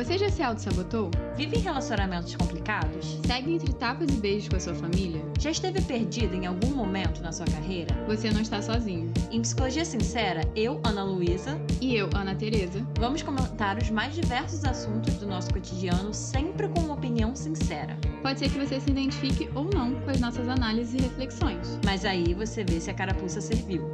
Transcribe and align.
Você 0.00 0.16
já 0.16 0.30
se 0.30 0.42
auto-sabotou? 0.42 1.10
Vive 1.36 1.58
em 1.58 1.60
relacionamentos 1.60 2.34
complicados? 2.34 3.18
Segue 3.26 3.52
entre 3.52 3.70
tapas 3.74 4.08
e 4.08 4.14
beijos 4.14 4.48
com 4.48 4.56
a 4.56 4.60
sua 4.60 4.74
família? 4.74 5.22
Já 5.38 5.50
esteve 5.50 5.82
perdido 5.82 6.34
em 6.34 6.46
algum 6.46 6.70
momento 6.70 7.20
na 7.20 7.30
sua 7.30 7.44
carreira? 7.44 7.94
Você 8.06 8.30
não 8.30 8.40
está 8.40 8.62
sozinho. 8.62 9.12
Em 9.30 9.42
Psicologia 9.42 9.84
Sincera, 9.84 10.40
eu, 10.56 10.80
Ana 10.86 11.04
Luísa, 11.04 11.60
E 11.82 11.94
eu, 11.94 12.08
Ana 12.14 12.34
Tereza, 12.34 12.82
vamos 12.98 13.20
comentar 13.22 13.76
os 13.76 13.90
mais 13.90 14.14
diversos 14.14 14.64
assuntos 14.64 15.16
do 15.16 15.26
nosso 15.26 15.52
cotidiano, 15.52 16.14
sempre 16.14 16.66
com 16.68 16.80
uma 16.80 16.94
opinião 16.94 17.36
sincera. 17.36 17.98
pode 18.22 18.38
ser 18.38 18.48
que 18.48 18.58
você 18.58 18.80
se 18.80 18.90
identifique 18.90 19.50
ou 19.54 19.64
não 19.64 20.00
com 20.00 20.10
as 20.10 20.18
nossas 20.18 20.48
análises 20.48 20.94
e 20.94 21.02
reflexões. 21.02 21.78
Mas 21.84 22.06
aí 22.06 22.32
você 22.32 22.64
vê 22.64 22.80
se 22.80 22.90
a 22.90 22.94
carapuça 22.94 23.42
serviu. 23.42 23.92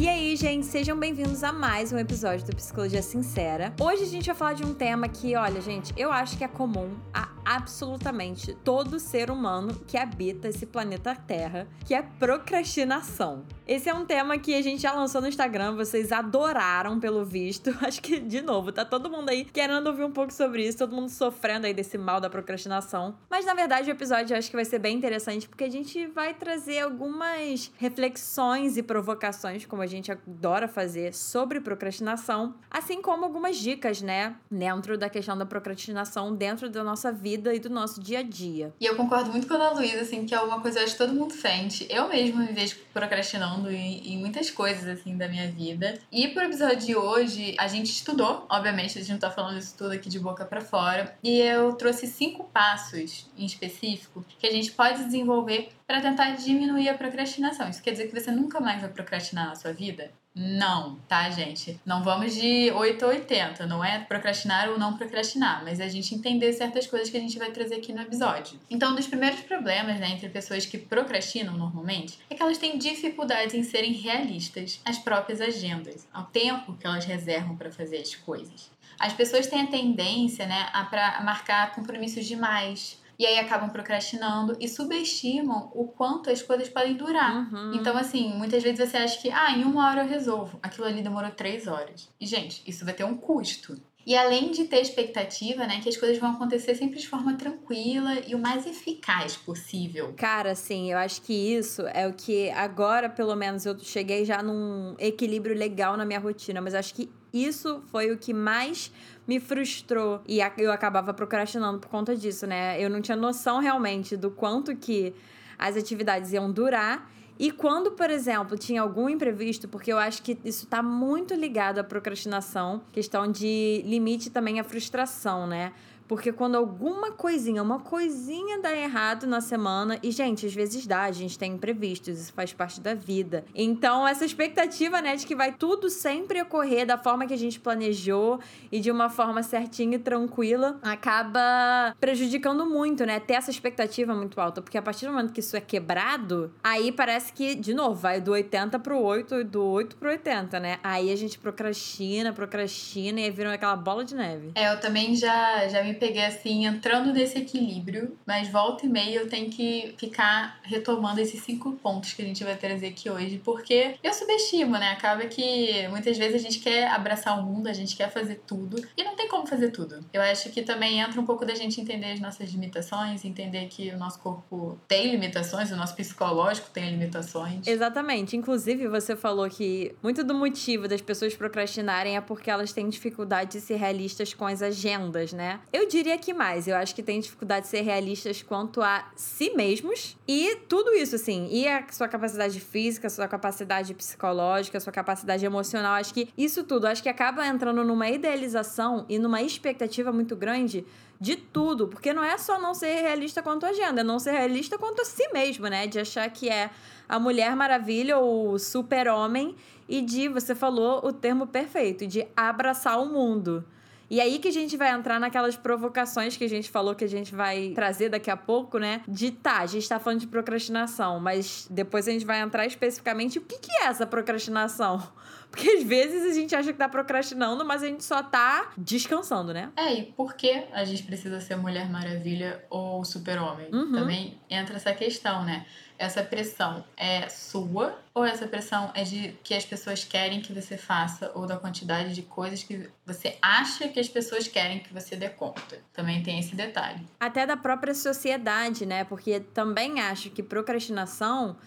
E 0.00 0.08
aí, 0.08 0.34
gente, 0.34 0.64
sejam 0.64 0.98
bem-vindos 0.98 1.44
a 1.44 1.52
mais 1.52 1.92
um 1.92 1.98
episódio 1.98 2.46
do 2.46 2.56
Psicologia 2.56 3.02
Sincera. 3.02 3.74
Hoje 3.78 4.04
a 4.04 4.06
gente 4.06 4.24
vai 4.28 4.34
falar 4.34 4.52
de 4.54 4.64
um 4.64 4.72
tema 4.72 5.06
que, 5.06 5.36
olha, 5.36 5.60
gente, 5.60 5.92
eu 5.94 6.10
acho 6.10 6.38
que 6.38 6.42
é 6.42 6.48
comum 6.48 6.96
a 7.12 7.28
absolutamente 7.44 8.54
todo 8.54 9.00
ser 9.00 9.28
humano 9.28 9.74
que 9.86 9.96
habita 9.96 10.48
esse 10.48 10.64
planeta 10.66 11.16
Terra, 11.16 11.66
que 11.84 11.92
é 11.92 12.00
procrastinação. 12.00 13.44
Esse 13.66 13.88
é 13.88 13.94
um 13.94 14.04
tema 14.04 14.38
que 14.38 14.54
a 14.54 14.62
gente 14.62 14.82
já 14.82 14.92
lançou 14.92 15.20
no 15.20 15.28
Instagram, 15.28 15.74
vocês 15.74 16.12
adoraram 16.12 17.00
pelo 17.00 17.24
visto. 17.24 17.76
Acho 17.82 18.00
que, 18.00 18.20
de 18.20 18.40
novo, 18.40 18.70
tá 18.70 18.84
todo 18.84 19.10
mundo 19.10 19.30
aí 19.30 19.44
querendo 19.44 19.86
ouvir 19.88 20.04
um 20.04 20.12
pouco 20.12 20.32
sobre 20.32 20.66
isso, 20.66 20.78
todo 20.78 20.94
mundo 20.94 21.08
sofrendo 21.08 21.66
aí 21.66 21.74
desse 21.74 21.98
mal 21.98 22.20
da 22.20 22.30
procrastinação. 22.30 23.16
Mas 23.28 23.44
na 23.44 23.54
verdade 23.54 23.90
o 23.90 23.92
episódio 23.92 24.34
eu 24.34 24.38
acho 24.38 24.50
que 24.50 24.56
vai 24.56 24.64
ser 24.64 24.78
bem 24.78 24.96
interessante 24.96 25.48
porque 25.48 25.64
a 25.64 25.70
gente 25.70 26.06
vai 26.06 26.34
trazer 26.34 26.80
algumas 26.80 27.72
reflexões 27.78 28.76
e 28.76 28.82
provocações, 28.82 29.64
como 29.66 29.82
a 29.82 29.86
gente 29.90 30.10
adora 30.10 30.68
fazer, 30.68 31.14
sobre 31.14 31.60
procrastinação, 31.60 32.54
assim 32.70 33.02
como 33.02 33.24
algumas 33.24 33.56
dicas, 33.56 34.00
né, 34.00 34.36
dentro 34.50 34.96
da 34.96 35.08
questão 35.08 35.36
da 35.36 35.46
procrastinação, 35.46 36.34
dentro 36.34 36.70
da 36.70 36.82
nossa 36.82 37.12
vida 37.12 37.54
e 37.54 37.58
do 37.58 37.68
nosso 37.68 38.00
dia 38.00 38.20
a 38.20 38.22
dia. 38.22 38.72
E 38.80 38.86
eu 38.86 38.96
concordo 38.96 39.30
muito 39.30 39.46
com 39.46 39.54
a 39.54 39.56
Ana 39.56 39.70
Luísa, 39.72 40.00
assim, 40.00 40.24
que 40.24 40.34
é 40.34 40.40
uma 40.40 40.60
coisa 40.60 40.84
que 40.84 40.96
todo 40.96 41.12
mundo 41.12 41.32
sente. 41.32 41.86
Eu 41.90 42.08
mesma 42.08 42.42
me 42.42 42.52
vejo 42.52 42.76
procrastinando 42.92 43.70
em, 43.70 44.14
em 44.14 44.18
muitas 44.18 44.50
coisas, 44.50 44.86
assim, 44.86 45.16
da 45.16 45.28
minha 45.28 45.50
vida. 45.50 45.98
E 46.10 46.28
pro 46.28 46.44
episódio 46.44 46.78
de 46.78 46.96
hoje, 46.96 47.54
a 47.58 47.66
gente 47.66 47.90
estudou, 47.90 48.46
obviamente, 48.48 48.98
a 48.98 49.00
gente 49.00 49.12
não 49.12 49.18
tá 49.18 49.30
falando 49.30 49.58
isso 49.58 49.74
tudo 49.76 49.92
aqui 49.92 50.08
de 50.08 50.18
boca 50.18 50.44
pra 50.44 50.60
fora. 50.60 51.16
E 51.22 51.38
eu 51.38 51.72
trouxe 51.74 52.06
cinco 52.06 52.44
passos 52.44 53.30
em 53.36 53.44
específico 53.44 54.24
que 54.38 54.46
a 54.46 54.50
gente 54.50 54.72
pode 54.72 55.04
desenvolver 55.04 55.70
para 55.90 56.00
tentar 56.00 56.30
diminuir 56.36 56.88
a 56.88 56.94
procrastinação. 56.94 57.68
Isso 57.68 57.82
quer 57.82 57.90
dizer 57.90 58.06
que 58.06 58.14
você 58.14 58.30
nunca 58.30 58.60
mais 58.60 58.80
vai 58.80 58.88
procrastinar 58.88 59.48
na 59.48 59.56
sua 59.56 59.72
vida? 59.72 60.12
Não, 60.32 60.94
tá, 61.08 61.28
gente? 61.30 61.80
Não 61.84 62.04
vamos 62.04 62.32
de 62.32 62.70
8 62.70 63.04
a 63.04 63.08
80, 63.08 63.66
não 63.66 63.84
é 63.84 63.98
procrastinar 63.98 64.68
ou 64.68 64.78
não 64.78 64.96
procrastinar, 64.96 65.64
mas 65.64 65.80
é 65.80 65.84
a 65.84 65.88
gente 65.88 66.14
entender 66.14 66.52
certas 66.52 66.86
coisas 66.86 67.10
que 67.10 67.16
a 67.16 67.20
gente 67.20 67.36
vai 67.40 67.50
trazer 67.50 67.74
aqui 67.74 67.92
no 67.92 68.00
episódio. 68.02 68.56
Então, 68.70 68.92
um 68.92 68.94
dos 68.94 69.08
primeiros 69.08 69.40
problemas, 69.40 69.98
né, 69.98 70.10
entre 70.10 70.28
pessoas 70.28 70.64
que 70.64 70.78
procrastinam 70.78 71.58
normalmente, 71.58 72.20
é 72.30 72.36
que 72.36 72.42
elas 72.42 72.58
têm 72.58 72.78
dificuldades 72.78 73.56
em 73.56 73.64
serem 73.64 73.92
realistas 73.92 74.80
às 74.84 74.96
próprias 74.96 75.40
agendas, 75.40 76.06
ao 76.12 76.26
tempo 76.26 76.74
que 76.74 76.86
elas 76.86 77.04
reservam 77.04 77.56
para 77.56 77.72
fazer 77.72 77.96
as 77.96 78.14
coisas. 78.14 78.70
As 78.96 79.12
pessoas 79.12 79.48
têm 79.48 79.62
a 79.62 79.66
tendência, 79.66 80.46
né, 80.46 80.68
a, 80.72 81.20
marcar 81.24 81.74
compromissos 81.74 82.26
demais, 82.26 83.00
e 83.20 83.26
aí 83.26 83.38
acabam 83.38 83.68
procrastinando 83.68 84.56
e 84.58 84.66
subestimam 84.66 85.70
o 85.74 85.86
quanto 85.86 86.30
as 86.30 86.40
coisas 86.40 86.70
podem 86.70 86.94
durar. 86.94 87.52
Uhum. 87.52 87.74
Então, 87.74 87.94
assim, 87.94 88.32
muitas 88.32 88.62
vezes 88.62 88.88
você 88.88 88.96
acha 88.96 89.20
que, 89.20 89.30
ah, 89.30 89.50
em 89.50 89.62
uma 89.62 89.90
hora 89.90 90.00
eu 90.00 90.08
resolvo. 90.08 90.58
Aquilo 90.62 90.86
ali 90.86 91.02
demorou 91.02 91.30
três 91.30 91.66
horas. 91.66 92.08
E, 92.18 92.24
gente, 92.24 92.62
isso 92.66 92.82
vai 92.82 92.94
ter 92.94 93.04
um 93.04 93.14
custo. 93.14 93.78
E 94.06 94.16
além 94.16 94.50
de 94.50 94.64
ter 94.64 94.80
expectativa, 94.80 95.66
né, 95.66 95.80
que 95.82 95.88
as 95.90 95.98
coisas 95.98 96.16
vão 96.16 96.30
acontecer 96.30 96.74
sempre 96.74 96.98
de 96.98 97.06
forma 97.06 97.36
tranquila 97.36 98.20
e 98.26 98.34
o 98.34 98.38
mais 98.38 98.66
eficaz 98.66 99.36
possível. 99.36 100.14
Cara, 100.16 100.52
assim, 100.52 100.90
eu 100.90 100.96
acho 100.96 101.20
que 101.20 101.34
isso 101.34 101.82
é 101.88 102.08
o 102.08 102.14
que 102.14 102.48
agora, 102.52 103.10
pelo 103.10 103.36
menos, 103.36 103.66
eu 103.66 103.78
cheguei 103.80 104.24
já 104.24 104.42
num 104.42 104.94
equilíbrio 104.98 105.54
legal 105.54 105.94
na 105.94 106.06
minha 106.06 106.18
rotina, 106.18 106.62
mas 106.62 106.74
acho 106.74 106.94
que 106.94 107.10
isso 107.32 107.82
foi 107.90 108.10
o 108.10 108.16
que 108.16 108.32
mais 108.32 108.90
me 109.30 109.38
frustrou 109.38 110.20
e 110.26 110.40
eu 110.58 110.72
acabava 110.72 111.14
procrastinando 111.14 111.78
por 111.78 111.88
conta 111.88 112.16
disso, 112.16 112.48
né? 112.48 112.82
Eu 112.82 112.90
não 112.90 113.00
tinha 113.00 113.16
noção 113.16 113.60
realmente 113.60 114.16
do 114.16 114.28
quanto 114.28 114.74
que 114.74 115.14
as 115.56 115.76
atividades 115.76 116.32
iam 116.32 116.50
durar. 116.50 117.08
E 117.38 117.52
quando, 117.52 117.92
por 117.92 118.10
exemplo, 118.10 118.58
tinha 118.58 118.82
algum 118.82 119.08
imprevisto, 119.08 119.68
porque 119.68 119.92
eu 119.92 119.98
acho 119.98 120.20
que 120.20 120.36
isso 120.44 120.66
tá 120.66 120.82
muito 120.82 121.32
ligado 121.32 121.78
à 121.78 121.84
procrastinação, 121.84 122.82
questão 122.90 123.30
de 123.30 123.84
limite 123.86 124.30
também 124.30 124.58
à 124.58 124.64
frustração, 124.64 125.46
né? 125.46 125.72
Porque 126.10 126.32
quando 126.32 126.56
alguma 126.56 127.12
coisinha, 127.12 127.62
uma 127.62 127.78
coisinha 127.78 128.60
dá 128.60 128.74
errado 128.76 129.28
na 129.28 129.40
semana, 129.40 129.96
e 130.02 130.10
gente, 130.10 130.44
às 130.44 130.52
vezes 130.52 130.84
dá, 130.84 131.02
a 131.02 131.12
gente 131.12 131.38
tem 131.38 131.52
imprevistos, 131.52 132.18
isso 132.18 132.32
faz 132.32 132.52
parte 132.52 132.80
da 132.80 132.94
vida. 132.94 133.44
Então, 133.54 134.08
essa 134.08 134.24
expectativa, 134.24 135.00
né, 135.00 135.14
de 135.14 135.24
que 135.24 135.36
vai 135.36 135.52
tudo 135.52 135.88
sempre 135.88 136.42
ocorrer 136.42 136.84
da 136.84 136.98
forma 136.98 137.28
que 137.28 137.32
a 137.32 137.38
gente 137.38 137.60
planejou 137.60 138.40
e 138.72 138.80
de 138.80 138.90
uma 138.90 139.08
forma 139.08 139.40
certinha 139.44 139.94
e 139.94 139.98
tranquila, 140.00 140.80
acaba 140.82 141.94
prejudicando 142.00 142.66
muito, 142.66 143.06
né? 143.06 143.20
Ter 143.20 143.34
essa 143.34 143.52
expectativa 143.52 144.12
muito 144.12 144.40
alta, 144.40 144.60
porque 144.60 144.76
a 144.76 144.82
partir 144.82 145.06
do 145.06 145.12
momento 145.12 145.32
que 145.32 145.38
isso 145.38 145.56
é 145.56 145.60
quebrado, 145.60 146.52
aí 146.60 146.90
parece 146.90 147.32
que, 147.32 147.54
de 147.54 147.72
novo, 147.72 147.94
vai 147.94 148.20
do 148.20 148.32
80 148.32 148.80
pro 148.80 148.98
8 148.98 149.42
e 149.42 149.44
do 149.44 149.64
8 149.64 149.94
pro 149.94 150.08
80, 150.08 150.58
né? 150.58 150.80
Aí 150.82 151.12
a 151.12 151.16
gente 151.16 151.38
procrastina, 151.38 152.32
procrastina 152.32 153.20
e 153.20 153.24
aí 153.26 153.30
vira 153.30 153.54
aquela 153.54 153.76
bola 153.76 154.04
de 154.04 154.16
neve. 154.16 154.50
É, 154.56 154.72
eu 154.72 154.80
também 154.80 155.14
já, 155.14 155.68
já 155.68 155.84
me 155.84 155.99
peguei 156.00 156.24
assim, 156.24 156.66
entrando 156.66 157.12
nesse 157.12 157.38
equilíbrio, 157.38 158.16
mas 158.26 158.48
volta 158.48 158.86
e 158.86 158.88
meia 158.88 159.18
eu 159.18 159.28
tenho 159.28 159.50
que 159.50 159.94
ficar 159.98 160.58
retomando 160.62 161.20
esses 161.20 161.42
cinco 161.42 161.72
pontos 161.72 162.14
que 162.14 162.22
a 162.22 162.24
gente 162.24 162.42
vai 162.42 162.56
trazer 162.56 162.88
aqui 162.88 163.10
hoje, 163.10 163.40
porque 163.44 163.94
eu 164.02 164.12
subestimo, 164.12 164.72
né? 164.72 164.90
Acaba 164.90 165.26
que 165.26 165.86
muitas 165.88 166.16
vezes 166.16 166.36
a 166.36 166.38
gente 166.38 166.58
quer 166.58 166.88
abraçar 166.88 167.38
o 167.38 167.42
mundo, 167.42 167.68
a 167.68 167.72
gente 167.72 167.94
quer 167.94 168.10
fazer 168.10 168.40
tudo, 168.46 168.82
e 168.96 169.04
não 169.04 169.14
tem 169.14 169.28
como 169.28 169.46
fazer 169.46 169.70
tudo. 169.70 170.04
Eu 170.12 170.22
acho 170.22 170.48
que 170.50 170.62
também 170.62 171.00
entra 171.00 171.20
um 171.20 171.26
pouco 171.26 171.44
da 171.44 171.54
gente 171.54 171.80
entender 171.80 172.12
as 172.12 172.20
nossas 172.20 172.50
limitações, 172.50 173.24
entender 173.24 173.66
que 173.68 173.90
o 173.90 173.98
nosso 173.98 174.18
corpo 174.20 174.78
tem 174.88 175.10
limitações, 175.10 175.70
o 175.70 175.76
nosso 175.76 175.94
psicológico 175.94 176.70
tem 176.70 176.90
limitações. 176.90 177.66
Exatamente. 177.66 178.36
Inclusive, 178.36 178.88
você 178.88 179.14
falou 179.14 179.48
que 179.50 179.94
muito 180.02 180.24
do 180.24 180.34
motivo 180.34 180.88
das 180.88 181.02
pessoas 181.02 181.34
procrastinarem 181.34 182.16
é 182.16 182.20
porque 182.20 182.50
elas 182.50 182.72
têm 182.72 182.88
dificuldade 182.88 183.52
de 183.52 183.60
ser 183.60 183.76
realistas 183.76 184.32
com 184.32 184.46
as 184.46 184.62
agendas, 184.62 185.32
né? 185.32 185.60
Eu 185.72 185.89
diria 185.90 186.16
que 186.16 186.32
mais. 186.32 186.66
Eu 186.66 186.76
acho 186.76 186.94
que 186.94 187.02
tem 187.02 187.20
dificuldade 187.20 187.66
de 187.66 187.70
ser 187.70 187.82
realistas 187.82 188.42
quanto 188.42 188.80
a 188.80 189.10
si 189.16 189.50
mesmos 189.50 190.16
e 190.26 190.56
tudo 190.68 190.94
isso, 190.94 191.16
assim. 191.16 191.48
E 191.50 191.68
a 191.68 191.84
sua 191.90 192.08
capacidade 192.08 192.58
física, 192.60 193.08
a 193.08 193.10
sua 193.10 193.28
capacidade 193.28 193.92
psicológica, 193.92 194.78
a 194.78 194.80
sua 194.80 194.92
capacidade 194.92 195.44
emocional. 195.44 195.94
Acho 195.94 196.14
que 196.14 196.28
isso 196.38 196.64
tudo, 196.64 196.86
acho 196.86 197.02
que 197.02 197.08
acaba 197.08 197.46
entrando 197.46 197.84
numa 197.84 198.08
idealização 198.08 199.04
e 199.08 199.18
numa 199.18 199.42
expectativa 199.42 200.12
muito 200.12 200.34
grande 200.36 200.86
de 201.20 201.36
tudo, 201.36 201.86
porque 201.86 202.14
não 202.14 202.24
é 202.24 202.38
só 202.38 202.58
não 202.58 202.72
ser 202.72 203.02
realista 203.02 203.42
quanto 203.42 203.66
a 203.66 203.68
agenda, 203.68 204.00
é 204.00 204.04
não 204.04 204.18
ser 204.18 204.30
realista 204.30 204.78
quanto 204.78 205.02
a 205.02 205.04
si 205.04 205.28
mesmo, 205.34 205.66
né? 205.66 205.86
De 205.86 206.00
achar 206.00 206.28
que 206.30 206.48
é 206.48 206.70
a 207.06 207.18
Mulher 207.18 207.54
Maravilha 207.54 208.16
ou 208.16 208.52
o 208.52 208.58
Super-Homem 208.58 209.54
e 209.86 210.00
de, 210.00 210.28
você 210.28 210.54
falou 210.54 211.04
o 211.04 211.12
termo 211.12 211.46
perfeito, 211.46 212.06
de 212.06 212.26
abraçar 212.34 212.98
o 213.02 213.06
mundo. 213.06 213.62
E 214.10 214.20
aí 214.20 214.40
que 214.40 214.48
a 214.48 214.52
gente 214.52 214.76
vai 214.76 214.90
entrar 214.90 215.20
naquelas 215.20 215.56
provocações 215.56 216.36
que 216.36 216.42
a 216.42 216.48
gente 216.48 216.68
falou 216.68 216.96
que 216.96 217.04
a 217.04 217.08
gente 217.08 217.32
vai 217.32 217.70
trazer 217.76 218.08
daqui 218.08 218.28
a 218.28 218.36
pouco, 218.36 218.76
né? 218.76 219.02
De 219.06 219.30
tá, 219.30 219.58
a 219.60 219.66
gente 219.66 219.88
tá 219.88 220.00
falando 220.00 220.18
de 220.18 220.26
procrastinação, 220.26 221.20
mas 221.20 221.68
depois 221.70 222.08
a 222.08 222.10
gente 222.10 222.24
vai 222.24 222.40
entrar 222.40 222.66
especificamente 222.66 223.38
o 223.38 223.42
que, 223.42 223.58
que 223.58 223.70
é 223.70 223.84
essa 223.84 224.04
procrastinação. 224.04 225.00
Porque 225.48 225.68
às 225.68 225.82
vezes 225.84 226.30
a 226.30 226.34
gente 226.34 226.54
acha 226.54 226.72
que 226.72 226.78
tá 226.78 226.88
procrastinando, 226.88 227.64
mas 227.64 227.82
a 227.82 227.86
gente 227.86 228.04
só 228.04 228.22
tá 228.22 228.72
descansando, 228.76 229.52
né? 229.52 229.70
É, 229.76 229.94
e 229.94 230.02
por 230.06 230.34
que 230.34 230.64
a 230.72 230.84
gente 230.84 231.02
precisa 231.02 231.40
ser 231.40 231.56
Mulher 231.56 231.88
Maravilha 231.88 232.64
ou 232.68 233.04
Super-Homem? 233.04 233.68
Uhum. 233.72 233.92
Também 233.92 234.40
entra 234.48 234.76
essa 234.76 234.92
questão, 234.92 235.44
né? 235.44 235.66
Essa 236.00 236.22
pressão 236.22 236.82
é 236.96 237.28
sua 237.28 238.00
ou 238.14 238.24
essa 238.24 238.48
pressão 238.48 238.90
é 238.94 239.04
de 239.04 239.36
que 239.44 239.52
as 239.52 239.66
pessoas 239.66 240.02
querem 240.02 240.40
que 240.40 240.50
você 240.50 240.78
faça 240.78 241.30
ou 241.34 241.46
da 241.46 241.58
quantidade 241.58 242.14
de 242.14 242.22
coisas 242.22 242.62
que 242.62 242.88
você 243.04 243.36
acha 243.42 243.86
que 243.86 244.00
as 244.00 244.08
pessoas 244.08 244.48
querem 244.48 244.80
que 244.80 244.94
você 244.94 245.14
dê 245.14 245.28
conta? 245.28 245.78
Também 245.92 246.22
tem 246.22 246.38
esse 246.38 246.56
detalhe. 246.56 247.06
até 247.20 247.44
da 247.44 247.54
própria 247.54 247.92
sociedade, 247.92 248.86
né? 248.86 249.04
Porque 249.04 249.40
também 249.40 250.00
acho 250.00 250.30
que 250.30 250.42
procrastinação, 250.42 251.58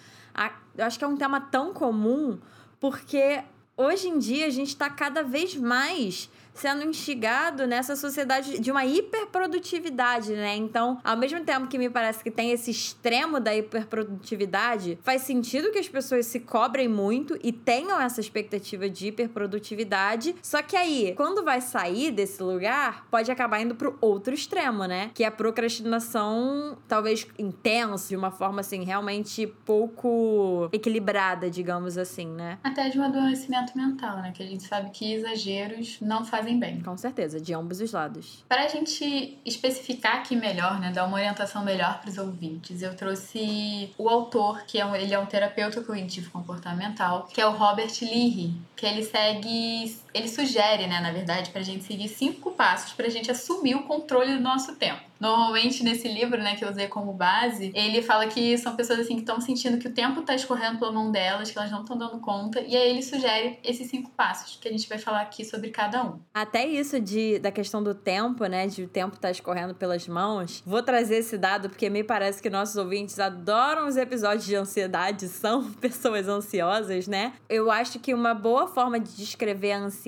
eu 0.75 0.83
acho 0.83 0.97
que 0.97 1.05
é 1.05 1.07
um 1.07 1.15
tema 1.15 1.39
tão 1.39 1.71
comum, 1.71 2.39
porque 2.79 3.43
hoje 3.77 4.07
em 4.07 4.17
dia 4.17 4.47
a 4.47 4.49
gente 4.49 4.69
está 4.69 4.89
cada 4.89 5.21
vez 5.21 5.55
mais 5.55 6.27
sendo 6.53 6.83
instigado 6.83 7.65
nessa 7.67 7.95
sociedade 7.95 8.59
de 8.59 8.71
uma 8.71 8.85
hiperprodutividade, 8.85 10.33
né? 10.33 10.55
Então, 10.55 10.99
ao 11.03 11.17
mesmo 11.17 11.43
tempo 11.43 11.67
que 11.67 11.77
me 11.77 11.89
parece 11.89 12.23
que 12.23 12.31
tem 12.31 12.51
esse 12.51 12.71
extremo 12.71 13.39
da 13.39 13.55
hiperprodutividade, 13.55 14.97
faz 15.01 15.23
sentido 15.23 15.71
que 15.71 15.79
as 15.79 15.89
pessoas 15.89 16.25
se 16.27 16.39
cobrem 16.39 16.87
muito 16.87 17.37
e 17.43 17.51
tenham 17.51 17.99
essa 17.99 18.21
expectativa 18.21 18.89
de 18.89 19.07
hiperprodutividade. 19.07 20.35
Só 20.41 20.61
que 20.61 20.75
aí, 20.75 21.13
quando 21.15 21.43
vai 21.43 21.61
sair 21.61 22.11
desse 22.11 22.41
lugar, 22.41 23.05
pode 23.09 23.31
acabar 23.31 23.61
indo 23.61 23.75
pro 23.75 23.97
outro 23.99 24.33
extremo, 24.33 24.85
né? 24.85 25.11
Que 25.13 25.23
é 25.23 25.27
a 25.27 25.31
procrastinação, 25.31 26.77
talvez 26.87 27.27
intensa, 27.37 28.09
de 28.09 28.15
uma 28.15 28.31
forma 28.31 28.61
assim, 28.61 28.83
realmente 28.83 29.47
pouco 29.65 30.69
equilibrada, 30.71 31.49
digamos 31.49 31.97
assim, 31.97 32.27
né? 32.27 32.59
Até 32.63 32.89
de 32.89 32.99
um 32.99 33.03
adoecimento 33.03 33.77
mental, 33.77 34.17
né? 34.17 34.31
Que 34.35 34.43
a 34.43 34.45
gente 34.45 34.63
sabe 34.63 34.91
que 34.91 35.13
exageros 35.13 35.97
não 36.01 36.23
fazem 36.23 36.42
bem. 36.59 36.81
Com 36.81 36.97
certeza, 36.97 37.39
de 37.39 37.53
ambos 37.53 37.79
os 37.79 37.91
lados. 37.91 38.43
Para 38.47 38.65
a 38.65 38.67
gente 38.67 39.37
especificar 39.45 40.17
aqui 40.17 40.35
melhor, 40.35 40.79
né, 40.79 40.91
dar 40.91 41.05
uma 41.05 41.15
orientação 41.15 41.63
melhor 41.63 41.99
para 41.99 42.09
os 42.09 42.17
ouvintes, 42.17 42.81
eu 42.81 42.95
trouxe 42.95 43.91
o 43.97 44.09
autor, 44.09 44.63
que 44.63 44.79
é 44.79 44.85
um, 44.85 44.95
ele 44.95 45.13
é 45.13 45.19
um 45.19 45.25
terapeuta 45.25 45.81
cognitivo 45.81 46.29
comportamental, 46.31 47.27
que 47.33 47.39
é 47.39 47.47
o 47.47 47.51
Robert 47.51 47.91
Leahy, 48.01 48.53
que 48.75 48.85
ele 48.85 49.03
segue, 49.03 49.95
ele 50.13 50.27
sugere, 50.27 50.87
né, 50.87 50.99
na 50.99 51.11
verdade, 51.11 51.49
para 51.49 51.61
a 51.61 51.63
gente 51.63 51.83
seguir 51.83 52.07
cinco 52.07 52.51
passos 52.51 52.93
para 52.93 53.07
a 53.07 53.09
gente 53.09 53.29
assumir 53.31 53.75
o 53.75 53.83
controle 53.83 54.33
do 54.35 54.41
nosso 54.41 54.75
tempo. 54.75 55.01
Normalmente 55.19 55.85
nesse 55.85 56.07
livro, 56.07 56.37
né, 56.37 56.55
que 56.55 56.65
eu 56.65 56.69
usei 56.69 56.87
como 56.89 57.13
base, 57.13 57.71
ele 57.73 58.01
fala 58.01 58.27
que 58.27 58.57
são 58.57 58.75
pessoas 58.75 58.99
assim 58.99 59.15
que 59.15 59.21
estão 59.21 59.39
sentindo 59.39 59.77
que 59.77 59.87
o 59.87 59.93
tempo 59.93 60.19
está 60.19 60.35
escorrendo 60.35 60.79
pela 60.79 60.91
mão 60.91 61.11
delas, 61.11 61.49
que 61.49 61.57
elas 61.57 61.71
não 61.71 61.81
estão 61.81 61.97
dando 61.97 62.19
conta, 62.19 62.59
e 62.59 62.75
aí 62.75 62.89
ele 62.89 63.01
sugere 63.01 63.57
esses 63.63 63.89
cinco 63.89 64.11
passos 64.11 64.57
que 64.61 64.67
a 64.67 64.71
gente 64.71 64.87
vai 64.89 64.97
falar 64.97 65.21
aqui 65.21 65.45
sobre 65.45 65.69
cada 65.69 66.03
um. 66.03 66.19
Até 66.33 66.65
isso 66.67 66.99
de 66.99 67.39
da 67.39 67.51
questão 67.51 67.81
do 67.81 67.95
tempo, 67.95 68.45
né, 68.47 68.67
de 68.67 68.83
o 68.83 68.87
tempo 68.87 69.15
estar 69.15 69.29
tá 69.29 69.31
escorrendo 69.31 69.73
pelas 69.73 70.05
mãos. 70.09 70.61
Vou 70.65 70.83
trazer 70.83 71.17
esse 71.17 71.37
dado 71.37 71.69
porque 71.69 71.89
me 71.89 72.03
parece 72.03 72.41
que 72.41 72.49
nossos 72.49 72.75
ouvintes 72.75 73.17
adoram 73.17 73.87
os 73.87 73.95
episódios 73.95 74.45
de 74.45 74.55
ansiedade, 74.55 75.29
são 75.29 75.71
pessoas 75.79 76.27
ansiosas, 76.27 77.07
né? 77.07 77.31
Eu 77.47 77.71
acho 77.71 77.97
que 77.99 78.13
uma 78.13 78.33
boa 78.33 78.67
forma 78.67 78.99
de 78.99 79.15
descrever 79.15 79.71
a 79.71 79.79
ansiedade, 79.79 80.02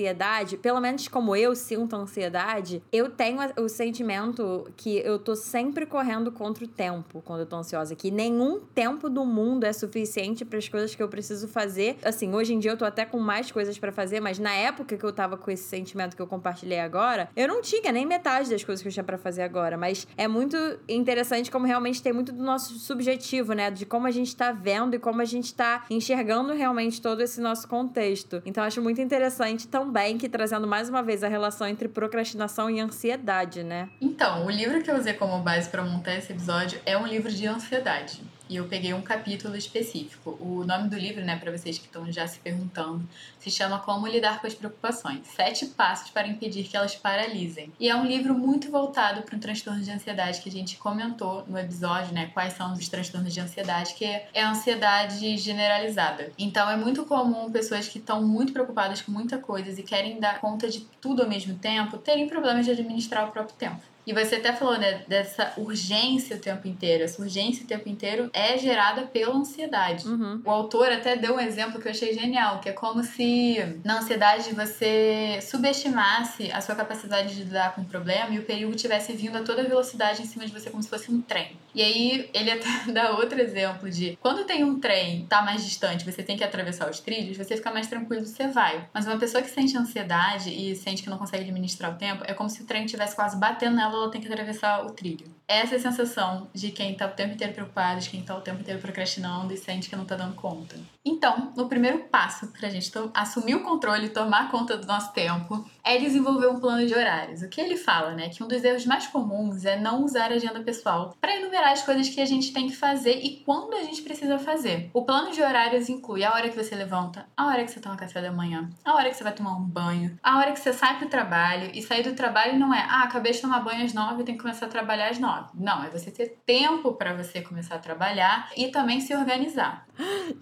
pelo 0.60 0.80
menos 0.80 1.08
como 1.08 1.34
eu 1.34 1.54
sinto 1.54 1.96
ansiedade, 1.96 2.82
eu 2.92 3.08
tenho 3.08 3.38
o 3.56 3.68
sentimento 3.68 4.70
que 4.76 4.98
eu 4.98 5.18
tô 5.18 5.34
sempre 5.34 5.86
correndo 5.86 6.30
contra 6.30 6.64
o 6.64 6.68
tempo 6.68 7.22
quando 7.24 7.40
eu 7.40 7.46
tô 7.46 7.56
ansiosa. 7.56 7.94
Que 7.96 8.10
nenhum 8.10 8.60
tempo 8.60 9.08
do 9.08 9.24
mundo 9.24 9.64
é 9.64 9.72
suficiente 9.72 10.44
para 10.44 10.58
as 10.58 10.68
coisas 10.68 10.94
que 10.94 11.02
eu 11.02 11.08
preciso 11.08 11.48
fazer. 11.48 11.96
Assim, 12.04 12.34
hoje 12.34 12.54
em 12.54 12.58
dia 12.58 12.72
eu 12.72 12.76
tô 12.76 12.84
até 12.84 13.04
com 13.04 13.18
mais 13.18 13.50
coisas 13.50 13.78
para 13.78 13.90
fazer, 13.90 14.20
mas 14.20 14.38
na 14.38 14.52
época 14.52 14.96
que 14.96 15.04
eu 15.04 15.12
tava 15.12 15.36
com 15.36 15.50
esse 15.50 15.64
sentimento 15.64 16.14
que 16.14 16.22
eu 16.22 16.26
compartilhei 16.26 16.80
agora, 16.80 17.30
eu 17.34 17.48
não 17.48 17.62
tinha 17.62 17.90
nem 17.90 18.04
metade 18.04 18.50
das 18.50 18.62
coisas 18.62 18.82
que 18.82 18.88
eu 18.88 18.92
tinha 18.92 19.04
para 19.04 19.16
fazer 19.16 19.42
agora. 19.42 19.76
Mas 19.76 20.06
é 20.16 20.28
muito 20.28 20.56
interessante 20.88 21.50
como 21.50 21.66
realmente 21.66 22.02
tem 22.02 22.12
muito 22.12 22.32
do 22.32 22.42
nosso 22.42 22.78
subjetivo, 22.78 23.54
né? 23.54 23.70
De 23.70 23.86
como 23.86 24.06
a 24.06 24.10
gente 24.10 24.36
tá 24.36 24.52
vendo 24.52 24.94
e 24.94 24.98
como 24.98 25.22
a 25.22 25.24
gente 25.24 25.54
tá 25.54 25.84
enxergando 25.88 26.52
realmente 26.52 27.00
todo 27.00 27.22
esse 27.22 27.40
nosso 27.40 27.66
contexto. 27.66 28.42
Então 28.44 28.62
acho 28.62 28.82
muito 28.82 29.00
interessante 29.00 29.66
também 29.66 29.85
que 30.18 30.28
trazendo 30.28 30.66
mais 30.66 30.88
uma 30.88 31.02
vez 31.02 31.22
a 31.22 31.28
relação 31.28 31.66
entre 31.66 31.88
procrastinação 31.88 32.68
e 32.70 32.80
ansiedade, 32.80 33.62
né? 33.62 33.88
Então, 34.00 34.46
o 34.46 34.50
livro 34.50 34.82
que 34.82 34.90
eu 34.90 34.96
usei 34.96 35.12
como 35.12 35.38
base 35.40 35.68
para 35.68 35.82
montar 35.82 36.16
esse 36.16 36.32
episódio 36.32 36.80
é 36.84 36.96
um 36.96 37.06
livro 37.06 37.30
de 37.30 37.46
ansiedade. 37.46 38.20
E 38.48 38.56
eu 38.56 38.68
peguei 38.68 38.94
um 38.94 39.02
capítulo 39.02 39.56
específico. 39.56 40.36
O 40.40 40.64
nome 40.64 40.88
do 40.88 40.96
livro, 40.96 41.24
né, 41.24 41.36
para 41.36 41.50
vocês 41.50 41.78
que 41.78 41.86
estão 41.86 42.10
já 42.12 42.26
se 42.28 42.38
perguntando, 42.38 43.06
se 43.38 43.50
chama 43.50 43.80
Como 43.80 44.06
Lidar 44.06 44.40
com 44.40 44.46
as 44.46 44.54
Preocupações: 44.54 45.26
Sete 45.26 45.66
Passos 45.66 46.10
para 46.10 46.28
Impedir 46.28 46.68
que 46.68 46.76
Elas 46.76 46.94
Paralisem. 46.94 47.72
E 47.80 47.88
é 47.88 47.96
um 47.96 48.04
livro 48.04 48.34
muito 48.34 48.70
voltado 48.70 49.22
para 49.22 49.36
um 49.36 49.40
transtorno 49.40 49.82
de 49.82 49.90
ansiedade 49.90 50.40
que 50.40 50.48
a 50.48 50.52
gente 50.52 50.76
comentou 50.76 51.44
no 51.48 51.58
episódio, 51.58 52.14
né? 52.14 52.30
Quais 52.32 52.52
são 52.52 52.72
os 52.72 52.88
transtornos 52.88 53.34
de 53.34 53.40
ansiedade, 53.40 53.94
que 53.94 54.04
é 54.04 54.42
a 54.42 54.50
ansiedade 54.50 55.36
generalizada. 55.36 56.30
Então 56.38 56.70
é 56.70 56.76
muito 56.76 57.04
comum 57.04 57.50
pessoas 57.50 57.88
que 57.88 57.98
estão 57.98 58.22
muito 58.22 58.52
preocupadas 58.52 59.02
com 59.02 59.10
muita 59.10 59.38
coisa 59.38 59.80
e 59.80 59.82
querem 59.82 60.20
dar 60.20 60.40
conta 60.40 60.68
de 60.68 60.80
tudo 61.00 61.22
ao 61.22 61.28
mesmo 61.28 61.56
tempo 61.58 61.98
terem 61.98 62.28
problemas 62.28 62.64
de 62.64 62.70
administrar 62.70 63.28
o 63.28 63.32
próprio 63.32 63.56
tempo. 63.56 63.95
E 64.06 64.12
você 64.12 64.36
até 64.36 64.52
falou, 64.52 64.78
né, 64.78 65.02
dessa 65.08 65.52
urgência 65.56 66.36
o 66.36 66.38
tempo 66.38 66.68
inteiro. 66.68 67.02
Essa 67.02 67.20
urgência 67.20 67.64
o 67.64 67.66
tempo 67.66 67.88
inteiro 67.88 68.30
é 68.32 68.56
gerada 68.56 69.02
pela 69.02 69.34
ansiedade. 69.34 70.06
Uhum. 70.06 70.40
O 70.44 70.50
autor 70.50 70.92
até 70.92 71.16
deu 71.16 71.34
um 71.34 71.40
exemplo 71.40 71.80
que 71.80 71.88
eu 71.88 71.90
achei 71.90 72.14
genial, 72.14 72.60
que 72.60 72.68
é 72.68 72.72
como 72.72 73.02
se 73.02 73.80
na 73.84 73.98
ansiedade 73.98 74.54
você 74.54 75.40
subestimasse 75.42 76.52
a 76.52 76.60
sua 76.60 76.76
capacidade 76.76 77.34
de 77.34 77.42
lidar 77.42 77.74
com 77.74 77.80
o 77.80 77.84
problema 77.84 78.32
e 78.32 78.38
o 78.38 78.44
perigo 78.44 78.72
tivesse 78.76 79.12
vindo 79.12 79.36
a 79.38 79.42
toda 79.42 79.64
velocidade 79.64 80.22
em 80.22 80.26
cima 80.26 80.46
de 80.46 80.52
você 80.52 80.70
como 80.70 80.82
se 80.82 80.88
fosse 80.88 81.10
um 81.10 81.20
trem. 81.20 81.56
E 81.74 81.82
aí 81.82 82.30
ele 82.32 82.50
até 82.52 82.68
dá 82.92 83.10
outro 83.10 83.40
exemplo 83.40 83.90
de 83.90 84.16
quando 84.20 84.44
tem 84.44 84.62
um 84.62 84.78
trem 84.78 85.26
tá 85.28 85.42
mais 85.42 85.64
distante, 85.64 86.04
você 86.04 86.22
tem 86.22 86.36
que 86.36 86.44
atravessar 86.44 86.88
os 86.88 87.00
trilhos, 87.00 87.36
você 87.36 87.56
fica 87.56 87.72
mais 87.72 87.88
tranquilo, 87.88 88.24
você 88.24 88.46
vai. 88.46 88.88
Mas 88.94 89.04
uma 89.06 89.18
pessoa 89.18 89.42
que 89.42 89.50
sente 89.50 89.76
ansiedade 89.76 90.50
e 90.50 90.76
sente 90.76 91.02
que 91.02 91.10
não 91.10 91.18
consegue 91.18 91.42
administrar 91.42 91.92
o 91.92 91.96
tempo, 91.96 92.22
é 92.24 92.32
como 92.32 92.48
se 92.48 92.62
o 92.62 92.66
trem 92.66 92.84
estivesse 92.84 93.16
quase 93.16 93.36
batendo 93.36 93.74
nela 93.74 93.95
ela 93.96 94.10
tem 94.10 94.20
que 94.20 94.26
atravessar 94.26 94.84
o 94.84 94.90
trilho. 94.90 95.26
Essa 95.48 95.74
é 95.74 95.78
a 95.78 95.80
sensação 95.80 96.48
de 96.52 96.70
quem 96.70 96.94
tá 96.94 97.06
o 97.06 97.10
tempo 97.10 97.34
inteiro 97.34 97.52
preocupado, 97.52 98.00
de 98.00 98.10
quem 98.10 98.22
tá 98.22 98.36
o 98.36 98.40
tempo 98.40 98.60
inteiro 98.60 98.80
procrastinando 98.80 99.52
e 99.52 99.56
sente 99.56 99.88
que 99.88 99.96
não 99.96 100.04
tá 100.04 100.16
dando 100.16 100.34
conta. 100.34 100.76
Então, 101.06 101.52
o 101.56 101.66
primeiro 101.66 102.00
passo 102.10 102.48
pra 102.48 102.68
gente 102.68 102.90
assumir 103.14 103.54
o 103.54 103.62
controle 103.62 104.06
e 104.06 104.08
tomar 104.08 104.50
conta 104.50 104.76
do 104.76 104.88
nosso 104.88 105.12
tempo 105.12 105.64
é 105.84 105.98
desenvolver 105.98 106.48
um 106.48 106.58
plano 106.58 106.84
de 106.84 106.92
horários. 106.92 107.42
O 107.42 107.48
que 107.48 107.60
ele 107.60 107.76
fala, 107.76 108.12
né? 108.12 108.28
Que 108.28 108.42
um 108.42 108.48
dos 108.48 108.64
erros 108.64 108.84
mais 108.84 109.06
comuns 109.06 109.64
é 109.64 109.78
não 109.78 110.02
usar 110.02 110.32
a 110.32 110.34
agenda 110.34 110.58
pessoal 110.64 111.16
para 111.20 111.36
enumerar 111.36 111.70
as 111.70 111.82
coisas 111.82 112.08
que 112.08 112.20
a 112.20 112.26
gente 112.26 112.52
tem 112.52 112.66
que 112.66 112.74
fazer 112.74 113.20
e 113.22 113.44
quando 113.44 113.74
a 113.74 113.84
gente 113.84 114.02
precisa 114.02 114.36
fazer. 114.36 114.90
O 114.92 115.04
plano 115.04 115.30
de 115.30 115.40
horários 115.40 115.88
inclui 115.88 116.24
a 116.24 116.32
hora 116.32 116.48
que 116.48 116.60
você 116.60 116.74
levanta, 116.74 117.24
a 117.36 117.46
hora 117.46 117.64
que 117.64 117.70
você 117.70 117.78
toma 117.78 117.94
café 117.94 118.20
da 118.20 118.32
manhã, 118.32 118.68
a 118.84 118.94
hora 118.94 119.08
que 119.08 119.16
você 119.16 119.22
vai 119.22 119.32
tomar 119.32 119.56
um 119.56 119.62
banho, 119.62 120.18
a 120.20 120.38
hora 120.38 120.50
que 120.50 120.58
você 120.58 120.72
sai 120.72 120.98
pro 120.98 121.08
trabalho. 121.08 121.70
E 121.72 121.82
sair 121.82 122.02
do 122.02 122.14
trabalho 122.14 122.58
não 122.58 122.74
é, 122.74 122.84
ah, 122.90 123.04
acabei 123.04 123.30
de 123.30 123.40
tomar 123.40 123.60
banho 123.60 123.84
às 123.84 123.94
nove, 123.94 124.24
tenho 124.24 124.36
que 124.36 124.42
começar 124.42 124.66
a 124.66 124.68
trabalhar 124.68 125.10
às 125.10 125.20
nove. 125.20 125.50
Não, 125.54 125.84
é 125.84 125.88
você 125.88 126.10
ter 126.10 126.40
tempo 126.44 126.94
para 126.94 127.14
você 127.14 127.40
começar 127.42 127.76
a 127.76 127.78
trabalhar 127.78 128.50
e 128.56 128.68
também 128.72 129.00
se 129.00 129.14
organizar. 129.14 129.86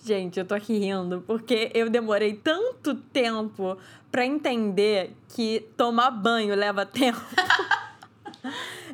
Gente, 0.03 0.39
eu 0.39 0.47
tô 0.47 0.54
aqui 0.55 0.79
rindo 0.79 1.23
porque 1.27 1.71
eu 1.75 1.91
demorei 1.91 2.35
tanto 2.35 2.95
tempo 2.95 3.77
para 4.11 4.25
entender 4.25 5.13
que 5.29 5.67
tomar 5.77 6.11
banho 6.11 6.55
leva 6.55 6.87
tempo. 6.87 7.21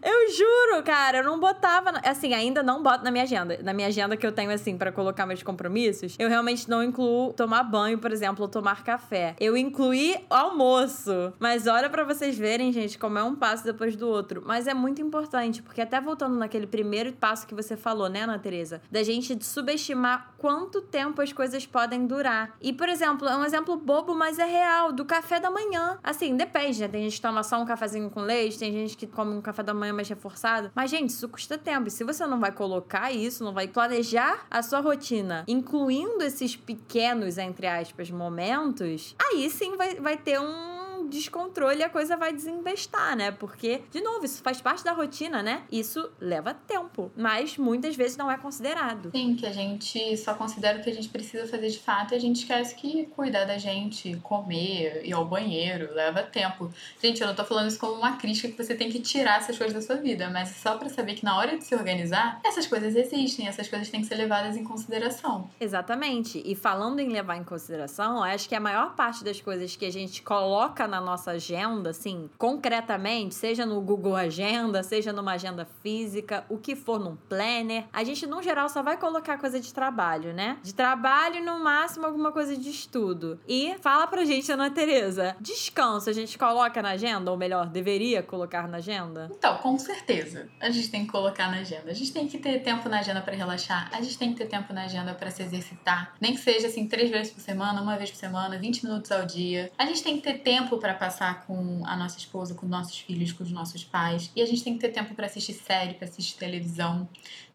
Eu 0.03 0.31
juro, 0.33 0.83
cara, 0.85 1.19
eu 1.19 1.25
não 1.25 1.39
botava. 1.39 1.91
Assim, 2.05 2.33
ainda 2.35 2.63
não 2.63 2.83
boto 2.83 3.05
na 3.05 3.11
minha 3.11 3.25
agenda. 3.25 3.59
Na 3.63 3.73
minha 3.73 3.89
agenda 3.89 4.17
que 4.17 4.27
eu 4.27 4.33
tenho, 4.33 4.51
assim, 4.51 4.77
para 4.77 4.91
colocar 4.93 5.27
meus 5.27 5.43
compromissos, 5.43 6.17
eu 6.19 6.29
realmente 6.29 6.69
não 6.69 6.83
incluo 6.83 7.33
tomar 7.33 7.63
banho, 7.63 7.99
por 7.99 8.13
exemplo, 8.13 8.43
ou 8.43 8.49
tomar 8.49 8.83
café. 8.83 9.35
Eu 9.39 9.57
incluí 9.57 10.17
almoço. 10.29 11.33
Mas 11.39 11.67
olha 11.67 11.89
para 11.91 12.05
vocês 12.05 12.37
verem, 12.37 12.73
gente, 12.73 12.99
como 12.99 13.19
é 13.19 13.23
um 13.23 13.35
passo 13.35 13.65
depois 13.65 13.97
do 13.97 14.09
outro. 14.09 14.43
Mas 14.47 14.67
é 14.67 14.75
muito 14.75 15.03
importante, 15.03 15.63
porque 15.63 15.81
até 15.81 16.01
voltando 16.01 16.37
naquele 16.37 16.67
primeiro 16.67 17.13
passo 17.13 17.47
que 17.47 17.55
você 17.55 17.77
falou, 17.77 18.09
né, 18.09 18.23
Ana 18.23 18.39
Tereza? 18.39 18.81
Da 18.91 19.03
gente 19.03 19.43
subestimar 19.45 20.33
quanto 20.39 20.81
tempo 20.81 21.21
as 21.21 21.33
coisas 21.33 21.67
podem 21.67 22.07
durar. 22.07 22.57
E, 22.61 22.73
por 22.73 22.89
exemplo, 22.89 23.29
é 23.29 23.37
um 23.37 23.45
exemplo 23.45 23.77
bobo, 23.77 24.15
mas 24.15 24.39
é 24.39 24.45
real, 24.45 24.93
do 24.93 25.05
café 25.05 25.39
da 25.39 25.51
manhã. 25.51 25.99
Assim, 26.03 26.37
depende, 26.37 26.81
né? 26.81 26.89
Tem 26.89 27.03
gente 27.03 27.17
que 27.17 27.23
toma 27.23 27.43
só 27.43 27.61
um 27.61 27.67
cafezinho 27.67 28.11
com 28.11 28.21
leite, 28.21 28.59
tem 28.59 28.73
gente 28.73 28.97
que 28.97 29.07
come 29.07 29.35
um 29.35 29.41
café 29.41 29.63
da 29.63 29.75
manhã 29.75 29.90
mais 29.93 30.09
reforçado. 30.09 30.71
Mas, 30.75 30.91
gente, 30.91 31.11
isso 31.11 31.29
custa 31.29 31.59
tempo. 31.59 31.89
E 31.89 31.91
se 31.91 32.05
você 32.05 32.27
não 32.27 32.41
vai 32.41 32.53
colocar 32.53 33.11
isso, 33.13 33.45
não 33.45 33.53
vai 33.53 33.69
planejar 33.69 34.47
a 34.51 34.63
sua 34.63 34.81
rotina, 34.81 35.45
incluindo 35.47 36.23
esses 36.23 36.57
pequenos, 36.57 37.39
entre 37.39 37.67
aspas, 37.67 38.11
momentos, 38.11 39.15
aí 39.21 39.49
sim 39.51 39.77
vai, 39.77 39.95
vai 39.97 40.17
ter 40.17 40.41
um 40.41 40.80
descontrole, 41.11 41.83
a 41.83 41.91
coisa 41.91 42.17
vai 42.17 42.33
desinvestar, 42.33 43.17
né? 43.17 43.31
Porque, 43.31 43.83
de 43.91 44.01
novo, 44.01 44.25
isso 44.25 44.43
faz 44.43 44.61
parte 44.61 44.83
da 44.85 44.93
rotina, 44.93 45.43
né? 45.43 45.65
Isso 45.71 46.11
leva 46.21 46.55
tempo, 46.55 47.13
mas 47.17 47.59
muitas 47.59 47.97
vezes 47.97 48.17
não 48.17 48.31
é 48.31 48.39
considerado. 48.39 49.11
Sim, 49.11 49.35
que 49.35 49.47
a 49.47 49.53
gente 49.53 50.17
só 50.17 50.35
considera 50.35 50.79
o 50.79 50.83
que 50.83 50.91
a 50.91 50.95
gente 50.95 51.09
precisa 51.09 51.47
fazer 51.47 51.69
de 51.69 51.79
fato 51.79 52.15
e 52.15 52.17
a 52.17 52.21
gente 52.21 52.37
esquece 52.37 52.75
que 52.75 53.07
cuidar 53.07 53.45
da 53.45 53.59
gente, 53.59 54.17
comer, 54.23 55.03
ir 55.05 55.13
ao 55.13 55.25
banheiro, 55.25 55.93
leva 55.93 56.23
tempo. 56.23 56.71
Gente, 57.03 57.21
eu 57.21 57.27
não 57.27 57.35
tô 57.35 57.45
falando 57.45 57.69
isso 57.69 57.79
como 57.79 57.95
uma 57.95 58.17
crítica 58.17 58.49
que 58.49 58.57
você 58.57 58.75
tem 58.75 58.91
que 58.91 59.01
tirar 59.01 59.39
essas 59.39 59.59
coisas 59.59 59.75
da 59.75 59.83
sua 59.83 60.01
vida, 60.01 60.31
mas 60.31 60.51
só 60.51 60.77
para 60.77 60.89
saber 60.89 61.15
que 61.15 61.25
na 61.25 61.37
hora 61.37 61.59
de 61.59 61.65
se 61.65 61.75
organizar, 61.75 62.41
essas 62.45 62.67
coisas 62.67 62.95
existem, 62.95 63.49
essas 63.49 63.69
coisas 63.69 63.89
têm 63.89 64.01
que 64.01 64.07
ser 64.07 64.15
levadas 64.15 64.57
em 64.57 64.65
consideração. 64.65 65.51
Exatamente. 65.61 66.43
E 66.45 66.55
falando 66.55 67.01
em 67.01 67.09
levar 67.09 67.37
em 67.37 67.45
consideração, 67.45 68.23
acho 68.23 68.49
que 68.49 68.55
a 68.55 68.61
maior 68.61 68.95
parte 68.95 69.25
das 69.25 69.41
coisas 69.41 69.75
que 69.75 69.85
a 69.85 69.93
gente 69.93 70.23
coloca 70.23 70.87
na 70.87 71.00
nossa 71.01 71.33
agenda, 71.33 71.91
assim, 71.91 72.29
concretamente, 72.37 73.35
seja 73.35 73.65
no 73.65 73.81
Google 73.81 74.17
Agenda, 74.17 74.83
seja 74.83 75.13
numa 75.13 75.33
agenda 75.33 75.67
física, 75.83 76.45
o 76.49 76.59
que 76.59 76.75
for 76.77 76.99
num 76.99 77.17
planner, 77.17 77.85
a 77.93 78.05
gente, 78.05 78.27
no 78.27 78.43
geral, 78.43 78.69
só 78.69 78.83
vai 78.83 78.97
colocar 78.97 79.39
coisa 79.39 79.61
de 79.61 79.73
trabalho, 79.73 80.33
né? 80.33 80.59
De 80.63 80.75
trabalho, 80.75 81.45
no 81.45 81.63
máximo, 81.63 82.07
alguma 82.07 82.33
coisa 82.33 82.57
de 82.57 82.71
estudo. 82.71 83.39
E 83.49 83.75
fala 83.81 84.07
pra 84.07 84.25
gente, 84.25 84.51
Ana 84.51 84.71
Tereza, 84.71 85.37
descanso 85.41 86.11
a 86.11 86.13
gente 86.13 86.39
coloca 86.39 86.83
na 86.83 86.91
agenda? 86.91 87.31
Ou 87.31 87.37
melhor, 87.37 87.67
deveria 87.69 88.23
colocar 88.23 88.69
na 88.69 88.79
agenda? 88.79 89.31
Então, 89.31 89.57
com 89.59 89.79
certeza. 89.79 90.49
A 90.61 90.71
gente 90.71 90.91
tem 90.91 91.05
que 91.05 91.13
colocar 91.13 91.51
na 91.51 91.59
agenda. 91.59 91.91
A 91.91 91.95
gente 91.95 92.13
tem 92.13 92.29
que 92.29 92.39
ter 92.39 92.61
tempo 92.61 92.89
na 92.89 93.01
agenda 93.01 93.21
para 93.21 93.35
relaxar. 93.35 93.89
A 93.93 94.01
gente 94.01 94.19
tem 94.19 94.33
que 94.33 94.39
ter 94.39 94.47
tempo 94.47 94.73
na 94.73 94.85
agenda 94.85 95.15
para 95.15 95.31
se 95.31 95.43
exercitar. 95.43 96.15
Nem 96.21 96.35
que 96.35 96.41
seja 96.41 96.67
assim, 96.67 96.87
três 96.87 97.11
vezes 97.11 97.33
por 97.33 97.41
semana, 97.41 97.81
uma 97.81 97.97
vez 97.97 98.11
por 98.11 98.17
semana, 98.17 98.59
20 98.59 98.85
minutos 98.85 99.11
ao 99.11 99.25
dia. 99.27 99.71
A 99.79 99.87
gente 99.87 100.03
tem 100.03 100.17
que 100.17 100.23
ter 100.23 100.39
tempo 100.39 100.79
para 100.79 100.90
passar 100.95 101.47
com 101.47 101.83
a 101.85 101.97
nossa 101.97 102.19
esposa, 102.19 102.55
com 102.55 102.67
nossos 102.67 102.99
filhos, 102.99 103.33
com 103.33 103.43
os 103.43 103.53
nossos 103.53 103.85
pais. 103.85 104.31
E 104.35 104.43
a 104.43 104.47
gente 104.47 104.63
tem 104.63 104.75
que 104.75 104.81
ter 104.81 104.91
tempo 104.91 105.15
para 105.15 105.27
assistir 105.27 105.55
série, 105.55 105.95
para 105.95 106.07
assistir 106.07 106.37
televisão. 106.37 107.09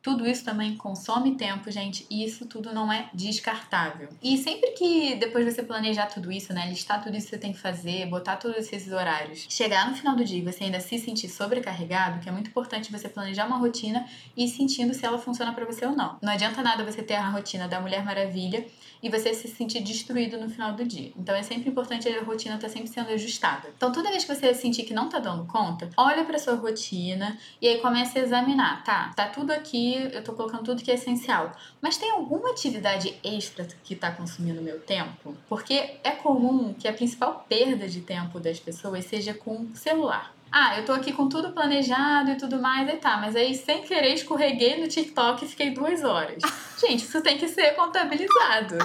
Tudo 0.05 0.27
isso 0.27 0.45
também 0.45 0.77
consome 0.77 1.35
tempo, 1.35 1.71
gente, 1.71 2.05
e 2.11 2.23
isso 2.23 2.45
tudo 2.45 2.71
não 2.71 2.93
é 2.93 3.09
descartável. 3.11 4.09
E 4.21 4.37
sempre 4.37 4.69
que 4.73 5.15
depois 5.15 5.51
você 5.51 5.63
planejar 5.63 6.05
tudo 6.05 6.31
isso, 6.31 6.53
né, 6.53 6.69
listar 6.69 7.03
tudo 7.03 7.17
isso 7.17 7.25
que 7.25 7.31
você 7.31 7.39
tem 7.39 7.51
que 7.51 7.57
fazer, 7.57 8.05
botar 8.05 8.35
todos 8.35 8.71
esses 8.71 8.91
horários, 8.91 9.47
chegar 9.49 9.89
no 9.89 9.95
final 9.95 10.15
do 10.15 10.23
dia 10.23 10.37
e 10.37 10.43
você 10.43 10.65
ainda 10.65 10.79
se 10.79 10.99
sentir 10.99 11.27
sobrecarregado, 11.27 12.19
que 12.19 12.29
é 12.29 12.31
muito 12.31 12.51
importante 12.51 12.91
você 12.91 13.09
planejar 13.09 13.47
uma 13.47 13.57
rotina 13.57 14.05
e 14.37 14.45
ir 14.45 14.47
sentindo 14.47 14.93
se 14.93 15.03
ela 15.03 15.17
funciona 15.17 15.51
para 15.53 15.65
você 15.65 15.87
ou 15.87 15.95
não. 15.95 16.19
Não 16.21 16.31
adianta 16.31 16.61
nada 16.61 16.85
você 16.85 17.01
ter 17.01 17.15
a 17.15 17.27
rotina 17.27 17.67
da 17.67 17.81
Mulher 17.81 18.05
Maravilha 18.05 18.63
e 19.01 19.09
você 19.09 19.33
se 19.33 19.47
sentir 19.47 19.81
destruído 19.81 20.37
no 20.37 20.49
final 20.49 20.73
do 20.73 20.85
dia. 20.85 21.11
Então 21.17 21.35
é 21.35 21.43
sempre 21.43 21.69
importante 21.69 22.07
a 22.07 22.23
rotina 22.23 22.55
estar 22.55 22.67
tá 22.67 22.73
sempre 22.73 22.89
sendo 22.89 23.09
ajustada. 23.09 23.69
Então 23.75 23.91
toda 23.91 24.09
vez 24.09 24.23
que 24.23 24.33
você 24.33 24.53
sentir 24.53 24.83
que 24.83 24.93
não 24.93 25.09
tá 25.09 25.19
dando 25.19 25.45
conta, 25.45 25.89
olha 25.97 26.23
para 26.25 26.39
sua 26.39 26.55
rotina 26.55 27.37
e 27.61 27.67
aí 27.67 27.79
comece 27.79 28.19
a 28.19 28.21
examinar, 28.21 28.83
tá? 28.83 29.11
Tá 29.15 29.27
tudo 29.27 29.51
aqui, 29.51 29.95
eu 30.11 30.23
tô 30.23 30.33
colocando 30.33 30.63
tudo 30.63 30.83
que 30.83 30.91
é 30.91 30.95
essencial. 30.95 31.51
Mas 31.81 31.97
tem 31.97 32.11
alguma 32.11 32.51
atividade 32.51 33.15
extra 33.23 33.67
que 33.83 33.95
tá 33.95 34.11
consumindo 34.11 34.61
meu 34.61 34.79
tempo? 34.79 35.35
Porque 35.47 35.97
é 36.03 36.11
comum 36.11 36.73
que 36.73 36.87
a 36.87 36.93
principal 36.93 37.45
perda 37.47 37.87
de 37.87 38.01
tempo 38.01 38.39
das 38.39 38.59
pessoas 38.59 39.05
seja 39.05 39.33
com 39.33 39.73
celular. 39.73 40.33
Ah, 40.57 40.77
eu 40.77 40.85
tô 40.85 40.93
aqui 40.93 41.11
com 41.11 41.27
tudo 41.27 41.51
planejado 41.51 42.31
e 42.31 42.37
tudo 42.37 42.61
mais, 42.61 42.87
e 42.87 42.95
tá, 42.95 43.17
mas 43.17 43.35
aí 43.35 43.53
sem 43.53 43.81
querer 43.81 44.13
escorreguei 44.13 44.79
no 44.79 44.87
TikTok 44.87 45.43
e 45.43 45.47
fiquei 45.49 45.71
duas 45.71 46.01
horas. 46.01 46.41
Gente, 46.79 47.03
isso 47.03 47.21
tem 47.21 47.37
que 47.37 47.49
ser 47.49 47.75
contabilizado. 47.75 48.77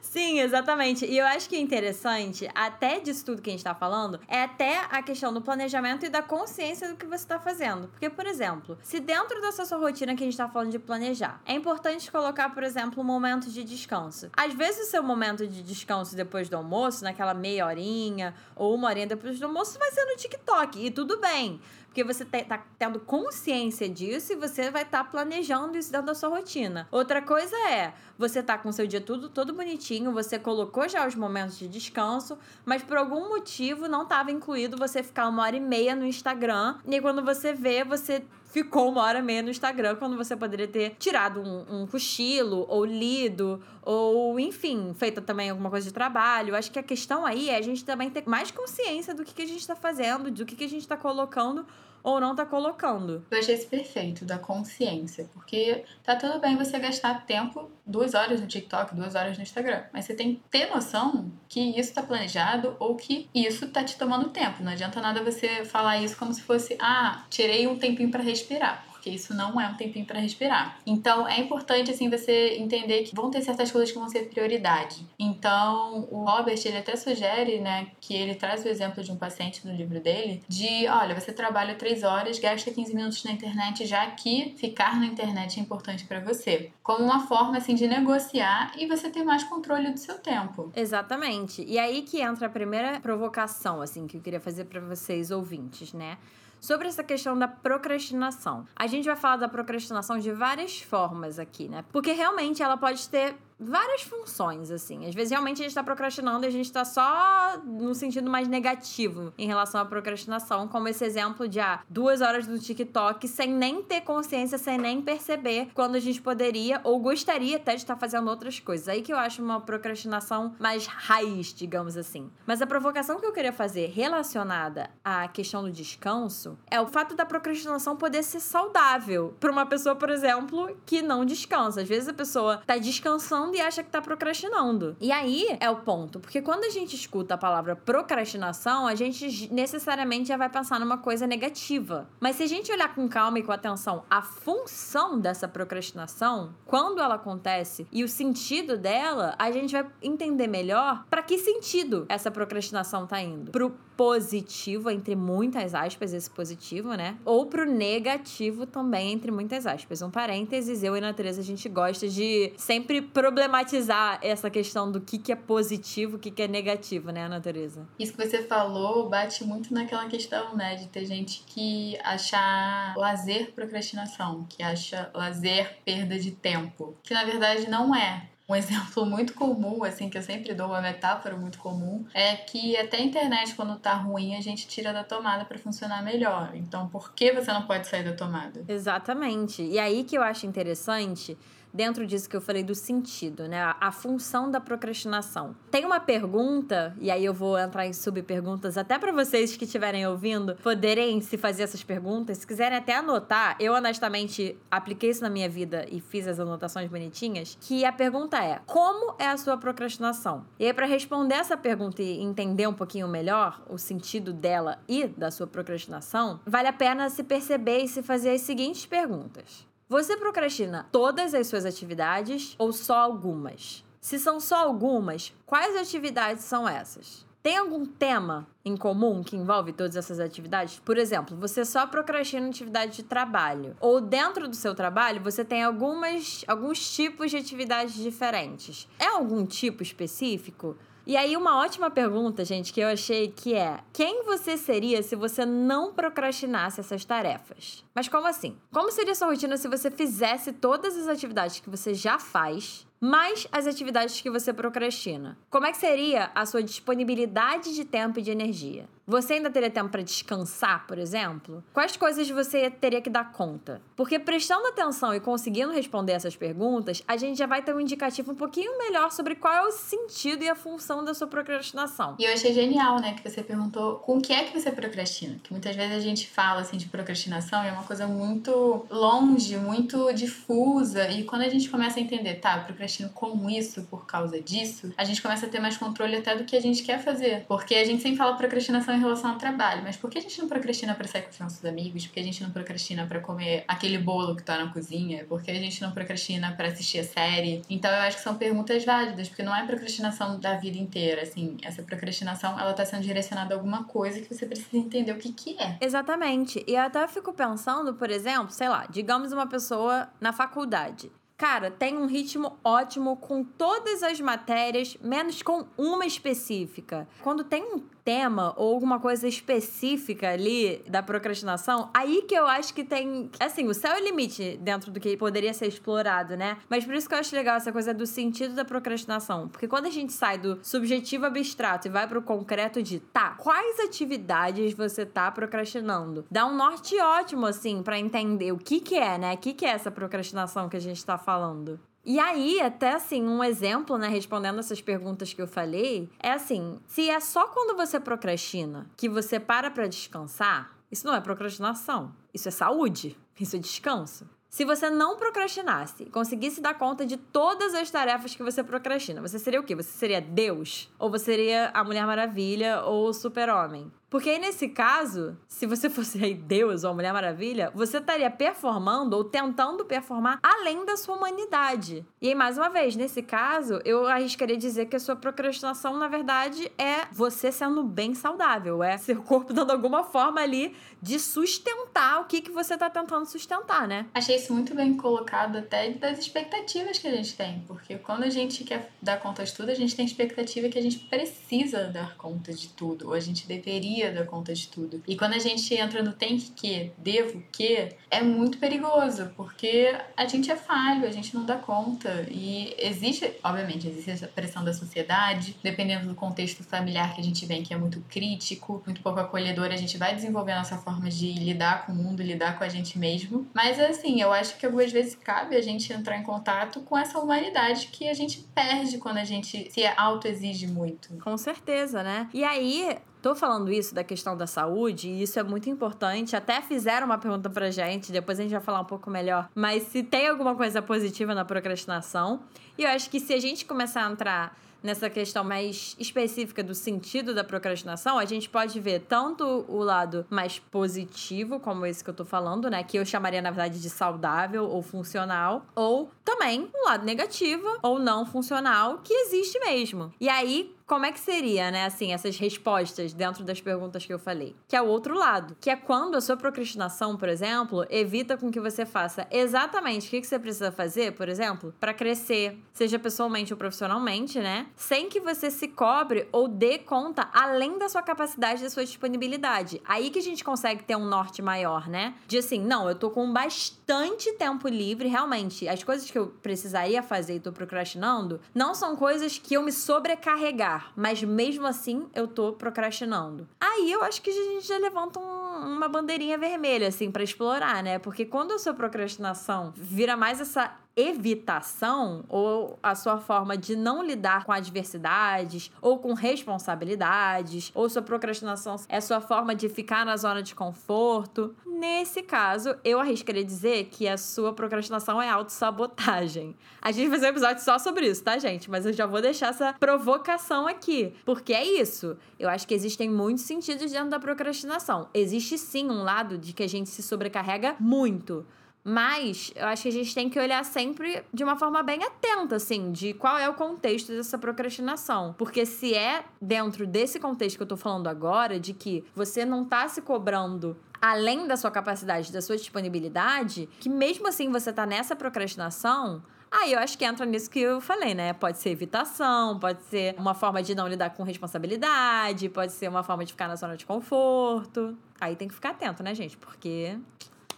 Sim, 0.00 0.40
exatamente. 0.40 1.04
E 1.04 1.18
eu 1.18 1.26
acho 1.26 1.48
que 1.48 1.56
é 1.56 1.60
interessante, 1.60 2.48
até 2.54 3.00
disso 3.00 3.24
tudo 3.24 3.42
que 3.42 3.50
a 3.50 3.52
gente 3.52 3.64
tá 3.64 3.74
falando, 3.74 4.20
é 4.28 4.42
até 4.42 4.78
a 4.90 5.02
questão 5.02 5.32
do 5.32 5.40
planejamento 5.40 6.06
e 6.06 6.08
da 6.08 6.22
consciência 6.22 6.88
do 6.88 6.96
que 6.96 7.06
você 7.06 7.26
tá 7.26 7.38
fazendo. 7.38 7.88
Porque, 7.88 8.08
por 8.08 8.26
exemplo, 8.26 8.78
se 8.82 9.00
dentro 9.00 9.40
dessa 9.40 9.64
sua 9.64 9.78
rotina 9.78 10.14
que 10.14 10.22
a 10.22 10.26
gente 10.26 10.36
tá 10.36 10.48
falando 10.48 10.70
de 10.70 10.78
planejar, 10.78 11.40
é 11.44 11.52
importante 11.52 12.10
colocar, 12.10 12.50
por 12.50 12.62
exemplo, 12.62 13.02
um 13.02 13.06
momento 13.06 13.50
de 13.50 13.64
descanso. 13.64 14.30
Às 14.36 14.54
vezes 14.54 14.88
o 14.88 14.90
seu 14.90 15.02
momento 15.02 15.46
de 15.46 15.62
descanso 15.62 16.14
depois 16.14 16.48
do 16.48 16.56
almoço, 16.56 17.02
naquela 17.02 17.34
meia 17.34 17.66
horinha 17.66 18.34
ou 18.54 18.74
uma 18.74 18.88
horinha 18.88 19.06
depois 19.06 19.38
do 19.38 19.46
almoço, 19.46 19.78
vai 19.78 19.90
ser 19.90 20.04
no 20.04 20.16
TikTok. 20.16 20.86
E 20.86 20.90
tudo 20.90 21.20
bem. 21.20 21.60
Porque 21.94 22.02
você 22.02 22.24
tá 22.24 22.60
tendo 22.76 22.98
consciência 22.98 23.88
disso 23.88 24.32
e 24.32 24.34
você 24.34 24.68
vai 24.68 24.82
estar 24.82 25.04
tá 25.04 25.08
planejando 25.08 25.78
isso 25.78 25.92
dentro 25.92 26.08
da 26.08 26.14
sua 26.16 26.28
rotina. 26.28 26.88
Outra 26.90 27.22
coisa 27.22 27.54
é, 27.70 27.94
você 28.18 28.42
tá 28.42 28.58
com 28.58 28.72
seu 28.72 28.84
dia 28.84 29.00
tudo 29.00 29.28
todo 29.28 29.52
bonitinho, 29.52 30.10
você 30.10 30.36
colocou 30.36 30.88
já 30.88 31.06
os 31.06 31.14
momentos 31.14 31.56
de 31.56 31.68
descanso, 31.68 32.36
mas 32.64 32.82
por 32.82 32.96
algum 32.96 33.28
motivo 33.28 33.86
não 33.86 34.02
estava 34.02 34.32
incluído 34.32 34.76
você 34.76 35.04
ficar 35.04 35.28
uma 35.28 35.44
hora 35.44 35.54
e 35.54 35.60
meia 35.60 35.94
no 35.94 36.04
Instagram. 36.04 36.78
E 36.84 37.00
quando 37.00 37.24
você 37.24 37.52
vê, 37.52 37.84
você 37.84 38.24
ficou 38.54 38.88
uma 38.88 39.02
hora 39.02 39.18
e 39.18 39.22
meia 39.22 39.42
no 39.42 39.50
Instagram 39.50 39.96
quando 39.96 40.16
você 40.16 40.36
poderia 40.36 40.68
ter 40.68 40.94
tirado 40.96 41.40
um, 41.40 41.82
um 41.82 41.86
cochilo, 41.88 42.64
ou 42.68 42.84
lido, 42.84 43.60
ou 43.82 44.38
enfim, 44.38 44.94
feito 44.94 45.20
também 45.20 45.50
alguma 45.50 45.68
coisa 45.68 45.88
de 45.88 45.92
trabalho. 45.92 46.54
Acho 46.54 46.70
que 46.70 46.78
a 46.78 46.82
questão 46.82 47.26
aí 47.26 47.50
é 47.50 47.56
a 47.56 47.60
gente 47.60 47.84
também 47.84 48.08
ter 48.10 48.22
mais 48.26 48.52
consciência 48.52 49.12
do 49.12 49.24
que, 49.24 49.34
que 49.34 49.42
a 49.42 49.46
gente 49.46 49.58
está 49.58 49.74
fazendo, 49.74 50.30
do 50.30 50.46
que, 50.46 50.54
que 50.54 50.62
a 50.62 50.68
gente 50.68 50.82
está 50.82 50.96
colocando 50.96 51.66
ou 52.04 52.20
não 52.20 52.36
tá 52.36 52.44
colocando. 52.44 53.24
Eu 53.30 53.38
achei 53.38 53.54
isso 53.54 53.66
perfeito, 53.66 54.26
da 54.26 54.38
consciência. 54.38 55.28
Porque 55.32 55.84
tá 56.04 56.14
tudo 56.14 56.38
bem 56.38 56.54
você 56.54 56.78
gastar 56.78 57.24
tempo, 57.24 57.70
duas 57.86 58.12
horas 58.12 58.40
no 58.40 58.46
TikTok, 58.46 58.94
duas 58.94 59.14
horas 59.14 59.38
no 59.38 59.42
Instagram. 59.42 59.82
Mas 59.90 60.04
você 60.04 60.14
tem 60.14 60.34
que 60.34 60.42
ter 60.50 60.66
noção 60.66 61.32
que 61.48 61.60
isso 61.60 61.94
tá 61.94 62.02
planejado 62.02 62.76
ou 62.78 62.94
que 62.94 63.28
isso 63.34 63.68
tá 63.68 63.82
te 63.82 63.96
tomando 63.96 64.28
tempo. 64.28 64.62
Não 64.62 64.72
adianta 64.72 65.00
nada 65.00 65.24
você 65.24 65.64
falar 65.64 65.98
isso 65.98 66.16
como 66.16 66.32
se 66.34 66.42
fosse, 66.42 66.76
ah, 66.78 67.24
tirei 67.30 67.66
um 67.66 67.78
tempinho 67.78 68.10
para 68.10 68.22
respirar 68.22 68.84
porque 69.04 69.10
isso 69.10 69.34
não 69.34 69.60
é 69.60 69.68
um 69.68 69.74
tempinho 69.74 70.06
para 70.06 70.18
respirar. 70.18 70.78
Então 70.86 71.28
é 71.28 71.38
importante 71.38 71.90
assim 71.90 72.08
você 72.08 72.56
entender 72.56 73.02
que 73.02 73.14
vão 73.14 73.30
ter 73.30 73.42
certas 73.42 73.70
coisas 73.70 73.92
que 73.92 73.98
vão 73.98 74.08
ser 74.08 74.30
prioridade. 74.30 75.06
Então 75.18 76.08
o 76.10 76.24
Robert 76.24 76.58
ele 76.64 76.78
até 76.78 76.96
sugere, 76.96 77.60
né, 77.60 77.88
que 78.00 78.14
ele 78.14 78.34
traz 78.34 78.64
o 78.64 78.68
exemplo 78.68 79.04
de 79.04 79.12
um 79.12 79.16
paciente 79.16 79.66
no 79.66 79.74
livro 79.74 80.00
dele 80.00 80.42
de, 80.48 80.88
olha, 80.88 81.14
você 81.14 81.32
trabalha 81.34 81.74
três 81.74 82.02
horas, 82.02 82.38
gasta 82.38 82.70
15 82.70 82.94
minutos 82.94 83.22
na 83.24 83.32
internet, 83.32 83.84
já 83.84 84.06
que 84.06 84.54
ficar 84.56 84.98
na 84.98 85.04
internet 85.04 85.60
é 85.60 85.62
importante 85.62 86.06
para 86.06 86.20
você, 86.20 86.70
como 86.82 87.04
uma 87.04 87.26
forma 87.26 87.58
assim 87.58 87.74
de 87.74 87.86
negociar 87.86 88.72
e 88.78 88.86
você 88.86 89.10
ter 89.10 89.22
mais 89.22 89.44
controle 89.44 89.90
do 89.90 89.98
seu 89.98 90.18
tempo. 90.18 90.72
Exatamente. 90.74 91.62
E 91.68 91.78
aí 91.78 92.00
que 92.02 92.22
entra 92.22 92.46
a 92.46 92.50
primeira 92.50 92.98
provocação 93.00 93.82
assim 93.82 94.06
que 94.06 94.16
eu 94.16 94.22
queria 94.22 94.40
fazer 94.40 94.64
para 94.64 94.80
vocês 94.80 95.30
ouvintes, 95.30 95.92
né? 95.92 96.16
Sobre 96.64 96.88
essa 96.88 97.04
questão 97.04 97.38
da 97.38 97.46
procrastinação. 97.46 98.66
A 98.74 98.86
gente 98.86 99.04
vai 99.04 99.16
falar 99.16 99.36
da 99.36 99.48
procrastinação 99.48 100.18
de 100.18 100.32
várias 100.32 100.80
formas 100.80 101.38
aqui, 101.38 101.68
né? 101.68 101.84
Porque 101.92 102.12
realmente 102.12 102.62
ela 102.62 102.78
pode 102.78 103.06
ter 103.06 103.36
várias 103.58 104.02
funções, 104.02 104.70
assim. 104.70 105.06
Às 105.06 105.14
vezes, 105.14 105.30
realmente, 105.30 105.60
a 105.60 105.64
gente 105.64 105.74
tá 105.74 105.82
procrastinando 105.82 106.44
e 106.44 106.48
a 106.48 106.50
gente 106.50 106.70
tá 106.72 106.84
só 106.84 107.58
no 107.64 107.94
sentido 107.94 108.30
mais 108.30 108.48
negativo 108.48 109.32
em 109.38 109.46
relação 109.46 109.80
à 109.80 109.84
procrastinação, 109.84 110.68
como 110.68 110.88
esse 110.88 111.04
exemplo 111.04 111.48
de, 111.48 111.60
ah, 111.60 111.80
duas 111.88 112.20
horas 112.20 112.46
no 112.46 112.58
TikTok 112.58 113.26
sem 113.28 113.52
nem 113.52 113.82
ter 113.82 114.00
consciência, 114.02 114.58
sem 114.58 114.78
nem 114.78 115.00
perceber 115.00 115.68
quando 115.74 115.94
a 115.96 116.00
gente 116.00 116.20
poderia 116.20 116.80
ou 116.84 116.98
gostaria 116.98 117.56
até 117.56 117.72
de 117.72 117.82
estar 117.82 117.96
fazendo 117.96 118.28
outras 118.28 118.58
coisas. 118.60 118.88
Aí 118.88 119.02
que 119.02 119.12
eu 119.12 119.16
acho 119.16 119.42
uma 119.42 119.60
procrastinação 119.60 120.54
mais 120.58 120.86
raiz, 120.86 121.52
digamos 121.54 121.96
assim. 121.96 122.30
Mas 122.46 122.60
a 122.60 122.66
provocação 122.66 123.18
que 123.18 123.26
eu 123.26 123.32
queria 123.32 123.52
fazer 123.52 123.86
relacionada 123.86 124.90
à 125.04 125.28
questão 125.28 125.62
do 125.62 125.70
descanso 125.70 126.58
é 126.70 126.80
o 126.80 126.86
fato 126.86 127.14
da 127.14 127.24
procrastinação 127.24 127.96
poder 127.96 128.22
ser 128.22 128.40
saudável 128.40 129.34
para 129.38 129.52
uma 129.52 129.66
pessoa, 129.66 129.94
por 129.94 130.10
exemplo, 130.10 130.76
que 130.84 131.02
não 131.02 131.24
descansa. 131.24 131.82
Às 131.82 131.88
vezes 131.88 132.08
a 132.08 132.14
pessoa 132.14 132.62
tá 132.66 132.76
descansando 132.76 133.43
e 133.52 133.60
acha 133.60 133.82
que 133.82 133.90
tá 133.90 134.00
procrastinando. 134.00 134.96
E 135.00 135.10
aí 135.10 135.46
é 135.60 135.68
o 135.68 135.76
ponto, 135.76 136.20
porque 136.20 136.40
quando 136.40 136.64
a 136.64 136.70
gente 136.70 136.94
escuta 136.94 137.34
a 137.34 137.38
palavra 137.38 137.74
procrastinação, 137.74 138.86
a 138.86 138.94
gente 138.94 139.52
necessariamente 139.52 140.28
já 140.28 140.36
vai 140.36 140.48
pensar 140.48 140.78
numa 140.78 140.98
coisa 140.98 141.26
negativa. 141.26 142.08
Mas 142.20 142.36
se 142.36 142.44
a 142.44 142.46
gente 142.46 142.70
olhar 142.70 142.94
com 142.94 143.08
calma 143.08 143.38
e 143.38 143.42
com 143.42 143.52
atenção 143.52 144.04
a 144.08 144.22
função 144.22 145.18
dessa 145.18 145.48
procrastinação, 145.48 146.54
quando 146.64 147.00
ela 147.00 147.16
acontece 147.16 147.86
e 147.90 148.04
o 148.04 148.08
sentido 148.08 148.78
dela, 148.78 149.34
a 149.38 149.50
gente 149.50 149.72
vai 149.72 149.86
entender 150.02 150.46
melhor 150.46 151.04
para 151.10 151.22
que 151.22 151.38
sentido 151.38 152.06
essa 152.08 152.30
procrastinação 152.30 153.06
tá 153.06 153.20
indo. 153.20 153.50
Pro 153.50 153.74
positivo, 153.96 154.90
entre 154.90 155.14
muitas 155.14 155.74
aspas, 155.74 156.12
esse 156.12 156.30
positivo, 156.30 156.94
né? 156.94 157.16
Ou 157.24 157.46
pro 157.46 157.64
negativo 157.64 158.66
também, 158.66 159.12
entre 159.12 159.30
muitas 159.30 159.66
aspas. 159.66 160.02
Um 160.02 160.10
parênteses, 160.10 160.82
eu 160.82 160.96
e 160.96 161.00
Natureza, 161.00 161.40
a 161.40 161.44
gente 161.44 161.68
gosta 161.68 162.08
de 162.08 162.52
sempre 162.56 163.00
problematizar 163.02 164.18
essa 164.22 164.50
questão 164.50 164.90
do 164.90 165.00
que, 165.00 165.18
que 165.18 165.32
é 165.32 165.36
positivo, 165.36 166.16
o 166.16 166.18
que, 166.18 166.30
que 166.30 166.42
é 166.42 166.48
negativo, 166.48 167.10
né, 167.10 167.28
natureza? 167.28 167.86
Isso 167.98 168.12
que 168.12 168.26
você 168.26 168.42
falou 168.42 169.08
bate 169.08 169.44
muito 169.44 169.72
naquela 169.72 170.06
questão, 170.06 170.56
né, 170.56 170.76
de 170.76 170.88
ter 170.88 171.04
gente 171.06 171.44
que 171.46 171.98
achar 172.02 172.94
lazer 172.96 173.52
procrastinação, 173.52 174.44
que 174.48 174.62
acha 174.62 175.10
lazer 175.14 175.78
perda 175.84 176.18
de 176.18 176.30
tempo, 176.30 176.96
que 177.02 177.14
na 177.14 177.24
verdade 177.24 177.68
não 177.68 177.94
é. 177.94 178.28
Um 178.48 178.54
exemplo 178.54 179.04
muito 179.06 179.34
comum, 179.34 179.84
assim, 179.84 180.08
que 180.08 180.18
eu 180.18 180.22
sempre 180.22 180.54
dou 180.54 180.68
uma 180.68 180.80
metáfora 180.80 181.36
muito 181.36 181.58
comum, 181.58 182.04
é 182.12 182.36
que 182.36 182.76
até 182.76 182.98
a 182.98 183.02
internet, 183.02 183.54
quando 183.54 183.76
tá 183.78 183.94
ruim, 183.94 184.36
a 184.36 184.40
gente 184.40 184.66
tira 184.66 184.92
da 184.92 185.02
tomada 185.02 185.44
para 185.44 185.58
funcionar 185.58 186.02
melhor. 186.02 186.50
Então, 186.54 186.88
por 186.88 187.14
que 187.14 187.32
você 187.32 187.52
não 187.52 187.62
pode 187.62 187.86
sair 187.86 188.04
da 188.04 188.12
tomada? 188.12 188.64
Exatamente. 188.68 189.62
E 189.62 189.78
aí 189.78 190.04
que 190.04 190.16
eu 190.16 190.22
acho 190.22 190.46
interessante 190.46 191.36
dentro 191.74 192.06
disso 192.06 192.30
que 192.30 192.36
eu 192.36 192.40
falei 192.40 192.62
do 192.62 192.74
sentido, 192.74 193.48
né? 193.48 193.74
A, 193.80 193.90
função 193.90 194.50
da 194.50 194.60
procrastinação. 194.60 195.56
Tem 195.70 195.84
uma 195.84 195.98
pergunta, 195.98 196.94
e 197.00 197.10
aí 197.10 197.24
eu 197.24 197.34
vou 197.34 197.58
entrar 197.58 197.86
em 197.86 197.92
subperguntas 197.92 198.78
até 198.78 198.98
para 198.98 199.10
vocês 199.12 199.56
que 199.56 199.64
estiverem 199.64 200.06
ouvindo 200.06 200.54
poderem 200.56 201.20
se 201.20 201.36
fazer 201.36 201.64
essas 201.64 201.82
perguntas. 201.82 202.38
Se 202.38 202.46
quiserem 202.46 202.78
até 202.78 202.96
anotar, 202.96 203.56
eu 203.58 203.72
honestamente 203.72 204.56
apliquei 204.70 205.10
isso 205.10 205.22
na 205.22 205.30
minha 205.30 205.48
vida 205.48 205.86
e 205.90 206.00
fiz 206.00 206.28
as 206.28 206.38
anotações 206.38 206.88
bonitinhas, 206.88 207.56
que 207.60 207.84
a 207.84 207.92
pergunta 207.92 208.42
é: 208.42 208.60
como 208.66 209.14
é 209.18 209.26
a 209.26 209.36
sua 209.36 209.56
procrastinação? 209.56 210.44
E 210.58 210.66
aí 210.66 210.72
para 210.72 210.86
responder 210.86 211.34
essa 211.34 211.56
pergunta 211.56 212.02
e 212.02 212.20
entender 212.20 212.66
um 212.66 212.74
pouquinho 212.74 213.08
melhor 213.08 213.62
o 213.68 213.78
sentido 213.78 214.32
dela 214.32 214.78
e 214.88 215.06
da 215.06 215.30
sua 215.30 215.46
procrastinação, 215.46 216.40
vale 216.46 216.68
a 216.68 216.72
pena 216.72 217.08
se 217.08 217.24
perceber 217.24 217.78
e 217.78 217.88
se 217.88 218.02
fazer 218.02 218.30
as 218.30 218.42
seguintes 218.42 218.86
perguntas. 218.86 219.66
Você 219.94 220.16
procrastina 220.16 220.88
todas 220.90 221.34
as 221.34 221.46
suas 221.46 221.64
atividades 221.64 222.56
ou 222.58 222.72
só 222.72 222.96
algumas? 222.96 223.84
Se 224.00 224.18
são 224.18 224.40
só 224.40 224.56
algumas, 224.56 225.32
quais 225.46 225.76
atividades 225.76 226.42
são 226.42 226.68
essas? 226.68 227.24
Tem 227.40 227.58
algum 227.58 227.86
tema 227.86 228.44
em 228.64 228.76
comum 228.76 229.22
que 229.22 229.36
envolve 229.36 229.72
todas 229.72 229.94
essas 229.94 230.18
atividades? 230.18 230.80
Por 230.84 230.98
exemplo, 230.98 231.36
você 231.36 231.64
só 231.64 231.86
procrastina 231.86 232.48
atividade 232.48 232.96
de 232.96 233.02
trabalho. 233.04 233.76
Ou 233.80 234.00
dentro 234.00 234.48
do 234.48 234.56
seu 234.56 234.74
trabalho, 234.74 235.22
você 235.22 235.44
tem 235.44 235.62
algumas, 235.62 236.44
alguns 236.48 236.92
tipos 236.92 237.30
de 237.30 237.36
atividades 237.36 237.94
diferentes. 237.94 238.88
É 238.98 239.06
algum 239.06 239.46
tipo 239.46 239.80
específico? 239.80 240.76
E 241.06 241.18
aí, 241.18 241.36
uma 241.36 241.58
ótima 241.58 241.90
pergunta, 241.90 242.44
gente, 242.44 242.72
que 242.72 242.80
eu 242.80 242.88
achei 242.88 243.28
que 243.28 243.54
é: 243.54 243.80
quem 243.92 244.24
você 244.24 244.56
seria 244.56 245.02
se 245.02 245.14
você 245.14 245.44
não 245.44 245.92
procrastinasse 245.92 246.80
essas 246.80 247.04
tarefas? 247.04 247.84
Mas 247.94 248.08
como 248.08 248.26
assim? 248.26 248.56
Como 248.72 248.90
seria 248.90 249.14
sua 249.14 249.28
rotina 249.28 249.56
se 249.58 249.68
você 249.68 249.90
fizesse 249.90 250.52
todas 250.52 250.96
as 250.96 251.06
atividades 251.06 251.60
que 251.60 251.68
você 251.68 251.92
já 251.92 252.18
faz 252.18 252.86
mais 253.00 253.46
as 253.52 253.66
atividades 253.66 254.20
que 254.20 254.30
você 254.30 254.52
procrastina. 254.52 255.36
Como 255.50 255.66
é 255.66 255.70
que 255.70 255.76
seria 255.76 256.30
a 256.34 256.46
sua 256.46 256.62
disponibilidade 256.62 257.74
de 257.74 257.84
tempo 257.84 258.18
e 258.18 258.22
de 258.22 258.30
energia? 258.30 258.88
Você 259.06 259.34
ainda 259.34 259.50
teria 259.50 259.68
tempo 259.68 259.90
para 259.90 260.02
descansar, 260.02 260.86
por 260.86 260.96
exemplo? 260.96 261.62
Quais 261.74 261.94
coisas 261.94 262.28
você 262.30 262.70
teria 262.70 263.02
que 263.02 263.10
dar 263.10 263.32
conta? 263.32 263.82
Porque 263.94 264.18
prestando 264.18 264.66
atenção 264.66 265.14
e 265.14 265.20
conseguindo 265.20 265.72
responder 265.72 266.12
essas 266.12 266.34
perguntas, 266.34 267.02
a 267.06 267.14
gente 267.18 267.36
já 267.36 267.46
vai 267.46 267.60
ter 267.60 267.74
um 267.74 267.80
indicativo 267.80 268.32
um 268.32 268.34
pouquinho 268.34 268.78
melhor 268.78 269.12
sobre 269.12 269.34
qual 269.34 269.52
é 269.52 269.62
o 269.62 269.70
sentido 269.70 270.42
e 270.42 270.48
a 270.48 270.54
função 270.54 271.04
da 271.04 271.12
sua 271.12 271.26
procrastinação. 271.26 272.16
E 272.18 272.24
eu 272.24 272.32
achei 272.32 272.54
genial, 272.54 272.98
né, 272.98 273.12
que 273.12 273.28
você 273.28 273.42
perguntou 273.42 273.96
com 273.96 274.16
o 274.16 274.20
que 274.22 274.32
é 274.32 274.44
que 274.44 274.58
você 274.58 274.72
procrastina. 274.72 275.38
Que 275.42 275.52
muitas 275.52 275.76
vezes 275.76 275.94
a 275.94 276.00
gente 276.00 276.26
fala 276.26 276.62
assim 276.62 276.78
de 276.78 276.86
procrastinação 276.86 277.62
e 277.62 277.68
é 277.68 277.72
uma 277.72 277.84
coisa 277.84 278.06
muito 278.06 278.86
longe, 278.88 279.58
muito 279.58 280.14
difusa. 280.14 281.10
E 281.10 281.24
quando 281.24 281.42
a 281.42 281.48
gente 281.50 281.68
começa 281.68 281.98
a 281.98 282.02
entender, 282.02 282.36
tá, 282.36 282.56
procrastino 282.84 283.08
com 283.10 283.48
isso 283.48 283.82
por 283.84 284.06
causa 284.06 284.40
disso, 284.40 284.92
a 284.96 285.04
gente 285.04 285.20
começa 285.22 285.46
a 285.46 285.48
ter 285.48 285.60
mais 285.60 285.76
controle 285.76 286.16
até 286.16 286.36
do 286.36 286.44
que 286.44 286.56
a 286.56 286.60
gente 286.60 286.82
quer 286.82 287.02
fazer. 287.02 287.44
Porque 287.48 287.74
a 287.74 287.84
gente 287.84 288.02
sempre 288.02 288.18
fala 288.18 288.36
procrastinação 288.36 288.94
em 288.94 289.00
relação 289.00 289.30
ao 289.30 289.38
trabalho, 289.38 289.82
mas 289.82 289.96
por 289.96 290.10
que 290.10 290.18
a 290.18 290.20
gente 290.20 290.38
não 290.40 290.48
procrastina 290.48 290.94
para 290.94 291.06
sair 291.08 291.22
com 291.22 291.30
os 291.30 291.38
nossos 291.38 291.64
amigos? 291.64 292.06
Por 292.06 292.14
que 292.14 292.20
a 292.20 292.22
gente 292.22 292.42
não 292.42 292.50
procrastina 292.50 293.06
para 293.06 293.20
comer 293.20 293.64
aquele 293.66 293.98
bolo 293.98 294.36
que 294.36 294.42
tá 294.42 294.62
na 294.62 294.70
cozinha? 294.70 295.24
Por 295.24 295.42
que 295.42 295.50
a 295.50 295.54
gente 295.54 295.80
não 295.80 295.92
procrastina 295.92 296.52
para 296.52 296.68
assistir 296.68 297.00
a 297.00 297.04
série? 297.04 297.62
Então 297.68 297.90
eu 297.90 298.00
acho 298.02 298.18
que 298.18 298.22
são 298.22 298.36
perguntas 298.36 298.84
válidas, 298.84 299.28
porque 299.28 299.42
não 299.42 299.54
é 299.54 299.66
procrastinação 299.66 300.38
da 300.38 300.56
vida 300.56 300.76
inteira, 300.76 301.22
assim, 301.22 301.56
essa 301.62 301.82
procrastinação 301.82 302.58
ela 302.58 302.72
tá 302.74 302.84
sendo 302.84 303.02
direcionada 303.02 303.54
a 303.54 303.56
alguma 303.56 303.84
coisa 303.84 304.20
que 304.20 304.32
você 304.32 304.46
precisa 304.46 304.76
entender 304.76 305.12
o 305.12 305.16
que 305.16 305.32
que 305.32 305.58
é. 305.60 305.78
Exatamente. 305.80 306.62
E 306.66 306.74
eu 306.74 306.82
até 306.82 307.06
fico 307.08 307.32
pensando, 307.32 307.94
por 307.94 308.10
exemplo, 308.10 308.50
sei 308.50 308.68
lá, 308.68 308.86
digamos 308.90 309.32
uma 309.32 309.46
pessoa 309.46 310.08
na 310.20 310.32
faculdade. 310.32 311.10
Cara, 311.36 311.68
tem 311.68 311.96
um 311.96 312.06
ritmo 312.06 312.58
ótimo 312.62 313.16
com 313.16 313.42
todas 313.42 314.04
as 314.04 314.20
matérias, 314.20 314.96
menos 315.00 315.42
com 315.42 315.66
uma 315.76 316.06
específica. 316.06 317.08
Quando 317.22 317.42
tem 317.42 317.62
um 317.64 317.82
tema 318.04 318.52
ou 318.56 318.74
alguma 318.74 319.00
coisa 319.00 319.26
específica 319.26 320.30
ali 320.30 320.84
da 320.88 321.02
procrastinação, 321.02 321.90
aí 321.94 322.22
que 322.22 322.34
eu 322.34 322.46
acho 322.46 322.74
que 322.74 322.84
tem. 322.84 323.30
Assim, 323.40 323.66
o 323.66 323.74
céu 323.74 323.92
é 323.92 324.00
o 324.00 324.04
limite 324.04 324.58
dentro 324.60 324.90
do 324.90 325.00
que 325.00 325.16
poderia 325.16 325.54
ser 325.54 325.66
explorado, 325.66 326.36
né? 326.36 326.58
Mas 326.68 326.84
por 326.84 326.94
isso 326.94 327.08
que 327.08 327.14
eu 327.14 327.18
acho 327.18 327.34
legal 327.34 327.56
essa 327.56 327.72
coisa 327.72 327.94
do 327.94 328.06
sentido 328.06 328.54
da 328.54 328.64
procrastinação. 328.64 329.48
Porque 329.48 329.66
quando 329.66 329.86
a 329.86 329.90
gente 329.90 330.12
sai 330.12 330.36
do 330.38 330.58
subjetivo 330.62 331.26
abstrato 331.26 331.88
e 331.88 331.90
vai 331.90 332.06
pro 332.06 332.20
concreto 332.20 332.82
de, 332.82 333.00
tá, 333.00 333.30
quais 333.30 333.80
atividades 333.80 334.74
você 334.74 335.06
tá 335.06 335.30
procrastinando? 335.30 336.26
Dá 336.30 336.46
um 336.46 336.54
norte 336.54 336.98
ótimo, 337.00 337.46
assim, 337.46 337.82
para 337.82 337.98
entender 337.98 338.52
o 338.52 338.58
que 338.58 338.80
que 338.80 338.96
é, 338.96 339.16
né? 339.16 339.34
O 339.34 339.38
que 339.38 339.54
que 339.54 339.64
é 339.64 339.70
essa 339.70 339.90
procrastinação 339.90 340.68
que 340.68 340.76
a 340.76 340.80
gente 340.80 341.04
tá 341.04 341.16
falando. 341.16 341.80
E 342.04 342.18
aí, 342.18 342.60
até 342.60 342.92
assim, 342.92 343.26
um 343.26 343.42
exemplo, 343.42 343.96
né, 343.96 344.08
respondendo 344.08 344.58
essas 344.58 344.80
perguntas 344.80 345.32
que 345.32 345.40
eu 345.40 345.46
falei, 345.46 346.10
é 346.22 346.32
assim: 346.32 346.78
se 346.86 347.08
é 347.08 347.18
só 347.18 347.46
quando 347.48 347.76
você 347.76 347.98
procrastina 347.98 348.86
que 348.96 349.08
você 349.08 349.40
para 349.40 349.70
pra 349.70 349.86
descansar, 349.86 350.76
isso 350.90 351.06
não 351.06 351.14
é 351.14 351.20
procrastinação. 351.20 352.14
Isso 352.32 352.48
é 352.48 352.50
saúde. 352.50 353.16
Isso 353.40 353.56
é 353.56 353.58
descanso. 353.58 354.28
Se 354.48 354.64
você 354.64 354.88
não 354.88 355.16
procrastinasse, 355.16 356.04
conseguisse 356.04 356.60
dar 356.60 356.74
conta 356.74 357.04
de 357.04 357.16
todas 357.16 357.74
as 357.74 357.90
tarefas 357.90 358.36
que 358.36 358.42
você 358.44 358.62
procrastina, 358.62 359.20
você 359.20 359.36
seria 359.36 359.58
o 359.58 359.64
quê? 359.64 359.74
Você 359.74 359.90
seria 359.90 360.20
Deus? 360.20 360.88
Ou 360.96 361.10
você 361.10 361.24
seria 361.24 361.70
a 361.74 361.82
Mulher 361.82 362.06
Maravilha 362.06 362.82
ou 362.82 363.08
o 363.08 363.12
Super-Homem? 363.12 363.90
Porque 364.14 364.30
aí, 364.30 364.38
nesse 364.38 364.68
caso, 364.68 365.36
se 365.48 365.66
você 365.66 365.90
fosse 365.90 366.22
aí 366.24 366.34
Deus 366.34 366.84
ou 366.84 366.90
a 366.90 366.94
Mulher 366.94 367.12
Maravilha, 367.12 367.72
você 367.74 367.98
estaria 367.98 368.30
performando 368.30 369.16
ou 369.16 369.24
tentando 369.24 369.84
performar 369.84 370.38
além 370.40 370.86
da 370.86 370.96
sua 370.96 371.16
humanidade. 371.16 372.06
E 372.22 372.28
aí, 372.28 372.34
mais 372.36 372.56
uma 372.56 372.68
vez, 372.68 372.94
nesse 372.94 373.22
caso, 373.22 373.80
eu 373.84 374.06
arriscaria 374.06 374.56
dizer 374.56 374.86
que 374.86 374.94
a 374.94 375.00
sua 375.00 375.16
procrastinação, 375.16 375.96
na 375.98 376.06
verdade, 376.06 376.70
é 376.78 377.08
você 377.10 377.50
sendo 377.50 377.82
bem 377.82 378.14
saudável. 378.14 378.84
É 378.84 378.96
seu 378.98 379.20
corpo 379.20 379.52
dando 379.52 379.72
alguma 379.72 380.04
forma 380.04 380.40
ali 380.40 380.76
de 381.02 381.18
sustentar 381.18 382.20
o 382.20 382.26
que, 382.26 382.40
que 382.40 382.52
você 382.52 382.78
tá 382.78 382.88
tentando 382.88 383.26
sustentar, 383.26 383.88
né? 383.88 384.06
Achei 384.14 384.36
isso 384.36 384.52
muito 384.52 384.76
bem 384.76 384.96
colocado 384.96 385.58
até 385.58 385.90
das 385.90 386.20
expectativas 386.20 386.98
que 386.98 387.08
a 387.08 387.16
gente 387.16 387.34
tem. 387.36 387.64
Porque 387.66 387.98
quando 387.98 388.22
a 388.22 388.30
gente 388.30 388.62
quer 388.62 388.92
dar 389.02 389.20
conta 389.20 389.44
de 389.44 389.52
tudo, 389.52 389.70
a 389.70 389.74
gente 389.74 389.96
tem 389.96 390.06
expectativa 390.06 390.68
que 390.68 390.78
a 390.78 390.82
gente 390.82 391.00
precisa 391.00 391.88
dar 391.88 392.16
conta 392.16 392.52
de 392.52 392.68
tudo. 392.68 393.08
Ou 393.08 393.12
a 393.12 393.18
gente 393.18 393.48
deveria 393.48 394.03
dar 394.12 394.26
conta 394.26 394.52
de 394.52 394.68
tudo. 394.68 395.02
E 395.06 395.16
quando 395.16 395.34
a 395.34 395.38
gente 395.38 395.74
entra 395.74 396.02
no 396.02 396.12
tem 396.12 396.38
que, 396.38 396.92
devo 396.98 397.42
que, 397.52 397.88
é 398.10 398.22
muito 398.22 398.58
perigoso, 398.58 399.30
porque 399.36 399.94
a 400.16 400.26
gente 400.26 400.50
é 400.50 400.56
falho, 400.56 401.06
a 401.06 401.10
gente 401.10 401.34
não 401.34 401.44
dá 401.44 401.56
conta. 401.56 402.26
E 402.30 402.74
existe, 402.78 403.32
obviamente, 403.42 403.88
existe 403.88 404.10
essa 404.10 404.28
pressão 404.28 404.64
da 404.64 404.72
sociedade, 404.72 405.56
dependendo 405.62 406.08
do 406.08 406.14
contexto 406.14 406.62
familiar 406.62 407.14
que 407.14 407.20
a 407.20 407.24
gente 407.24 407.44
vem, 407.46 407.62
que 407.62 407.74
é 407.74 407.76
muito 407.76 408.00
crítico, 408.08 408.82
muito 408.84 409.00
pouco 409.02 409.20
acolhedor, 409.20 409.66
a 409.66 409.76
gente 409.76 409.98
vai 409.98 410.14
desenvolver 410.14 410.52
a 410.52 410.58
nossa 410.58 410.78
forma 410.78 411.08
de 411.08 411.32
lidar 411.32 411.86
com 411.86 411.92
o 411.92 411.94
mundo, 411.94 412.22
lidar 412.22 412.56
com 412.58 412.64
a 412.64 412.68
gente 412.68 412.98
mesmo. 412.98 413.46
Mas 413.52 413.78
assim, 413.78 414.20
eu 414.20 414.32
acho 414.32 414.56
que 414.56 414.66
algumas 414.66 414.92
vezes 414.92 415.14
cabe 415.14 415.56
a 415.56 415.62
gente 415.62 415.92
entrar 415.92 416.16
em 416.18 416.22
contato 416.22 416.80
com 416.80 416.96
essa 416.96 417.18
humanidade 417.18 417.88
que 417.88 418.08
a 418.08 418.14
gente 418.14 418.40
perde 418.54 418.98
quando 418.98 419.18
a 419.18 419.24
gente 419.24 419.70
se 419.70 419.84
autoexige 419.96 420.66
muito. 420.66 421.16
Com 421.18 421.36
certeza, 421.36 422.02
né? 422.02 422.28
E 422.32 422.44
aí, 422.44 422.96
Tô 423.24 423.34
falando 423.34 423.72
isso 423.72 423.94
da 423.94 424.04
questão 424.04 424.36
da 424.36 424.46
saúde, 424.46 425.08
e 425.08 425.22
isso 425.22 425.40
é 425.40 425.42
muito 425.42 425.70
importante. 425.70 426.36
Até 426.36 426.60
fizeram 426.60 427.06
uma 427.06 427.16
pergunta 427.16 427.48
pra 427.48 427.70
gente, 427.70 428.12
depois 428.12 428.38
a 428.38 428.42
gente 428.42 428.52
vai 428.52 428.60
falar 428.60 428.82
um 428.82 428.84
pouco 428.84 429.08
melhor. 429.08 429.48
Mas 429.54 429.84
se 429.84 430.02
tem 430.02 430.28
alguma 430.28 430.54
coisa 430.54 430.82
positiva 430.82 431.34
na 431.34 431.42
procrastinação, 431.42 432.42
e 432.76 432.82
eu 432.82 432.90
acho 432.90 433.08
que 433.08 433.18
se 433.18 433.32
a 433.32 433.40
gente 433.40 433.64
começar 433.64 434.06
a 434.06 434.12
entrar 434.12 434.58
nessa 434.82 435.08
questão 435.08 435.42
mais 435.42 435.96
específica 435.98 436.62
do 436.62 436.74
sentido 436.74 437.34
da 437.34 437.42
procrastinação, 437.42 438.18
a 438.18 438.26
gente 438.26 438.50
pode 438.50 438.78
ver 438.78 439.00
tanto 439.08 439.64
o 439.66 439.78
lado 439.78 440.26
mais 440.28 440.58
positivo, 440.58 441.58
como 441.58 441.86
esse 441.86 442.04
que 442.04 442.10
eu 442.10 442.14
tô 442.14 442.26
falando, 442.26 442.68
né? 442.68 442.84
Que 442.84 442.98
eu 442.98 443.06
chamaria, 443.06 443.40
na 443.40 443.50
verdade, 443.50 443.80
de 443.80 443.88
saudável 443.88 444.66
ou 444.68 444.82
funcional, 444.82 445.64
ou 445.74 446.10
também 446.22 446.68
um 446.74 446.84
lado 446.84 447.06
negativo 447.06 447.66
ou 447.82 447.98
não 447.98 448.26
funcional 448.26 449.00
que 449.02 449.14
existe 449.14 449.58
mesmo. 449.60 450.12
E 450.20 450.28
aí, 450.28 450.74
como 450.86 451.06
é 451.06 451.12
que 451.12 451.20
seria, 451.20 451.70
né, 451.70 451.86
assim, 451.86 452.12
essas 452.12 452.36
respostas 452.36 453.14
dentro 453.14 453.42
das 453.42 453.58
perguntas 453.58 454.04
que 454.04 454.12
eu 454.12 454.18
falei? 454.18 454.54
Que 454.68 454.76
é 454.76 454.82
o 454.82 454.86
outro 454.86 455.14
lado, 455.14 455.56
que 455.58 455.70
é 455.70 455.76
quando 455.76 456.14
a 456.14 456.20
sua 456.20 456.36
procrastinação, 456.36 457.16
por 457.16 457.28
exemplo, 457.28 457.86
evita 457.88 458.36
com 458.36 458.50
que 458.50 458.60
você 458.60 458.84
faça 458.84 459.26
exatamente 459.30 460.08
o 460.08 460.10
que 460.10 460.22
você 460.22 460.38
precisa 460.38 460.70
fazer, 460.70 461.12
por 461.12 461.26
exemplo, 461.26 461.74
para 461.80 461.94
crescer, 461.94 462.58
seja 462.74 462.98
pessoalmente 462.98 463.50
ou 463.52 463.56
profissionalmente, 463.56 464.38
né? 464.38 464.66
Sem 464.76 465.08
que 465.08 465.20
você 465.20 465.50
se 465.50 465.68
cobre 465.68 466.28
ou 466.30 466.46
dê 466.46 466.78
conta 466.78 467.30
além 467.32 467.78
da 467.78 467.88
sua 467.88 468.02
capacidade, 468.02 468.62
da 468.62 468.68
sua 468.68 468.84
disponibilidade. 468.84 469.80
Aí 469.86 470.10
que 470.10 470.18
a 470.18 470.22
gente 470.22 470.44
consegue 470.44 470.84
ter 470.84 470.96
um 470.96 471.06
norte 471.06 471.40
maior, 471.40 471.88
né? 471.88 472.14
De 472.26 472.36
assim, 472.36 472.60
não, 472.60 472.86
eu 472.90 472.94
tô 472.94 473.08
com 473.08 473.32
bastante 473.32 474.32
tempo 474.32 474.68
livre, 474.68 475.08
realmente. 475.08 475.66
As 475.66 475.82
coisas 475.82 476.10
que 476.10 476.18
eu 476.18 476.26
precisaria 476.42 477.02
fazer 477.02 477.36
e 477.36 477.40
tô 477.40 477.52
procrastinando 477.52 478.38
não 478.54 478.74
são 478.74 478.94
coisas 478.94 479.38
que 479.38 479.54
eu 479.54 479.62
me 479.62 479.72
sobrecarregar 479.72 480.73
mas 480.96 481.22
mesmo 481.22 481.66
assim 481.66 482.06
eu 482.14 482.26
tô 482.26 482.52
procrastinando. 482.52 483.48
Aí 483.60 483.90
eu 483.90 484.02
acho 484.02 484.22
que 484.22 484.30
a 484.30 484.32
gente 484.32 484.66
já 484.66 484.78
levanta 484.78 485.18
um, 485.18 485.76
uma 485.76 485.88
bandeirinha 485.88 486.38
vermelha, 486.38 486.88
assim, 486.88 487.10
para 487.10 487.22
explorar, 487.22 487.82
né? 487.82 487.98
Porque 487.98 488.24
quando 488.24 488.52
a 488.52 488.58
sua 488.58 488.74
procrastinação 488.74 489.72
vira 489.76 490.16
mais 490.16 490.40
essa 490.40 490.74
evitação 490.96 492.24
ou 492.28 492.78
a 492.82 492.94
sua 492.94 493.18
forma 493.18 493.56
de 493.56 493.74
não 493.74 494.02
lidar 494.02 494.44
com 494.44 494.52
adversidades 494.52 495.70
ou 495.80 495.98
com 495.98 496.14
responsabilidades, 496.14 497.72
ou 497.74 497.88
sua 497.88 498.02
procrastinação 498.02 498.76
é 498.88 499.00
sua 499.00 499.20
forma 499.20 499.54
de 499.54 499.68
ficar 499.68 500.06
na 500.06 500.16
zona 500.16 500.42
de 500.42 500.54
conforto. 500.54 501.54
Nesse 501.66 502.22
caso, 502.22 502.76
eu 502.84 503.00
arriscaria 503.00 503.44
dizer 503.44 503.86
que 503.86 504.06
a 504.06 504.16
sua 504.16 504.52
procrastinação 504.52 505.20
é 505.20 505.28
autossabotagem. 505.28 506.56
A 506.80 506.92
gente 506.92 507.08
vai 507.08 507.18
fazer 507.18 507.26
um 507.26 507.30
episódio 507.30 507.64
só 507.64 507.78
sobre 507.78 508.06
isso, 508.06 508.22
tá, 508.22 508.38
gente? 508.38 508.70
Mas 508.70 508.86
eu 508.86 508.92
já 508.92 509.06
vou 509.06 509.20
deixar 509.20 509.48
essa 509.48 509.72
provocação 509.72 510.66
aqui. 510.66 511.12
Porque 511.24 511.52
é 511.52 511.64
isso. 511.64 512.16
Eu 512.38 512.48
acho 512.48 512.66
que 512.66 512.74
existem 512.74 513.10
muitos 513.10 513.44
sentidos 513.44 513.90
dentro 513.90 514.10
da 514.10 514.20
procrastinação. 514.20 515.08
Existe 515.12 515.58
sim 515.58 515.90
um 515.90 516.02
lado 516.02 516.38
de 516.38 516.52
que 516.52 516.62
a 516.62 516.68
gente 516.68 516.88
se 516.88 517.02
sobrecarrega 517.02 517.76
muito. 517.80 518.46
Mas 518.84 519.50
eu 519.56 519.66
acho 519.66 519.84
que 519.84 519.88
a 519.88 519.92
gente 519.92 520.14
tem 520.14 520.28
que 520.28 520.38
olhar 520.38 520.62
sempre 520.62 521.24
de 521.32 521.42
uma 521.42 521.56
forma 521.56 521.82
bem 521.82 522.04
atenta, 522.04 522.56
assim, 522.56 522.92
de 522.92 523.14
qual 523.14 523.38
é 523.38 523.48
o 523.48 523.54
contexto 523.54 524.12
dessa 524.12 524.36
procrastinação. 524.36 525.34
Porque 525.38 525.64
se 525.64 525.94
é 525.94 526.22
dentro 526.38 526.86
desse 526.86 527.18
contexto 527.18 527.56
que 527.56 527.62
eu 527.62 527.66
tô 527.66 527.78
falando 527.78 528.08
agora, 528.08 528.60
de 528.60 528.74
que 528.74 529.02
você 529.14 529.46
não 529.46 529.64
tá 529.64 529.88
se 529.88 530.02
cobrando 530.02 530.76
além 531.00 531.46
da 531.46 531.56
sua 531.56 531.70
capacidade, 531.70 532.30
da 532.30 532.42
sua 532.42 532.56
disponibilidade, 532.56 533.68
que 533.80 533.88
mesmo 533.88 534.28
assim 534.28 534.50
você 534.50 534.70
tá 534.72 534.84
nessa 534.84 535.16
procrastinação, 535.16 536.22
Aí 536.56 536.72
eu 536.72 536.78
acho 536.78 536.96
que 536.96 537.04
entra 537.04 537.26
nisso 537.26 537.50
que 537.50 537.58
eu 537.58 537.80
falei, 537.80 538.14
né? 538.14 538.32
Pode 538.32 538.58
ser 538.58 538.70
evitação, 538.70 539.58
pode 539.58 539.82
ser 539.86 540.14
uma 540.16 540.34
forma 540.34 540.62
de 540.62 540.72
não 540.72 540.86
lidar 540.86 541.10
com 541.10 541.24
responsabilidade, 541.24 542.48
pode 542.48 542.70
ser 542.70 542.86
uma 542.86 543.02
forma 543.02 543.24
de 543.24 543.32
ficar 543.32 543.48
na 543.48 543.56
zona 543.56 543.76
de 543.76 543.84
conforto. 543.84 544.96
Aí 545.20 545.34
tem 545.34 545.48
que 545.48 545.54
ficar 545.54 545.70
atento, 545.70 546.00
né, 546.04 546.14
gente? 546.14 546.36
Porque 546.36 546.96